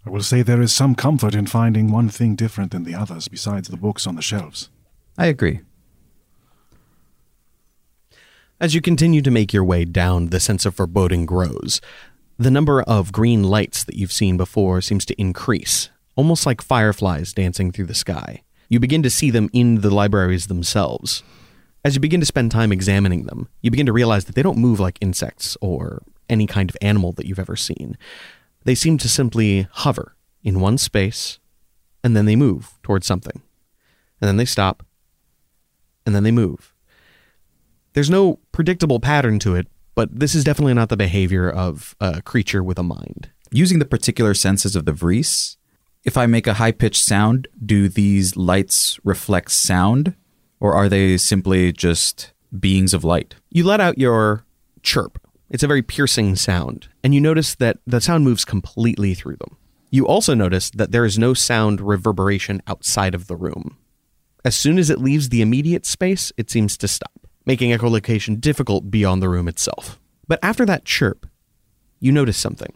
I 0.07 0.11
will 0.11 0.23
say 0.23 0.43
there 0.43 0.63
is 0.63 0.73
some 0.73 0.95
comfort 0.95 1.35
in 1.35 1.47
finding 1.47 1.93
one 1.93 2.09
thing 2.09 2.35
different 2.35 2.71
than 2.71 2.85
the 2.85 2.95
others 2.95 3.29
besides 3.29 3.69
the 3.69 3.77
books 3.77 4.07
on 4.07 4.15
the 4.15 4.23
shelves. 4.23 4.71
I 5.21 5.27
agree. 5.27 5.61
As 8.59 8.75
you 8.75 8.81
continue 8.81 9.21
to 9.21 9.31
make 9.31 9.53
your 9.53 9.63
way 9.63 9.85
down, 9.85 10.29
the 10.29 10.41
sense 10.41 10.65
of 10.65 10.75
foreboding 10.75 11.27
grows. 11.27 11.83
The 12.39 12.51
number 12.51 12.81
of 12.81 13.13
green 13.13 13.43
lights 13.43 13.85
that 13.85 13.97
you've 13.97 14.15
seen 14.15 14.39
before 14.39 14.81
seems 14.81 15.05
to 15.05 15.21
increase, 15.21 15.91
almost 16.17 16.47
like 16.47 16.63
fireflies 16.63 17.35
dancing 17.35 17.71
through 17.71 17.85
the 17.85 17.95
sky. 17.95 18.45
You 18.71 18.81
begin 18.81 19.03
to 19.03 19.11
see 19.11 19.31
them 19.31 19.51
in 19.53 19.83
the 19.83 19.91
libraries 19.91 20.47
themselves. 20.47 21.23
As 21.85 21.95
you 21.95 22.01
begin 22.01 22.21
to 22.21 22.27
spend 22.27 22.51
time 22.51 22.73
examining 22.73 23.25
them, 23.25 23.51
you 23.61 23.71
begin 23.71 23.85
to 23.85 23.93
realize 23.93 24.25
that 24.25 24.35
they 24.35 24.43
don't 24.43 24.57
move 24.57 24.81
like 24.81 24.97
insects 25.03 25.55
or 25.61 26.03
any 26.31 26.47
kind 26.47 26.71
of 26.71 26.79
animal 26.81 27.13
that 27.13 27.27
you've 27.27 27.39
ever 27.39 27.57
seen. 27.57 27.99
They 28.65 28.75
seem 28.75 28.97
to 28.97 29.09
simply 29.09 29.69
hover 29.71 30.17
in 30.43 30.61
one 30.61 30.79
space, 30.79 31.39
and 32.03 32.17
then 32.17 32.25
they 32.25 32.37
move 32.37 32.71
towards 32.83 33.07
something. 33.07 33.43
And 34.23 34.27
then 34.27 34.39
they 34.39 34.47
stop, 34.47 34.83
and 36.07 36.15
then 36.15 36.23
they 36.23 36.31
move. 36.31 36.75
There's 37.93 38.11
no 38.11 38.39
predictable 38.53 39.01
pattern 39.01 39.39
to 39.41 39.55
it, 39.55 39.67
but 39.95 40.21
this 40.21 40.35
is 40.35 40.45
definitely 40.45 40.75
not 40.75 40.89
the 40.89 40.97
behavior 40.97 41.51
of 41.51 41.95
a 42.01 42.23
creature 42.23 42.63
with 42.63 42.79
a 42.79 42.83
mind. 42.83 43.31
Using 43.51 43.81
the 43.81 43.85
particular 43.85 44.35
senses 44.35 44.77
of 44.77 44.85
the 44.85 44.93
Vries, 44.93 45.57
if 46.05 46.17
I 46.17 46.27
make 46.27 46.47
a 46.47 46.55
high 46.55 46.73
pitched 46.73 47.05
sound, 47.05 47.49
do 47.65 47.89
these 47.89 48.37
lights 48.37 48.99
reflect 49.05 49.51
sound, 49.51 50.15
or 50.61 50.75
are 50.75 50.89
they 50.89 51.17
simply 51.17 51.73
just 51.73 52.33
beings 52.59 52.95
of 52.95 53.05
light? 53.05 53.35
You 53.51 53.65
let 53.65 53.81
out 53.81 53.99
your 53.99 54.45
chirp. 54.83 55.21
It's 55.51 55.65
a 55.65 55.67
very 55.67 55.83
piercing 55.83 56.37
sound, 56.37 56.89
and 57.03 57.13
you 57.13 57.21
notice 57.21 57.57
that 57.57 57.79
the 57.87 58.01
sound 58.01 58.25
moves 58.25 58.45
completely 58.45 59.15
through 59.15 59.37
them. 59.37 59.57
You 59.91 60.07
also 60.07 60.35
notice 60.35 60.71
that 60.71 60.93
there 60.93 61.05
is 61.05 61.19
no 61.19 61.35
sound 61.35 61.81
reverberation 61.81 62.63
outside 62.69 63.15
of 63.15 63.27
the 63.27 63.37
room. 63.37 63.77
As 64.45 64.57
soon 64.57 64.79
as 64.79 64.91
it 64.91 64.99
leaves 65.01 65.29
the 65.29 65.43
immediate 65.43 65.85
space, 65.85 66.33
it 66.37 66.51
seems 66.51 66.77
to 66.79 66.89
stop. 66.89 67.13
making 67.47 67.71
echolocation 67.71 68.41
difficult 68.41 68.91
beyond 68.91 69.23
the 69.23 69.29
room 69.29 69.49
itself. 69.49 69.99
But 70.29 70.39
after 70.43 70.65
that 70.67 70.85
chirp, 70.85 71.27
you 71.99 72.13
notice 72.13 72.37
something. 72.37 72.73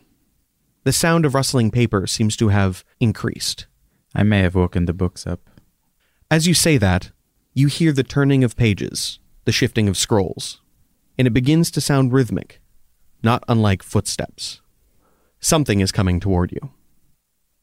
The 0.84 0.92
sound 0.92 1.24
of 1.24 1.34
rustling 1.34 1.70
paper 1.70 2.06
seems 2.06 2.36
to 2.38 2.48
have 2.48 2.84
increased. 3.00 3.66
I 4.14 4.22
may 4.22 4.40
have 4.40 4.54
woken 4.54 4.86
the 4.86 4.92
books 4.92 5.26
up. 5.26 5.48
As 6.30 6.46
you 6.46 6.54
say 6.54 6.76
that, 6.78 7.12
you 7.52 7.68
hear 7.68 7.92
the 7.92 8.02
turning 8.02 8.42
of 8.42 8.56
pages, 8.56 9.18
the 9.44 9.52
shifting 9.52 9.88
of 9.88 9.96
scrolls, 9.96 10.60
and 11.16 11.26
it 11.26 11.32
begins 11.32 11.70
to 11.70 11.80
sound 11.80 12.12
rhythmic, 12.12 12.60
not 13.22 13.44
unlike 13.48 13.82
footsteps. 13.82 14.60
Something 15.40 15.80
is 15.80 15.92
coming 15.92 16.18
toward 16.20 16.50
you. 16.52 16.70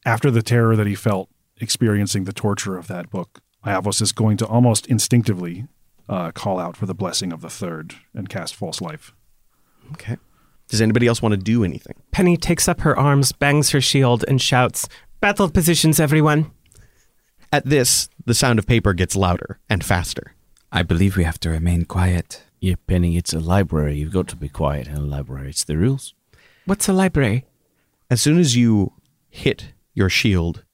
After 0.06 0.30
the 0.30 0.42
terror 0.42 0.76
that 0.76 0.86
he 0.86 0.94
felt 0.94 1.28
experiencing 1.60 2.24
the 2.24 2.32
torture 2.32 2.76
of 2.76 2.86
that 2.88 3.10
book, 3.10 3.40
Iavos 3.64 4.02
is 4.02 4.12
going 4.12 4.36
to 4.38 4.46
almost 4.46 4.86
instinctively 4.86 5.66
uh, 6.08 6.32
call 6.32 6.58
out 6.58 6.76
for 6.76 6.86
the 6.86 6.94
blessing 6.94 7.32
of 7.32 7.40
the 7.40 7.50
third 7.50 7.94
and 8.14 8.28
cast 8.28 8.54
false 8.54 8.80
life. 8.80 9.12
Okay. 9.92 10.16
Does 10.68 10.80
anybody 10.80 11.06
else 11.06 11.20
want 11.20 11.32
to 11.32 11.36
do 11.40 11.64
anything? 11.64 11.96
Penny 12.12 12.36
takes 12.36 12.66
up 12.66 12.80
her 12.80 12.98
arms, 12.98 13.32
bangs 13.32 13.70
her 13.70 13.80
shield, 13.80 14.24
and 14.26 14.40
shouts, 14.40 14.88
Battle 15.22 15.48
positions, 15.48 16.00
everyone. 16.00 16.50
At 17.52 17.64
this, 17.64 18.08
the 18.26 18.34
sound 18.34 18.58
of 18.58 18.66
paper 18.66 18.92
gets 18.92 19.14
louder 19.14 19.60
and 19.70 19.84
faster. 19.84 20.34
I 20.72 20.82
believe 20.82 21.16
we 21.16 21.22
have 21.22 21.38
to 21.40 21.50
remain 21.50 21.84
quiet. 21.84 22.42
Yeah, 22.60 22.74
Penny, 22.88 23.16
it's 23.16 23.32
a 23.32 23.38
library. 23.38 23.98
You've 23.98 24.12
got 24.12 24.26
to 24.28 24.36
be 24.36 24.48
quiet 24.48 24.88
in 24.88 24.96
a 24.96 25.00
library. 25.00 25.50
It's 25.50 25.62
the 25.62 25.76
rules. 25.76 26.12
What's 26.64 26.88
a 26.88 26.92
library? 26.92 27.44
As 28.10 28.20
soon 28.20 28.40
as 28.40 28.56
you 28.56 28.94
hit 29.30 29.74
your 29.94 30.08
shield, 30.08 30.64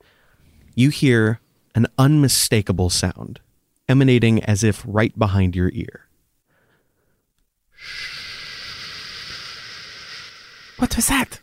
you 0.75 0.89
hear 0.89 1.41
an 1.79 1.87
unmistakable 1.97 2.91
sound 2.91 3.39
emanating 3.89 4.43
as 4.43 4.65
if 4.65 4.85
right 4.85 5.17
behind 5.17 5.55
your 5.55 5.71
ear. 5.73 6.09
What 10.79 10.97
was 10.97 11.07
that? 11.07 11.39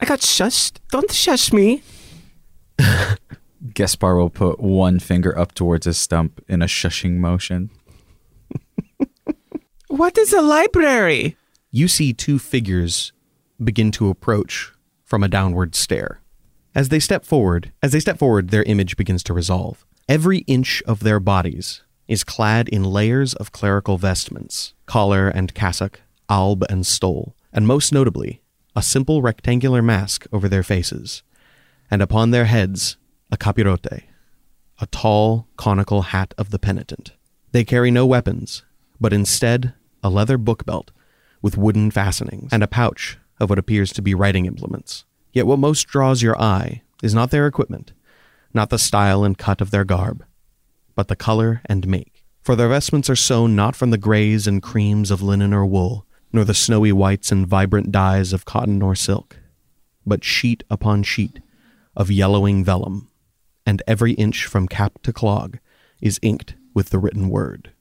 I 0.00 0.06
got 0.06 0.20
shushed. 0.20 0.78
Don't 0.90 1.12
shush 1.12 1.52
me. 1.52 1.82
Gaspar 3.74 4.16
will 4.16 4.30
put 4.30 4.60
one 4.60 4.98
finger 4.98 5.38
up 5.38 5.52
towards 5.52 5.84
his 5.84 5.98
stump 5.98 6.42
in 6.48 6.62
a 6.62 6.66
shushing 6.66 7.16
motion. 7.18 7.68
What 9.88 10.18
is 10.18 10.32
a 10.32 10.40
library? 10.40 11.36
You 11.70 11.86
see 11.86 12.12
two 12.12 12.40
figures 12.40 13.12
begin 13.62 13.92
to 13.92 14.08
approach 14.08 14.72
from 15.04 15.22
a 15.22 15.28
downward 15.28 15.76
stair. 15.76 16.23
As 16.74 16.88
they 16.88 16.98
step 16.98 17.24
forward, 17.24 17.72
as 17.82 17.92
they 17.92 18.00
step 18.00 18.18
forward, 18.18 18.50
their 18.50 18.64
image 18.64 18.96
begins 18.96 19.22
to 19.24 19.32
resolve. 19.32 19.86
Every 20.08 20.38
inch 20.40 20.82
of 20.86 21.00
their 21.00 21.20
bodies 21.20 21.82
is 22.08 22.24
clad 22.24 22.68
in 22.68 22.82
layers 22.82 23.32
of 23.34 23.52
clerical 23.52 23.96
vestments, 23.96 24.74
collar 24.86 25.28
and 25.28 25.54
cassock, 25.54 26.00
alb 26.28 26.64
and 26.68 26.84
stole, 26.84 27.36
and 27.52 27.66
most 27.66 27.92
notably, 27.92 28.42
a 28.74 28.82
simple 28.82 29.22
rectangular 29.22 29.82
mask 29.82 30.26
over 30.32 30.48
their 30.48 30.64
faces, 30.64 31.22
and 31.90 32.02
upon 32.02 32.32
their 32.32 32.46
heads, 32.46 32.96
a 33.30 33.36
capirote, 33.36 34.02
a 34.80 34.86
tall, 34.86 35.46
conical 35.56 36.02
hat 36.02 36.34
of 36.36 36.50
the 36.50 36.58
penitent. 36.58 37.12
They 37.52 37.64
carry 37.64 37.92
no 37.92 38.04
weapons, 38.04 38.64
but 39.00 39.12
instead 39.12 39.74
a 40.02 40.10
leather 40.10 40.36
book 40.36 40.66
belt 40.66 40.90
with 41.40 41.56
wooden 41.56 41.92
fastenings 41.92 42.52
and 42.52 42.64
a 42.64 42.68
pouch 42.68 43.16
of 43.38 43.48
what 43.48 43.60
appears 43.60 43.92
to 43.92 44.02
be 44.02 44.14
writing 44.14 44.46
implements. 44.46 45.04
Yet 45.34 45.48
what 45.48 45.58
most 45.58 45.88
draws 45.88 46.22
your 46.22 46.40
eye 46.40 46.82
is 47.02 47.12
not 47.12 47.30
their 47.32 47.46
equipment, 47.46 47.92
not 48.54 48.70
the 48.70 48.78
style 48.78 49.24
and 49.24 49.36
cut 49.36 49.60
of 49.60 49.72
their 49.72 49.84
garb, 49.84 50.24
but 50.94 51.08
the 51.08 51.16
color 51.16 51.60
and 51.66 51.86
make. 51.88 52.24
For 52.40 52.54
their 52.54 52.68
vestments 52.68 53.10
are 53.10 53.16
sewn 53.16 53.56
not 53.56 53.74
from 53.74 53.90
the 53.90 53.98
grays 53.98 54.46
and 54.46 54.62
creams 54.62 55.10
of 55.10 55.22
linen 55.22 55.52
or 55.52 55.66
wool, 55.66 56.06
nor 56.32 56.44
the 56.44 56.54
snowy 56.54 56.92
whites 56.92 57.32
and 57.32 57.46
vibrant 57.46 57.90
dyes 57.90 58.32
of 58.32 58.44
cotton 58.44 58.80
or 58.80 58.94
silk, 58.94 59.38
but 60.06 60.22
sheet 60.22 60.62
upon 60.70 61.02
sheet 61.02 61.40
of 61.96 62.12
yellowing 62.12 62.64
vellum, 62.64 63.10
and 63.66 63.82
every 63.88 64.12
inch 64.12 64.46
from 64.46 64.68
cap 64.68 65.02
to 65.02 65.12
clog 65.12 65.58
is 66.00 66.20
inked 66.22 66.54
with 66.74 66.90
the 66.90 66.98
written 66.98 67.28
word. 67.28 67.72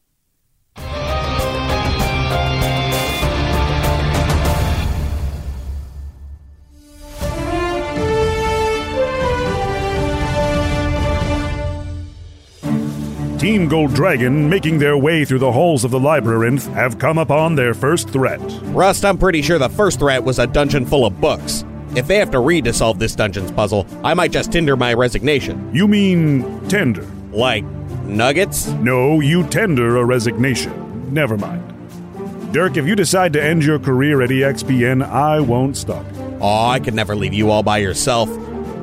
Team 13.43 13.67
Gold 13.67 13.93
Dragon, 13.93 14.47
making 14.47 14.79
their 14.79 14.97
way 14.97 15.25
through 15.25 15.39
the 15.39 15.51
halls 15.51 15.83
of 15.83 15.91
the 15.91 15.99
labyrinth, 15.99 16.65
have 16.67 16.97
come 16.97 17.17
upon 17.17 17.55
their 17.55 17.73
first 17.73 18.07
threat. 18.09 18.39
Rust, 18.67 19.03
I'm 19.03 19.17
pretty 19.17 19.41
sure 19.41 19.59
the 19.59 19.67
first 19.67 19.99
threat 19.99 20.23
was 20.23 20.39
a 20.39 20.47
dungeon 20.47 20.85
full 20.85 21.05
of 21.05 21.19
books. 21.19 21.65
If 21.93 22.07
they 22.07 22.15
have 22.19 22.31
to 22.31 22.39
read 22.39 22.63
to 22.63 22.71
solve 22.71 22.99
this 22.99 23.15
dungeon's 23.15 23.51
puzzle, 23.51 23.85
I 24.01 24.13
might 24.13 24.31
just 24.31 24.53
tender 24.53 24.77
my 24.77 24.93
resignation. 24.93 25.69
You 25.75 25.89
mean 25.89 26.69
tender? 26.69 27.05
Like 27.33 27.65
nuggets? 28.05 28.67
No, 28.67 29.19
you 29.19 29.45
tender 29.49 29.97
a 29.97 30.05
resignation. 30.05 31.13
Never 31.13 31.37
mind. 31.37 32.53
Dirk, 32.53 32.77
if 32.77 32.87
you 32.87 32.95
decide 32.95 33.33
to 33.33 33.43
end 33.43 33.65
your 33.65 33.77
career 33.77 34.21
at 34.21 34.29
EXPN, 34.29 35.05
I 35.05 35.41
won't 35.41 35.75
stop 35.75 36.05
you. 36.13 36.37
Oh, 36.39 36.67
I 36.67 36.79
could 36.79 36.93
never 36.93 37.13
leave 37.13 37.33
you 37.33 37.51
all 37.51 37.61
by 37.61 37.79
yourself. 37.79 38.29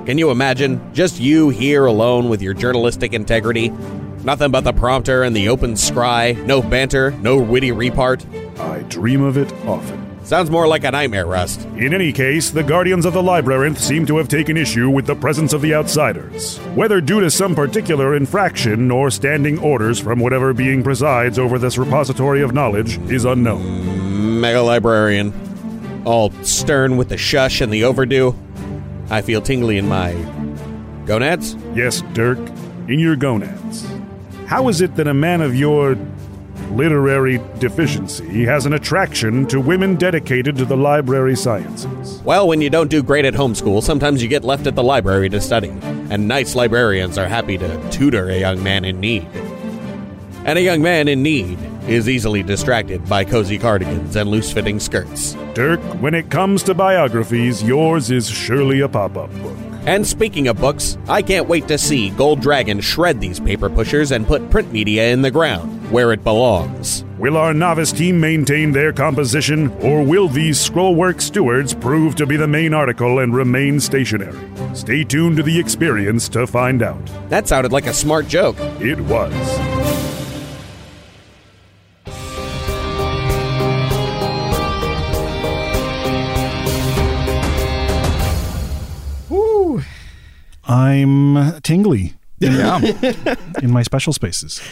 Can 0.04 0.18
you 0.18 0.30
imagine? 0.30 0.92
Just 0.92 1.18
you 1.18 1.48
here 1.48 1.86
alone 1.86 2.28
with 2.28 2.42
your 2.42 2.52
journalistic 2.52 3.14
integrity? 3.14 3.72
Nothing 4.22 4.50
but 4.50 4.64
the 4.64 4.72
prompter 4.72 5.22
and 5.22 5.34
the 5.34 5.48
open 5.48 5.74
scry, 5.74 6.36
no 6.44 6.60
banter, 6.60 7.12
no 7.22 7.38
witty 7.38 7.70
repart. 7.70 8.24
I 8.60 8.82
dream 8.82 9.22
of 9.22 9.38
it 9.38 9.50
often. 9.66 10.10
Sounds 10.24 10.50
more 10.50 10.68
like 10.68 10.84
a 10.84 10.90
nightmare, 10.90 11.24
Rust. 11.24 11.62
In 11.76 11.94
any 11.94 12.12
case, 12.12 12.50
the 12.50 12.62
Guardians 12.62 13.06
of 13.06 13.14
the 13.14 13.22
Labyrinth 13.22 13.80
seem 13.80 14.04
to 14.06 14.18
have 14.18 14.28
taken 14.28 14.56
issue 14.58 14.90
with 14.90 15.06
the 15.06 15.14
presence 15.14 15.54
of 15.54 15.62
the 15.62 15.74
outsiders. 15.74 16.58
Whether 16.74 17.00
due 17.00 17.20
to 17.20 17.30
some 17.30 17.54
particular 17.54 18.14
infraction 18.14 18.90
or 18.90 19.10
standing 19.10 19.58
orders 19.58 19.98
from 19.98 20.20
whatever 20.20 20.52
being 20.52 20.82
presides 20.82 21.38
over 21.38 21.58
this 21.58 21.78
repository 21.78 22.42
of 22.42 22.52
knowledge 22.52 22.98
is 23.10 23.24
unknown. 23.24 24.40
Mega 24.40 24.60
librarian. 24.62 25.32
All 26.04 26.30
stern 26.44 26.98
with 26.98 27.08
the 27.08 27.16
shush 27.16 27.62
and 27.62 27.72
the 27.72 27.84
overdue. 27.84 28.36
I 29.08 29.22
feel 29.22 29.40
tingly 29.40 29.78
in 29.78 29.88
my 29.88 30.12
gonads. 31.06 31.56
Yes, 31.74 32.02
Dirk, 32.12 32.38
in 32.86 33.00
your 33.00 33.16
gonads. 33.16 33.84
How 34.50 34.66
is 34.66 34.80
it 34.80 34.96
that 34.96 35.06
a 35.06 35.14
man 35.14 35.42
of 35.42 35.54
your 35.54 35.96
literary 36.72 37.40
deficiency 37.60 38.44
has 38.46 38.66
an 38.66 38.72
attraction 38.72 39.46
to 39.46 39.60
women 39.60 39.94
dedicated 39.94 40.56
to 40.56 40.64
the 40.64 40.76
library 40.76 41.36
sciences? 41.36 42.20
Well, 42.24 42.48
when 42.48 42.60
you 42.60 42.68
don't 42.68 42.90
do 42.90 43.00
great 43.00 43.24
at 43.24 43.34
homeschool, 43.34 43.80
sometimes 43.80 44.24
you 44.24 44.28
get 44.28 44.42
left 44.42 44.66
at 44.66 44.74
the 44.74 44.82
library 44.82 45.28
to 45.28 45.40
study, 45.40 45.68
and 46.10 46.26
nice 46.26 46.56
librarians 46.56 47.16
are 47.16 47.28
happy 47.28 47.58
to 47.58 47.90
tutor 47.92 48.28
a 48.28 48.40
young 48.40 48.60
man 48.60 48.84
in 48.84 48.98
need. 48.98 49.28
And 50.44 50.58
a 50.58 50.62
young 50.62 50.82
man 50.82 51.06
in 51.06 51.22
need 51.22 51.56
is 51.86 52.08
easily 52.08 52.42
distracted 52.42 53.08
by 53.08 53.24
cozy 53.24 53.56
cardigans 53.56 54.16
and 54.16 54.28
loose 54.28 54.52
fitting 54.52 54.80
skirts. 54.80 55.36
Dirk, 55.54 55.78
when 56.02 56.12
it 56.12 56.28
comes 56.28 56.64
to 56.64 56.74
biographies, 56.74 57.62
yours 57.62 58.10
is 58.10 58.28
surely 58.28 58.80
a 58.80 58.88
pop 58.88 59.16
up 59.16 59.30
book. 59.42 59.69
And 59.86 60.06
speaking 60.06 60.48
of 60.48 60.60
books, 60.60 60.98
I 61.08 61.22
can't 61.22 61.48
wait 61.48 61.66
to 61.68 61.78
see 61.78 62.10
Gold 62.10 62.40
Dragon 62.40 62.80
shred 62.80 63.20
these 63.20 63.40
paper 63.40 63.70
pushers 63.70 64.12
and 64.12 64.26
put 64.26 64.50
print 64.50 64.72
media 64.72 65.10
in 65.10 65.22
the 65.22 65.30
ground, 65.30 65.90
where 65.90 66.12
it 66.12 66.22
belongs. 66.22 67.04
Will 67.18 67.36
our 67.36 67.52
novice 67.52 67.92
team 67.92 68.18
maintain 68.18 68.72
their 68.72 68.92
composition, 68.92 69.68
or 69.82 70.02
will 70.02 70.28
these 70.28 70.58
scrollwork 70.58 71.20
stewards 71.20 71.74
prove 71.74 72.14
to 72.16 72.26
be 72.26 72.36
the 72.36 72.46
main 72.46 72.72
article 72.72 73.18
and 73.18 73.34
remain 73.34 73.80
stationary? 73.80 74.38
Stay 74.74 75.04
tuned 75.04 75.36
to 75.36 75.42
the 75.42 75.58
experience 75.58 76.28
to 76.30 76.46
find 76.46 76.82
out. 76.82 77.04
That 77.28 77.48
sounded 77.48 77.72
like 77.72 77.86
a 77.86 77.94
smart 77.94 78.28
joke. 78.28 78.56
It 78.80 79.00
was. 79.00 79.69
I'm 90.70 91.60
tingly 91.62 92.14
Yeah. 92.38 92.76
Um, 92.76 92.84
in 93.60 93.70
my 93.72 93.82
special 93.82 94.12
spaces. 94.12 94.62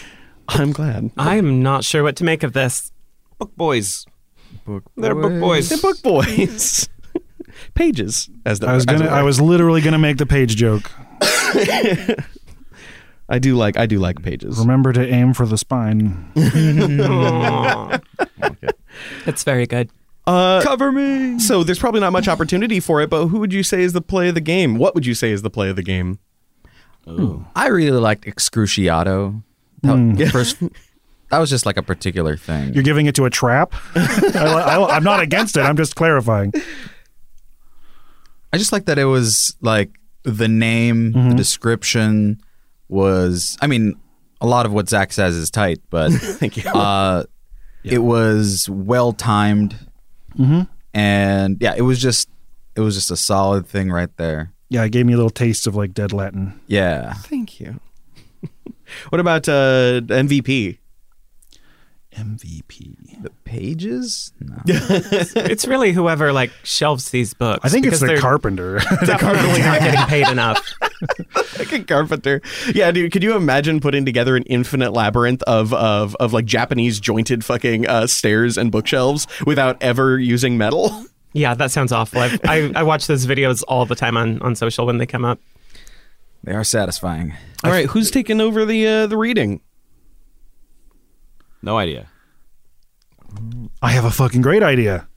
I'm 0.49 0.71
glad. 0.73 1.11
I'm 1.19 1.61
not 1.63 1.83
sure 1.85 2.03
what 2.05 2.15
to 2.17 2.25
make 2.25 2.43
of 2.45 2.53
this. 2.53 2.93
Book 3.39 3.55
boys. 3.57 4.07
book 4.65 4.85
They're 4.97 5.15
book 5.15 5.41
boys. 5.41 5.69
The 5.69 5.77
book 5.79 6.01
boys. 6.03 6.89
Pages, 7.75 8.31
as 8.47 8.61
the 8.61 8.69
I 8.69 8.75
was 8.75 8.87
gonna. 8.87 9.07
it. 9.07 9.11
I 9.11 9.23
was 9.25 9.41
literally 9.41 9.81
gonna 9.81 9.99
make 9.99 10.19
the 10.19 10.27
page 10.27 10.55
joke. 10.57 10.91
I 13.29 13.39
do 13.41 13.57
like. 13.57 13.77
I 13.77 13.87
do 13.87 13.99
like 13.99 14.23
pages. 14.23 14.59
Remember 14.61 14.93
to 14.93 15.05
aim 15.05 15.35
for 15.35 15.47
the 15.47 15.59
spine. 15.59 16.31
Aw. 16.37 17.99
It's 19.27 19.43
very 19.43 19.67
good. 19.67 19.91
Uh, 20.29 20.61
Cover 20.63 20.93
me. 20.93 21.39
so 21.39 21.65
there's 21.65 21.79
probably 21.79 22.01
not 22.01 22.13
much 22.13 22.29
opportunity 22.29 22.81
for 22.81 23.01
it, 23.01 23.09
but 23.09 23.29
who 23.29 23.39
would 23.41 23.53
you 23.53 23.63
say 23.63 23.83
is 23.83 23.93
the 23.95 24.01
play 24.03 24.29
of 24.29 24.35
the 24.35 24.41
game? 24.43 24.77
What 24.77 24.95
would 24.95 25.07
you 25.07 25.15
say 25.15 25.31
is 25.33 25.43
the 25.43 25.51
play 25.51 25.71
of 25.71 25.77
the 25.77 25.83
game? 25.83 26.19
I 27.57 27.69
really 27.69 27.99
liked 27.99 28.25
Excruciato. 28.27 29.43
That- 29.83 30.17
the 30.19 30.27
first 30.31 30.59
that 31.31 31.39
was 31.39 31.49
just 31.51 31.65
like 31.67 31.77
a 31.77 31.83
particular 31.83 32.37
thing. 32.37 32.75
You're 32.75 32.83
giving 32.83 33.07
it 33.07 33.15
to 33.17 33.25
a 33.25 33.31
trap. 33.31 33.75
I, 33.95 34.89
am 34.97 35.05
not 35.05 35.21
against 35.21 35.57
it. 35.57 35.61
I'm 35.61 35.77
just 35.77 35.95
clarifying. 35.97 36.53
I 38.53 38.57
just 38.59 38.73
like 38.73 38.87
that 38.87 38.99
it 38.99 39.05
was 39.05 39.57
like 39.61 39.91
the 40.23 40.49
name, 40.49 41.13
Mm-hmm. 41.13 41.31
the 41.31 41.35
description 41.37 42.41
was. 42.89 43.57
I 43.61 43.67
mean, 43.67 43.95
a 44.41 44.47
lot 44.47 44.67
of 44.67 44.73
what 44.73 44.89
Zach 44.89 45.13
says 45.13 45.35
is 45.37 45.51
tight, 45.51 45.81
but 45.91 46.11
Thank 46.13 46.57
you. 46.57 46.71
uh, 46.71 47.25
it 47.85 47.99
was 48.03 48.69
well 48.71 49.13
timed, 49.13 49.77
Mm-hmm. 50.39 50.63
and 50.95 51.57
yeah, 51.61 51.75
it 51.77 51.83
was 51.83 52.01
just 52.01 52.29
it 52.77 52.81
was 52.81 52.95
just 52.95 53.11
a 53.11 53.17
solid 53.17 53.67
thing 53.67 53.91
right 53.91 54.15
there. 54.17 54.53
Yeah, 54.71 54.85
it 54.85 54.91
gave 54.91 55.07
me 55.07 55.15
a 55.15 55.17
little 55.17 55.31
taste 55.31 55.67
of 55.67 55.75
like 55.75 55.95
Dead 55.95 56.13
Latin. 56.13 56.61
Yeah, 56.67 57.15
Thank 57.15 57.59
you. 57.59 57.81
what 59.09 59.21
about 59.21 59.49
uh, 59.49 60.01
MVP? 60.03 60.79
MVP. 62.17 63.23
the 63.23 63.31
pages. 63.45 64.33
No. 64.41 64.57
It's 64.67 65.67
really 65.67 65.93
whoever 65.93 66.33
like 66.33 66.51
shelves 66.65 67.11
these 67.11 67.35
books. 67.35 67.65
I 67.65 67.69
think 67.69 67.87
it's 67.87 68.01
the 68.01 68.19
carpenter. 68.19 68.75
the 68.81 68.81
carpenter. 68.81 69.07
definitely 69.07 69.63
not 69.63 69.81
getting 69.81 70.05
paid 70.07 70.29
enough. 70.29 70.61
like 71.59 71.73
a 71.73 71.85
carpenter. 71.85 72.41
Yeah, 72.75 72.91
dude. 72.91 73.13
Could 73.13 73.23
you 73.23 73.37
imagine 73.37 73.81
putting 73.81 74.05
together 74.05 74.37
an 74.37 74.43
infinite 74.45 74.93
labyrinth 74.93 75.43
of 75.45 75.73
of 75.75 76.15
of 76.17 76.33
like 76.33 76.45
Japanese 76.45 77.01
jointed 77.01 77.45
fucking 77.45 77.87
uh, 77.89 78.07
stairs 78.07 78.57
and 78.59 78.71
bookshelves 78.73 79.27
without 79.47 79.83
ever 79.83 80.19
using 80.19 80.59
metal? 80.59 81.05
Yeah, 81.33 81.55
that 81.55 81.71
sounds 81.71 81.93
awful. 81.93 82.21
I've, 82.21 82.41
I 82.45 82.73
I 82.75 82.83
watch 82.83 83.07
those 83.07 83.27
videos 83.27 83.63
all 83.69 83.87
the 83.87 83.95
time 83.95 84.17
on 84.17 84.41
on 84.43 84.55
social 84.55 84.87
when 84.87 84.99
they 84.99 85.07
come 85.07 85.25
up. 85.25 85.39
They 86.43 86.53
are 86.53 86.65
satisfying. 86.65 87.35
All 87.65 87.71
right, 87.71 87.87
who's 87.87 88.11
taking 88.11 88.41
over 88.41 88.65
the 88.65 88.87
uh, 88.87 89.07
the 89.07 89.17
reading? 89.17 89.61
No 91.63 91.77
idea. 91.77 92.09
I 93.83 93.91
have 93.91 94.05
a 94.05 94.11
fucking 94.11 94.43
great 94.43 94.63
idea. 94.63 95.09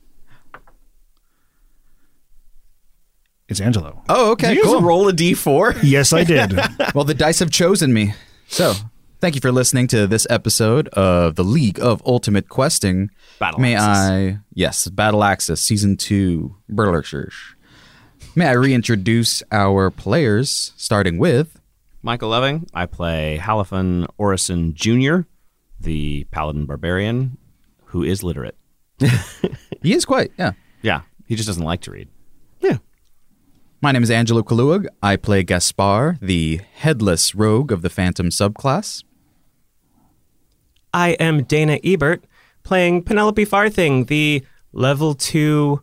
It's 3.52 3.60
Angelo. 3.60 4.02
Oh, 4.08 4.32
okay, 4.32 4.48
Did 4.50 4.58
you 4.60 4.64
cool. 4.64 4.74
just 4.76 4.84
roll 4.86 5.10
a 5.10 5.12
d4? 5.12 5.80
Yes, 5.84 6.14
I 6.14 6.24
did. 6.24 6.54
well, 6.96 7.04
the 7.04 7.14
dice 7.14 7.40
have 7.40 7.52
chosen 7.52 7.94
me. 7.94 8.14
So, 8.48 8.72
thank 9.20 9.36
you 9.36 9.42
for 9.42 9.52
listening 9.52 9.88
to 9.88 10.08
this 10.08 10.26
episode 10.30 10.88
of 10.90 11.36
the 11.36 11.44
League 11.44 11.78
of 11.82 12.02
Ultimate 12.06 12.48
Questing. 12.48 13.10
Battle 13.40 13.60
May 13.60 13.76
Axis. 13.76 14.10
I, 14.10 14.38
yes, 14.54 14.88
Battle 14.88 15.22
Axis 15.26 15.62
Season 15.62 15.98
2, 15.98 16.56
Berlershire. 16.70 17.30
May 18.38 18.46
I 18.48 18.54
reintroduce 18.54 19.44
our 19.52 19.92
players, 19.92 20.72
starting 20.78 21.18
with. 21.18 21.60
Michael 22.02 22.30
Loving. 22.30 22.68
I 22.74 22.86
play 22.86 23.38
Halifan 23.38 24.08
Orison 24.18 24.74
Jr., 24.76 25.28
the 25.78 26.24
Paladin 26.32 26.66
Barbarian, 26.68 27.38
who 27.88 28.02
is 28.04 28.24
literate. 28.24 28.56
He 29.82 29.94
is 29.94 30.06
quite, 30.06 30.32
yeah. 30.38 30.52
Yeah, 30.84 31.02
he 31.26 31.36
just 31.36 31.48
doesn't 31.48 31.64
like 31.64 31.82
to 31.82 31.92
read. 31.92 32.08
Yeah. 33.82 33.88
My 33.88 33.92
name 33.92 34.04
is 34.04 34.12
Angelo 34.12 34.44
Kaluag. 34.44 34.86
I 35.02 35.16
play 35.16 35.44
Gaspar, 35.44 36.18
the 36.22 36.62
headless 36.74 37.34
rogue 37.34 37.72
of 37.72 37.82
the 37.82 37.90
Phantom 37.90 38.30
subclass. 38.30 39.04
I 40.94 41.12
am 41.12 41.44
Dana 41.44 41.80
Ebert 41.84 42.26
playing 42.64 43.04
Penelope 43.04 43.46
Farthing, 43.46 44.06
the 44.06 44.44
level 44.72 45.16
2 45.16 45.82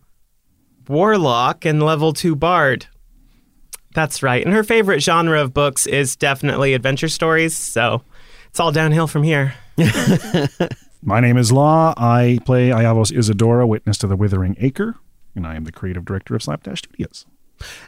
warlock 0.87 1.65
and 1.65 1.83
level 1.83 2.13
2 2.13 2.37
bard. 2.37 2.87
That's 3.95 4.23
right. 4.23 4.45
And 4.45 4.55
her 4.55 4.63
favorite 4.63 5.01
genre 5.03 5.43
of 5.43 5.53
books 5.53 5.87
is 5.87 6.15
definitely 6.15 6.75
adventure 6.75 7.09
stories, 7.09 7.57
so 7.57 8.03
it's 8.49 8.61
all 8.61 8.71
downhill 8.71 9.09
from 9.09 9.25
here. 9.25 9.55
My 11.03 11.21
name 11.21 11.37
is 11.37 11.51
Law. 11.51 11.95
I 11.97 12.39
play 12.45 12.69
Iavos 12.69 13.17
Isadora, 13.17 13.67
Witness 13.67 13.99
to 13.99 14.07
the 14.07 14.17
Withering 14.17 14.57
Acre, 14.61 14.95
and 15.35 15.47
I 15.47 15.57
am 15.57 15.65
the 15.65 15.73
creative 15.73 16.05
director 16.05 16.37
of 16.37 16.43
Slapdash 16.43 16.79
Studios. 16.79 17.27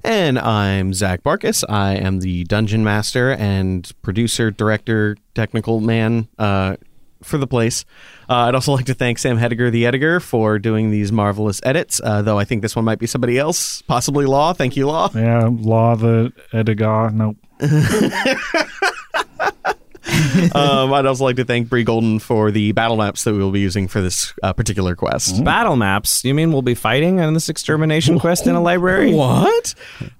And 0.04 0.38
I'm 0.38 0.94
Zach 0.94 1.22
Barkus. 1.22 1.64
I 1.68 1.94
am 1.94 2.20
the 2.20 2.44
dungeon 2.44 2.84
master 2.84 3.32
and 3.32 3.90
producer, 4.02 4.50
director, 4.50 5.16
technical 5.34 5.80
man 5.80 6.28
uh, 6.38 6.76
for 7.22 7.38
the 7.38 7.46
place. 7.46 7.84
Uh, 8.28 8.34
I'd 8.34 8.54
also 8.54 8.72
like 8.72 8.86
to 8.86 8.94
thank 8.94 9.18
Sam 9.18 9.38
Hediger, 9.38 9.70
the 9.70 9.86
editor, 9.86 10.20
for 10.20 10.58
doing 10.58 10.90
these 10.90 11.12
marvelous 11.12 11.60
edits. 11.64 12.00
Uh, 12.02 12.22
though 12.22 12.38
I 12.38 12.44
think 12.44 12.62
this 12.62 12.74
one 12.74 12.84
might 12.84 12.98
be 12.98 13.06
somebody 13.06 13.38
else, 13.38 13.82
possibly 13.82 14.26
Law. 14.26 14.52
Thank 14.52 14.76
you, 14.76 14.86
Law. 14.86 15.10
Yeah, 15.14 15.48
Law 15.50 15.96
the 15.96 16.32
Edigar. 16.52 17.12
Nope. 17.12 17.36
um, 20.54 20.92
I'd 20.92 21.06
also 21.06 21.24
like 21.24 21.36
to 21.36 21.44
thank 21.44 21.68
Bree 21.68 21.84
Golden 21.84 22.18
for 22.18 22.50
the 22.50 22.72
battle 22.72 22.96
maps 22.96 23.24
that 23.24 23.32
we 23.32 23.38
will 23.38 23.50
be 23.50 23.60
using 23.60 23.88
for 23.88 24.00
this 24.00 24.32
uh, 24.42 24.52
particular 24.52 24.94
quest. 24.96 25.42
Battle 25.44 25.76
maps. 25.76 26.24
You 26.24 26.34
mean 26.34 26.52
we'll 26.52 26.62
be 26.62 26.74
fighting 26.74 27.20
on 27.20 27.34
this 27.34 27.48
extermination 27.48 28.18
quest 28.18 28.46
in 28.46 28.54
a 28.54 28.60
library? 28.60 29.14
What? 29.20 29.74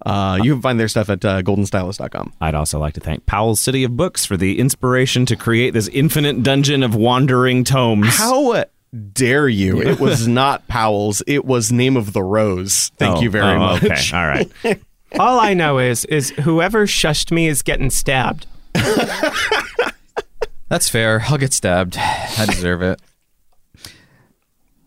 Uh, 0.04 0.38
you 0.42 0.52
can 0.54 0.62
find 0.62 0.78
their 0.78 0.88
stuff 0.88 1.08
at 1.10 1.24
uh, 1.24 1.42
goldenstylus.com. 1.42 2.34
I'd 2.40 2.54
also 2.54 2.78
like 2.78 2.94
to 2.94 3.00
thank 3.00 3.24
Powell's 3.26 3.58
City 3.60 3.82
of 3.84 3.96
Books 3.96 4.24
for 4.26 4.36
the 4.36 4.58
inspiration 4.58 5.26
to 5.26 5.36
create 5.36 5.70
this 5.72 5.88
infinite 5.88 6.42
dungeon 6.42 6.82
of 6.82 6.94
wandering 6.94 7.64
tomes. 7.64 8.16
How 8.16 8.64
dare 9.12 9.48
you? 9.48 9.80
It 9.80 9.98
was 10.00 10.28
not 10.28 10.66
Powell's. 10.68 11.22
It 11.26 11.44
was 11.44 11.72
Name 11.72 11.96
of 11.96 12.12
the 12.12 12.22
Rose. 12.22 12.90
Thank 12.96 13.18
Oh, 13.18 13.20
you 13.22 13.30
very 13.30 13.56
oh, 13.56 13.58
much. 13.58 13.84
Okay, 13.84 14.16
all 14.16 14.26
right. 14.26 14.80
All 15.18 15.40
I 15.40 15.54
know 15.54 15.78
is 15.78 16.04
is 16.04 16.30
whoever 16.30 16.86
shushed 16.86 17.32
me 17.32 17.48
is 17.48 17.62
getting 17.62 17.90
stabbed. 17.90 18.46
That's 20.68 20.88
fair. 20.88 21.22
I'll 21.26 21.38
get 21.38 21.52
stabbed. 21.52 21.96
I 21.98 22.46
deserve 22.46 22.82
it. 22.82 23.00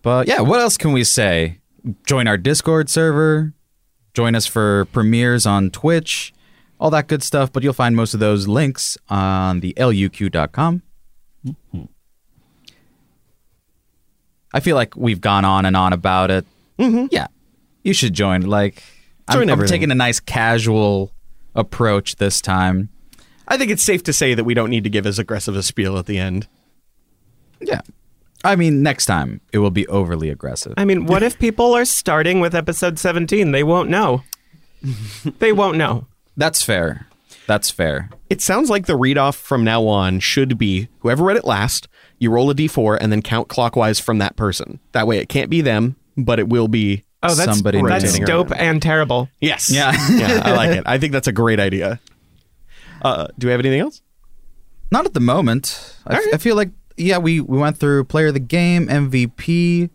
But 0.02 0.28
yeah, 0.28 0.42
what 0.42 0.60
else 0.60 0.78
can 0.78 0.92
we 0.94 1.04
say? 1.04 1.60
Join 2.06 2.28
our 2.28 2.38
Discord 2.38 2.90
server. 2.90 3.54
Join 4.14 4.36
us 4.36 4.46
for 4.46 4.86
premieres 4.86 5.46
on 5.46 5.72
Twitch. 5.72 6.34
All 6.80 6.90
that 6.92 7.08
good 7.08 7.24
stuff. 7.24 7.52
But 7.52 7.64
you'll 7.64 7.74
find 7.74 7.96
most 7.96 8.14
of 8.14 8.20
those 8.20 8.48
links 8.48 8.98
on 9.10 9.62
the 9.62 9.74
luq.com. 9.74 10.82
I 14.54 14.60
feel 14.60 14.76
like 14.76 14.96
we've 14.96 15.20
gone 15.22 15.46
on 15.46 15.66
and 15.66 15.76
on 15.76 15.94
about 15.94 16.30
it. 16.32 16.46
Mm-hmm. 16.78 17.08
Yeah, 17.12 17.28
you 17.84 17.94
should 17.94 18.14
join. 18.14 18.42
Like, 18.44 18.84
I'm, 19.28 19.50
I'm 19.50 19.66
taking 19.66 19.92
a 19.92 19.96
nice 19.96 20.20
casual 20.20 21.12
approach 21.56 22.18
this 22.18 22.40
time. 22.40 22.90
I 23.48 23.58
think 23.58 23.72
it's 23.72 23.84
safe 23.84 24.04
to 24.04 24.14
say 24.14 24.34
that 24.34 24.44
we 24.44 24.54
don't 24.54 24.70
need 24.70 24.84
to 24.86 24.90
give 24.90 25.06
as 25.06 25.20
aggressive 25.20 25.56
a 25.56 25.64
spiel 25.64 25.98
at 25.98 26.06
the 26.06 26.18
end. 26.18 26.48
Yeah. 27.60 27.82
I 28.44 28.56
mean, 28.56 28.84
next 28.84 29.06
time 29.06 29.42
it 29.54 29.60
will 29.60 29.72
be 29.72 29.88
overly 29.88 30.30
aggressive. 30.30 30.74
I 30.78 30.86
mean, 30.86 31.06
what 31.06 31.24
if 31.24 31.40
people 31.40 31.74
are 31.74 31.86
starting 31.86 32.40
with 32.40 32.54
episode 32.56 33.00
17? 33.00 33.52
They 33.52 33.64
won't 33.64 33.90
know. 33.90 34.24
they 35.40 35.54
won't 35.54 35.78
know. 35.78 36.08
That's 36.36 36.62
fair. 36.62 37.08
That's 37.48 37.70
fair. 37.70 38.10
It 38.30 38.42
sounds 38.42 38.70
like 38.70 38.86
the 38.86 38.96
read 38.96 39.18
off 39.18 39.36
from 39.36 39.64
now 39.64 39.86
on 39.86 40.20
should 40.20 40.58
be 40.58 40.88
whoever 41.00 41.24
read 41.24 41.38
it 41.38 41.46
last, 41.46 41.88
you 42.20 42.32
roll 42.32 42.50
a 42.50 42.56
d4 42.56 42.98
and 43.00 43.12
then 43.12 43.22
count 43.22 43.48
clockwise 43.50 44.00
from 44.00 44.18
that 44.20 44.36
person. 44.36 44.80
That 44.94 45.08
way 45.08 45.20
it 45.20 45.30
can't 45.30 45.50
be 45.50 45.62
them, 45.62 45.96
but 46.18 46.40
it 46.40 46.48
will 46.50 46.68
be 46.68 47.04
somebody. 47.22 47.24
Oh, 47.24 47.36
that's 47.36 47.58
Somebody 47.58 47.82
that's 47.82 48.20
dope 48.20 48.52
around. 48.52 48.60
and 48.60 48.82
terrible. 48.82 49.30
Yes. 49.40 49.70
Yeah. 49.70 49.92
yeah, 50.12 50.42
I 50.44 50.54
like 50.54 50.72
it. 50.72 50.84
I 50.86 50.98
think 50.98 51.14
that's 51.14 51.28
a 51.28 51.34
great 51.34 51.60
idea. 51.60 52.00
Uh, 53.04 53.28
do 53.38 53.48
we 53.48 53.52
have 53.52 53.60
anything 53.60 53.80
else? 53.80 54.02
Not 54.92 55.06
at 55.06 55.14
the 55.14 55.20
moment. 55.20 55.98
I, 56.06 56.14
right. 56.14 56.34
I 56.34 56.38
feel 56.38 56.56
like 56.56 56.70
yeah, 56.98 57.18
we 57.18 57.40
we 57.40 57.58
went 57.58 57.78
through 57.78 58.04
player 58.06 58.28
of 58.28 58.34
the 58.34 58.40
game, 58.40 58.88
MVP. 58.88 59.90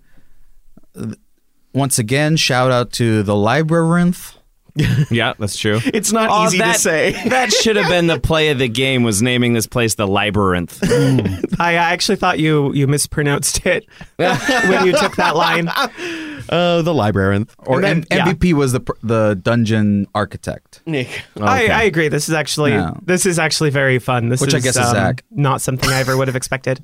Once 1.73 1.99
again, 1.99 2.37
shout 2.37 2.73
out 2.73 2.93
to 2.93 3.23
the 3.23 3.35
Librarynth. 3.35 4.38
yeah, 5.11 5.33
that's 5.39 5.57
true. 5.57 5.81
It's 5.87 6.13
not 6.13 6.29
Oh, 6.31 6.47
easy 6.47 6.59
that, 6.59 6.75
to 6.75 6.79
say. 6.81 7.13
that 7.29 7.53
should 7.53 7.77
have 7.77 7.89
been 7.89 8.07
the 8.07 8.21
play 8.21 8.51
of 8.51 8.59
the 8.59 8.69
game. 8.69 9.03
Was 9.03 9.21
naming 9.23 9.53
this 9.53 9.67
place 9.67 9.95
the 9.97 10.07
Librarynth. 10.07 10.79
I 11.61 11.75
actually 11.75 12.17
thought 12.17 12.39
you 12.39 12.73
you 12.75 12.87
mispronounced 12.87 13.67
it 13.67 13.87
when 14.17 14.87
you 14.87 14.93
took 14.93 15.17
that 15.17 15.35
line. 15.37 15.69
Uh, 16.49 16.81
the 16.83 16.95
Labyrinth, 16.95 17.55
Or 17.59 17.81
then- 17.83 18.05
M- 18.11 18.19
yeah. 18.19 18.33
MVP 18.33 18.53
was 18.55 18.73
the 18.73 18.81
the 19.03 19.39
dungeon 19.43 20.07
architect. 20.15 20.81
Nick. 20.87 21.23
I, 21.41 21.69
I 21.69 21.83
agree. 21.83 22.09
This 22.09 22.29
is 22.29 22.35
actually 22.35 22.71
Yeah. 22.71 22.95
this 23.03 23.27
is 23.27 23.39
actually 23.39 23.71
very 23.71 23.99
fun. 23.99 24.29
This 24.29 24.41
Which 24.41 24.55
I 24.55 24.59
is, 24.59 24.65
guess 24.65 24.77
is 24.77 24.87
um, 24.87 24.95
Zach. 24.95 25.25
not 25.31 25.61
something 25.61 25.91
I 25.91 25.99
ever 26.01 26.17
would 26.17 26.29
have 26.29 26.37
expected. 26.37 26.83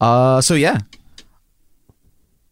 Uh, 0.00 0.40
so 0.40 0.54
yeah. 0.54 0.78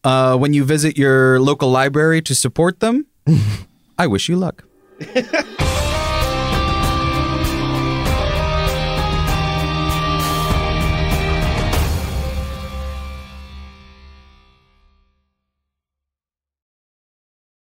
Uh, 0.05 0.37
when 0.37 0.53
you 0.53 0.65
visit 0.65 0.99
your 0.99 1.41
local 1.41 1.71
library 1.71 2.21
to 2.23 2.35
support 2.35 2.81
them, 2.81 3.07
I 3.99 4.07
wish 4.07 4.29
you 4.29 4.37
luck. 4.37 4.65